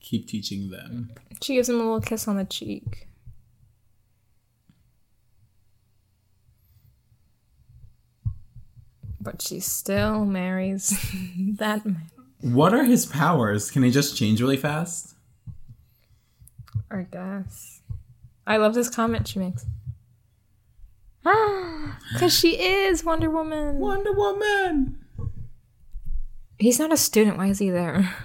Keep 0.00 0.26
teaching 0.26 0.70
them. 0.70 1.12
She 1.40 1.54
gives 1.54 1.68
him 1.68 1.76
a 1.76 1.78
little 1.78 2.00
kiss 2.00 2.26
on 2.26 2.36
the 2.36 2.44
cheek. 2.44 3.06
But 9.20 9.42
she 9.42 9.60
still 9.60 10.24
marries 10.24 10.88
that 11.56 11.84
man. 11.84 12.10
What 12.40 12.72
are 12.72 12.84
his 12.84 13.04
powers? 13.04 13.70
Can 13.70 13.82
he 13.82 13.90
just 13.90 14.16
change 14.16 14.40
really 14.40 14.56
fast? 14.56 15.14
I 16.90 17.02
guess. 17.02 17.82
I 18.46 18.56
love 18.56 18.74
this 18.74 18.88
comment 18.90 19.28
she 19.28 19.38
makes. 19.38 19.66
Ah, 21.26 21.98
because 22.14 22.32
she 22.32 22.58
is 22.58 23.04
Wonder 23.04 23.28
Woman. 23.28 23.78
Wonder 23.78 24.12
Woman! 24.12 25.04
He's 26.58 26.78
not 26.78 26.92
a 26.92 26.96
student. 26.96 27.36
Why 27.36 27.48
is 27.48 27.58
he 27.58 27.70
there? 27.70 28.14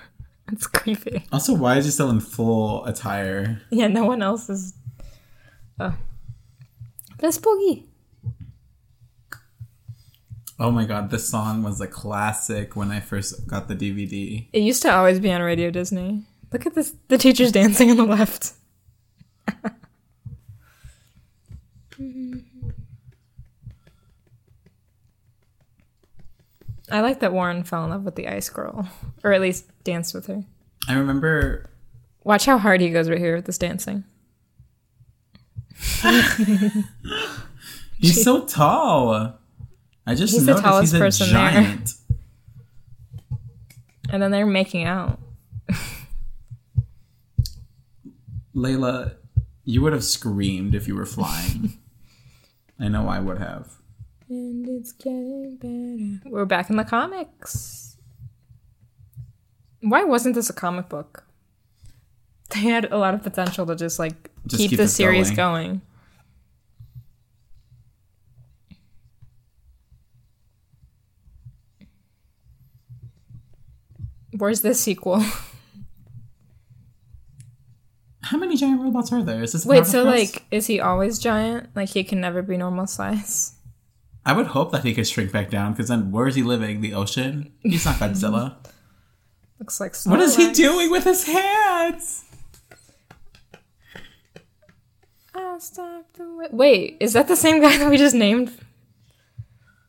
It's 0.52 0.68
creepy. 0.68 1.24
Also, 1.32 1.56
why 1.56 1.78
is 1.78 1.86
he 1.86 1.92
still 1.92 2.12
in 2.12 2.20
full 2.20 2.86
attire? 2.86 3.62
Yeah, 3.72 3.88
no 3.88 4.06
one 4.06 4.22
else 4.22 4.48
is. 4.48 4.76
Oh. 5.80 5.96
That's 7.18 7.40
Boogie. 7.40 7.88
Oh 10.58 10.72
my 10.72 10.86
god, 10.86 11.10
this 11.10 11.28
song 11.28 11.64
was 11.64 11.82
a 11.82 11.88
classic 11.88 12.76
when 12.76 12.92
I 12.92 13.02
first 13.02 13.46
got 13.48 13.68
the 13.68 13.76
DVD. 13.76 14.48
It 14.54 14.62
used 14.62 14.82
to 14.84 14.94
always 14.94 15.20
be 15.20 15.32
on 15.32 15.42
Radio 15.42 15.70
Disney. 15.70 16.24
Look 16.54 16.66
at 16.66 16.76
this. 16.76 16.94
The 17.10 17.18
teacher's 17.18 17.52
dancing 17.52 17.92
on 17.92 17.98
the 17.98 18.06
left. 18.06 18.54
I 26.92 27.02
like 27.02 27.20
that 27.20 27.34
Warren 27.34 27.64
fell 27.64 27.84
in 27.84 27.90
love 27.90 28.04
with 28.04 28.16
the 28.16 28.28
ice 28.28 28.48
girl, 28.48 28.88
or 29.24 29.34
at 29.34 29.42
least 29.42 29.66
danced 29.84 30.14
with 30.14 30.28
her. 30.28 30.44
I 30.88 30.94
remember 30.94 31.70
Watch 32.26 32.46
how 32.48 32.58
hard 32.58 32.82
he 32.82 32.90
goes 32.90 33.08
right 33.08 33.20
here 33.20 33.36
with 33.36 33.46
this 33.46 33.60
dancing. 33.60 34.04
he's 38.00 38.24
so 38.24 38.46
tall. 38.46 39.38
I 40.08 40.16
just 40.16 40.34
He's 40.34 40.46
the 40.46 40.54
tallest 40.56 40.94
he's 40.94 41.02
a 41.02 41.04
person 41.04 41.34
there. 41.34 41.78
And 44.08 44.22
then 44.22 44.30
they're 44.30 44.46
making 44.46 44.86
out. 44.86 45.20
Layla, 48.56 49.16
you 49.64 49.82
would 49.82 49.94
have 49.94 50.04
screamed 50.04 50.76
if 50.76 50.88
you 50.88 50.96
were 50.96 51.06
flying. 51.08 51.80
I 52.80 52.88
know 52.88 53.08
I 53.08 53.20
would 53.20 53.40
have. 53.40 53.74
And 54.30 54.68
it's 54.70 54.92
getting 54.92 55.58
better. 55.58 56.30
We're 56.30 56.46
back 56.46 56.70
in 56.70 56.78
the 56.78 56.84
comics. 56.84 57.98
Why 59.82 60.04
wasn't 60.04 60.36
this 60.36 60.50
a 60.50 60.54
comic 60.54 60.88
book? 60.88 61.26
They 62.52 62.60
had 62.60 62.92
a 62.92 62.98
lot 62.98 63.14
of 63.14 63.24
potential 63.24 63.66
to 63.66 63.76
just 63.76 64.00
like 64.00 64.32
Just 64.48 64.62
keep, 64.62 64.70
keep 64.72 64.78
the 64.78 64.88
series 64.88 65.32
going. 65.32 65.36
going. 65.68 65.82
Where's 74.38 74.62
the 74.62 74.74
sequel? 74.74 75.24
How 78.24 78.38
many 78.38 78.58
giant 78.58 78.82
robots 78.82 79.14
are 79.14 79.24
there? 79.24 79.44
Is 79.44 79.54
this 79.54 79.66
Wait, 79.66 79.86
so 79.86 80.04
like, 80.04 80.44
is 80.50 80.66
he 80.66 80.80
always 80.80 81.20
giant? 81.20 81.70
Like 81.76 81.90
he 81.90 82.04
can 82.04 82.20
never 82.20 82.42
be 82.42 82.58
normal 82.58 82.88
size? 82.88 83.54
I 84.26 84.34
would 84.34 84.48
hope 84.48 84.72
that 84.72 84.84
he 84.84 84.96
could 84.96 85.08
shrink 85.08 85.32
back 85.32 85.52
down 85.52 85.74
because 85.74 85.90
then 85.90 86.12
where 86.12 86.28
is 86.28 86.34
he 86.34 86.42
living? 86.42 86.82
The 86.82 86.96
ocean? 86.96 87.54
He's 87.62 87.86
not 87.86 87.98
Godzilla. 87.98 88.56
Looks 89.60 89.80
like 89.80 89.96
what 90.06 90.20
is 90.20 90.36
he 90.36 90.52
doing 90.52 90.90
with 90.90 91.04
his 91.04 91.26
hands? 91.26 92.26
I'll 95.36 95.60
stop 95.60 96.06
the 96.14 96.50
Wait, 96.52 96.98
is 97.00 97.14
that 97.14 97.28
the 97.28 97.36
same 97.36 97.62
guy 97.62 97.78
that 97.80 97.90
we 97.90 97.98
just 97.98 98.16
named? 98.16 98.52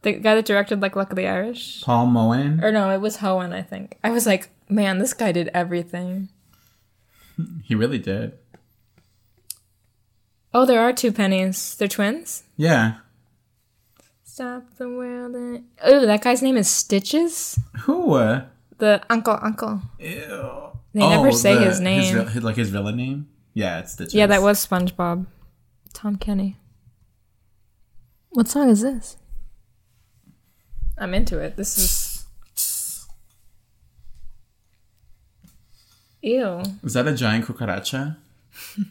The 0.06 0.12
guy 0.12 0.36
that 0.36 0.44
directed 0.46 0.80
like 0.80 0.94
Luck 0.94 1.10
of 1.10 1.16
the 1.16 1.26
Irish? 1.26 1.82
Paul 1.82 2.06
Moen. 2.06 2.62
Or 2.62 2.70
no, 2.70 2.90
it 2.90 3.00
was 3.00 3.16
Hoen, 3.16 3.52
I 3.52 3.60
think. 3.62 3.98
I 4.04 4.10
was 4.10 4.24
like, 4.24 4.50
man, 4.68 4.98
this 4.98 5.12
guy 5.12 5.32
did 5.32 5.50
everything. 5.52 6.28
He 7.64 7.74
really 7.74 7.98
did. 7.98 8.34
Oh, 10.54 10.64
there 10.64 10.78
are 10.80 10.92
two 10.92 11.10
pennies. 11.10 11.74
They're 11.74 11.88
twins? 11.88 12.44
Yeah. 12.56 12.98
Stop 14.22 14.76
the 14.78 14.88
world. 14.88 15.34
and- 15.34 15.64
Oh, 15.82 16.06
that 16.06 16.22
guy's 16.22 16.40
name 16.40 16.56
is 16.56 16.68
Stitches? 16.70 17.58
Who? 17.80 18.14
Uh, 18.14 18.44
The 18.78 19.02
uncle, 19.10 19.36
uncle. 19.42 19.82
ew. 19.98 20.70
They 20.94 21.00
never 21.00 21.32
say 21.32 21.54
the- 21.56 21.64
his 21.64 21.80
name. 21.80 22.14
his- 22.28 22.44
like 22.44 22.54
his 22.54 22.70
villain 22.70 22.96
name? 22.96 23.26
Yeah, 23.54 23.80
it's 23.80 23.94
Stitches. 23.94 24.14
Yeah, 24.14 24.26
that 24.28 24.40
was 24.40 24.64
SpongeBob. 24.64 25.26
Tom 25.94 26.14
Kenny. 26.14 26.58
What 28.30 28.46
song 28.46 28.70
is 28.70 28.82
this? 28.82 29.16
I'm 30.98 31.14
into 31.14 31.38
it. 31.38 31.56
This 31.56 31.78
is. 31.78 32.12
Ew. 36.22 36.62
Is 36.82 36.94
that 36.94 37.06
a 37.06 37.14
giant 37.14 37.44
cucaracha? 37.46 38.16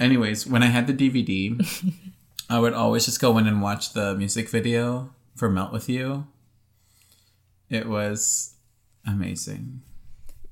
Anyways, 0.00 0.46
when 0.46 0.62
I 0.62 0.66
had 0.66 0.86
the 0.86 0.92
DVD, 0.92 1.64
I 2.50 2.58
would 2.58 2.74
always 2.74 3.04
just 3.06 3.20
go 3.20 3.38
in 3.38 3.46
and 3.46 3.62
watch 3.62 3.92
the 3.92 4.14
music 4.16 4.48
video 4.48 5.10
for 5.36 5.48
Melt 5.48 5.72
With 5.72 5.88
You. 5.88 6.26
It 7.70 7.88
was 7.88 8.54
amazing. 9.06 9.82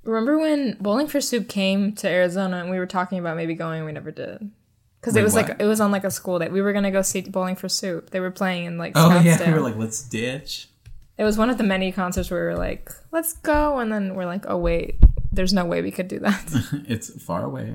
Remember 0.05 0.39
when 0.39 0.77
Bowling 0.81 1.09
for 1.09 1.21
Soup 1.21 1.49
came 1.49 1.93
to 1.97 2.09
Arizona 2.09 2.59
and 2.59 2.71
we 2.71 2.79
were 2.79 2.87
talking 2.87 3.19
about 3.19 3.37
maybe 3.37 3.55
going? 3.55 3.85
We 3.85 3.93
never 3.93 4.11
did. 4.11 4.51
Because 5.01 5.17
it 5.17 5.23
was 5.23 5.33
what? 5.35 5.49
like 5.49 5.61
it 5.61 5.65
was 5.65 5.81
on 5.81 5.91
like 5.91 6.05
a 6.05 6.11
school 6.11 6.39
day. 6.39 6.49
We 6.49 6.61
were 6.61 6.73
gonna 6.73 6.91
go 6.91 7.01
see 7.03 7.23
Bowling 7.23 7.57
for 7.57 7.69
Soup. 7.69 8.11
They 8.11 8.21
were 8.21 8.31
playing 8.31 8.67
in 8.67 8.77
like 8.79 8.93
Oh 8.97 9.09
Scottsdale. 9.11 9.25
yeah, 9.25 9.47
we 9.49 9.53
were 9.55 9.61
like, 9.63 9.77
let's 9.77 10.03
ditch. 10.03 10.69
it 11.17 11.25
was 11.25 11.39
one 11.39 11.49
of 11.51 11.57
the 11.59 11.65
many 11.65 11.91
concerts 11.93 12.31
where 12.31 12.41
we 12.41 12.47
were 12.53 12.59
like, 12.59 12.91
let's 13.11 13.33
go, 13.35 13.79
and 13.79 13.91
then 13.93 14.15
we're 14.15 14.27
like, 14.27 14.45
oh 14.47 14.59
wait, 14.59 14.97
there's 15.33 15.53
no 15.55 15.65
way 15.65 15.81
we 15.81 15.91
could 15.91 16.09
do 16.09 16.19
that. 16.19 16.45
it's 16.89 17.23
far 17.23 17.45
away. 17.45 17.75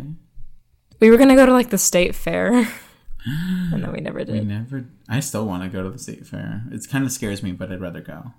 we 1.00 1.10
were 1.10 1.18
gonna 1.18 1.36
go 1.36 1.46
to 1.48 1.52
like 1.54 1.70
the 1.72 1.78
state 1.80 2.14
fair, 2.14 2.54
and 3.26 3.84
then 3.84 3.92
we 3.92 4.02
never 4.02 4.20
did. 4.24 4.30
We 4.36 4.42
never. 4.42 4.86
I 5.10 5.20
still 5.20 5.46
want 5.48 5.64
to 5.64 5.70
go 5.70 5.82
to 5.84 5.90
the 5.90 5.98
state 6.00 6.28
fair. 6.28 6.64
It 6.72 6.88
kind 6.90 7.04
of 7.06 7.12
scares 7.12 7.42
me, 7.42 7.52
but 7.54 7.72
I'd 7.72 7.82
rather 7.82 8.02
go. 8.02 8.34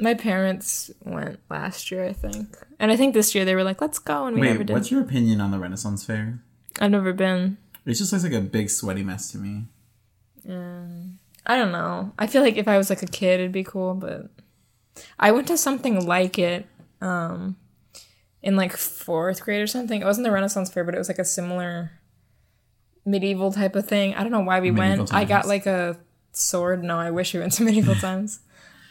My 0.00 0.14
parents 0.14 0.90
went 1.04 1.38
last 1.48 1.90
year, 1.90 2.04
I 2.04 2.12
think, 2.12 2.56
and 2.80 2.90
I 2.90 2.96
think 2.96 3.14
this 3.14 3.34
year 3.34 3.44
they 3.44 3.54
were 3.54 3.62
like, 3.62 3.80
let's 3.80 3.98
go, 4.00 4.26
and 4.26 4.34
we 4.34 4.42
never 4.42 4.58
Wait, 4.58 4.66
did. 4.66 4.72
what's 4.72 4.90
your 4.90 5.00
opinion 5.02 5.40
on 5.40 5.50
the 5.52 5.58
Renaissance 5.58 6.04
Fair? 6.04 6.42
I've 6.80 6.90
never 6.90 7.12
been. 7.12 7.58
It 7.86 7.94
just 7.94 8.12
looks 8.12 8.24
like 8.24 8.32
a 8.32 8.40
big 8.40 8.70
sweaty 8.70 9.02
mess 9.02 9.30
to 9.32 9.38
me. 9.38 9.64
I 11.46 11.56
don't 11.56 11.72
know. 11.72 12.12
I 12.18 12.26
feel 12.26 12.42
like 12.42 12.56
if 12.56 12.68
I 12.68 12.78
was 12.78 12.90
like 12.90 13.02
a 13.02 13.06
kid, 13.06 13.40
it'd 13.40 13.52
be 13.52 13.64
cool, 13.64 13.94
but 13.94 14.30
I 15.18 15.30
went 15.32 15.46
to 15.48 15.58
something 15.58 16.06
like 16.06 16.38
it 16.38 16.66
um, 17.00 17.56
in 18.42 18.56
like 18.56 18.76
fourth 18.76 19.42
grade 19.42 19.60
or 19.60 19.66
something. 19.66 20.00
It 20.00 20.04
wasn't 20.04 20.24
the 20.24 20.32
Renaissance 20.32 20.70
Fair, 20.72 20.84
but 20.84 20.94
it 20.94 20.98
was 20.98 21.08
like 21.08 21.18
a 21.18 21.24
similar 21.24 21.92
medieval 23.04 23.52
type 23.52 23.76
of 23.76 23.86
thing. 23.86 24.14
I 24.14 24.22
don't 24.22 24.32
know 24.32 24.40
why 24.40 24.60
we 24.60 24.70
Medieval 24.70 25.04
went. 25.04 25.14
I 25.14 25.24
got 25.24 25.46
like 25.46 25.66
a 25.66 25.98
sword. 26.32 26.82
No, 26.82 26.98
I 26.98 27.10
wish 27.10 27.34
we 27.34 27.40
went 27.40 27.52
to 27.54 27.62
medieval 27.64 27.94
times. 27.94 28.40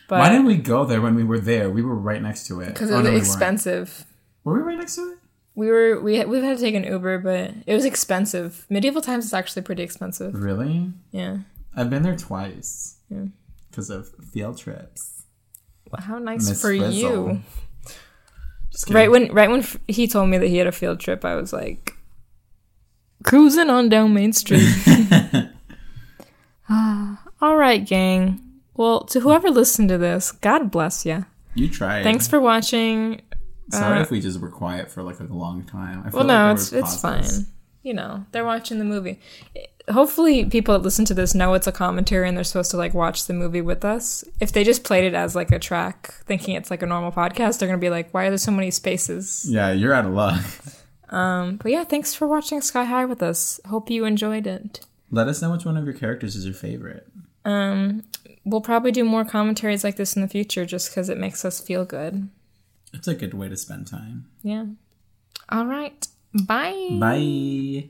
Why 0.08 0.30
didn't 0.30 0.46
we 0.46 0.58
go 0.58 0.86
there 0.86 1.02
when 1.02 1.16
we 1.16 1.24
were 1.24 1.40
there? 1.40 1.72
We 1.72 1.82
were 1.82 1.96
right 1.96 2.22
next 2.22 2.46
to 2.48 2.62
it. 2.62 2.68
because 2.68 2.92
Oh, 2.92 2.96
it 2.96 2.98
was 2.98 3.06
no, 3.06 3.12
we 3.12 3.18
expensive. 3.18 4.06
Were 4.44 4.54
we 4.54 4.62
right 4.62 4.78
next 4.78 4.96
to 4.96 5.14
it? 5.14 5.18
We 5.56 5.68
were 5.68 6.00
we 6.02 6.24
we've 6.26 6.44
had 6.44 6.58
to 6.58 6.64
take 6.64 6.76
an 6.76 6.84
Uber, 6.84 7.20
but 7.20 7.52
it 7.68 7.74
was 7.74 7.86
expensive. 7.86 8.66
Medieval 8.70 9.02
times 9.02 9.26
is 9.26 9.34
actually 9.34 9.62
pretty 9.62 9.84
expensive. 9.84 10.34
Really? 10.34 10.92
Yeah. 11.12 11.38
I've 11.76 11.90
been 11.90 12.04
there 12.04 12.16
twice 12.16 12.98
Yeah. 13.10 13.26
because 13.70 13.90
of 13.90 14.10
field 14.32 14.58
trips. 14.58 15.24
How 16.00 16.18
nice 16.18 16.50
Miss 16.50 16.60
for 16.62 16.68
Frizzle. 16.70 16.92
you. 16.92 17.42
Right 18.90 19.12
when 19.12 19.32
right 19.32 19.50
when 19.50 19.60
f- 19.60 19.78
he 19.88 20.08
told 20.08 20.30
me 20.30 20.40
that 20.40 20.48
he 20.48 20.58
had 20.58 20.66
a 20.66 20.72
field 20.72 21.00
trip, 21.00 21.24
I 21.24 21.36
was 21.36 21.54
like 21.54 21.94
cruising 23.24 23.70
on 23.70 23.90
down 23.90 24.14
Main 24.14 24.34
Street. 24.34 24.68
Ah, 26.70 27.22
All 27.42 27.58
right, 27.58 27.86
gang. 27.86 28.40
Well, 28.76 29.02
to 29.06 29.20
whoever 29.20 29.50
listened 29.50 29.90
to 29.90 29.98
this, 29.98 30.32
God 30.32 30.72
bless 30.72 31.06
you. 31.06 31.26
you 31.54 31.70
tried. 31.70 32.04
Thanks 32.04 32.28
for 32.28 32.40
watching. 32.40 33.22
Sorry 33.72 34.00
uh, 34.00 34.02
if 34.02 34.12
we 34.12 34.20
just 34.20 34.40
were 34.40 34.50
quiet 34.50 34.90
for 34.90 35.04
like 35.04 35.20
a 35.20 35.24
long 35.24 35.64
time. 35.64 36.04
I 36.06 36.10
feel 36.10 36.20
Well, 36.20 36.28
no, 36.28 36.46
there 36.46 36.54
it's 36.54 36.74
it's 36.74 37.02
fine. 37.02 37.48
You 37.82 37.94
know, 37.94 38.26
they're 38.32 38.46
watching 38.46 38.80
the 38.80 38.86
movie. 38.86 39.20
Hopefully, 39.92 40.46
people 40.46 40.74
that 40.74 40.84
listen 40.84 41.04
to 41.06 41.14
this 41.14 41.36
know 41.36 41.54
it's 41.54 41.68
a 41.68 41.72
commentary 41.72 42.28
and 42.28 42.38
they're 42.38 42.46
supposed 42.46 42.72
to 42.72 42.78
like 42.78 42.94
watch 42.94 43.28
the 43.28 43.34
movie 43.34 43.62
with 43.62 43.84
us. 43.84 44.24
If 44.40 44.54
they 44.54 44.64
just 44.64 44.86
played 44.86 45.04
it 45.04 45.14
as 45.14 45.36
like 45.36 45.52
a 45.52 45.60
track, 45.60 46.14
thinking 46.26 46.56
it's 46.56 46.72
like 46.72 46.82
a 46.82 46.86
normal 46.86 47.12
podcast, 47.12 47.60
they're 47.60 47.68
gonna 47.68 47.78
be 47.78 47.90
like, 47.90 48.14
"Why 48.14 48.26
are 48.26 48.30
there 48.30 48.38
so 48.38 48.52
many 48.52 48.72
spaces?" 48.72 49.46
Yeah, 49.50 49.72
you're 49.72 49.94
out 49.94 50.06
of 50.06 50.14
luck. 50.14 50.44
Um, 51.14 51.58
but 51.58 51.72
yeah, 51.72 51.84
thanks 51.84 52.16
for 52.16 52.28
watching 52.28 52.60
Sky 52.60 52.86
High 52.86 53.06
with 53.06 53.22
us. 53.22 53.60
Hope 53.68 53.92
you 53.92 54.04
enjoyed 54.04 54.48
it. 54.48 54.80
Let 55.12 55.28
us 55.28 55.44
know 55.44 55.52
which 55.52 55.64
one 55.64 55.78
of 55.78 55.86
your 55.86 55.94
characters 55.94 56.36
is 56.36 56.44
your 56.44 56.56
favorite. 56.56 57.08
Um, 57.46 58.04
we'll 58.44 58.62
probably 58.62 58.92
do 58.92 59.04
more 59.04 59.24
commentaries 59.24 59.84
like 59.84 59.96
this 59.96 60.16
in 60.16 60.24
the 60.24 60.28
future 60.28 60.66
just 60.66 60.90
because 60.90 61.10
it 61.10 61.20
makes 61.20 61.46
us 61.46 61.62
feel 61.62 61.86
good. 61.86 62.30
It's 62.94 63.08
a 63.08 63.16
good 63.16 63.34
way 63.34 63.50
to 63.50 63.58
spend 63.58 63.88
time. 63.88 64.30
Yeah. 64.44 64.66
All 65.50 65.66
right. 65.66 66.08
Bye. 66.34 66.90
Bye. 67.00 67.90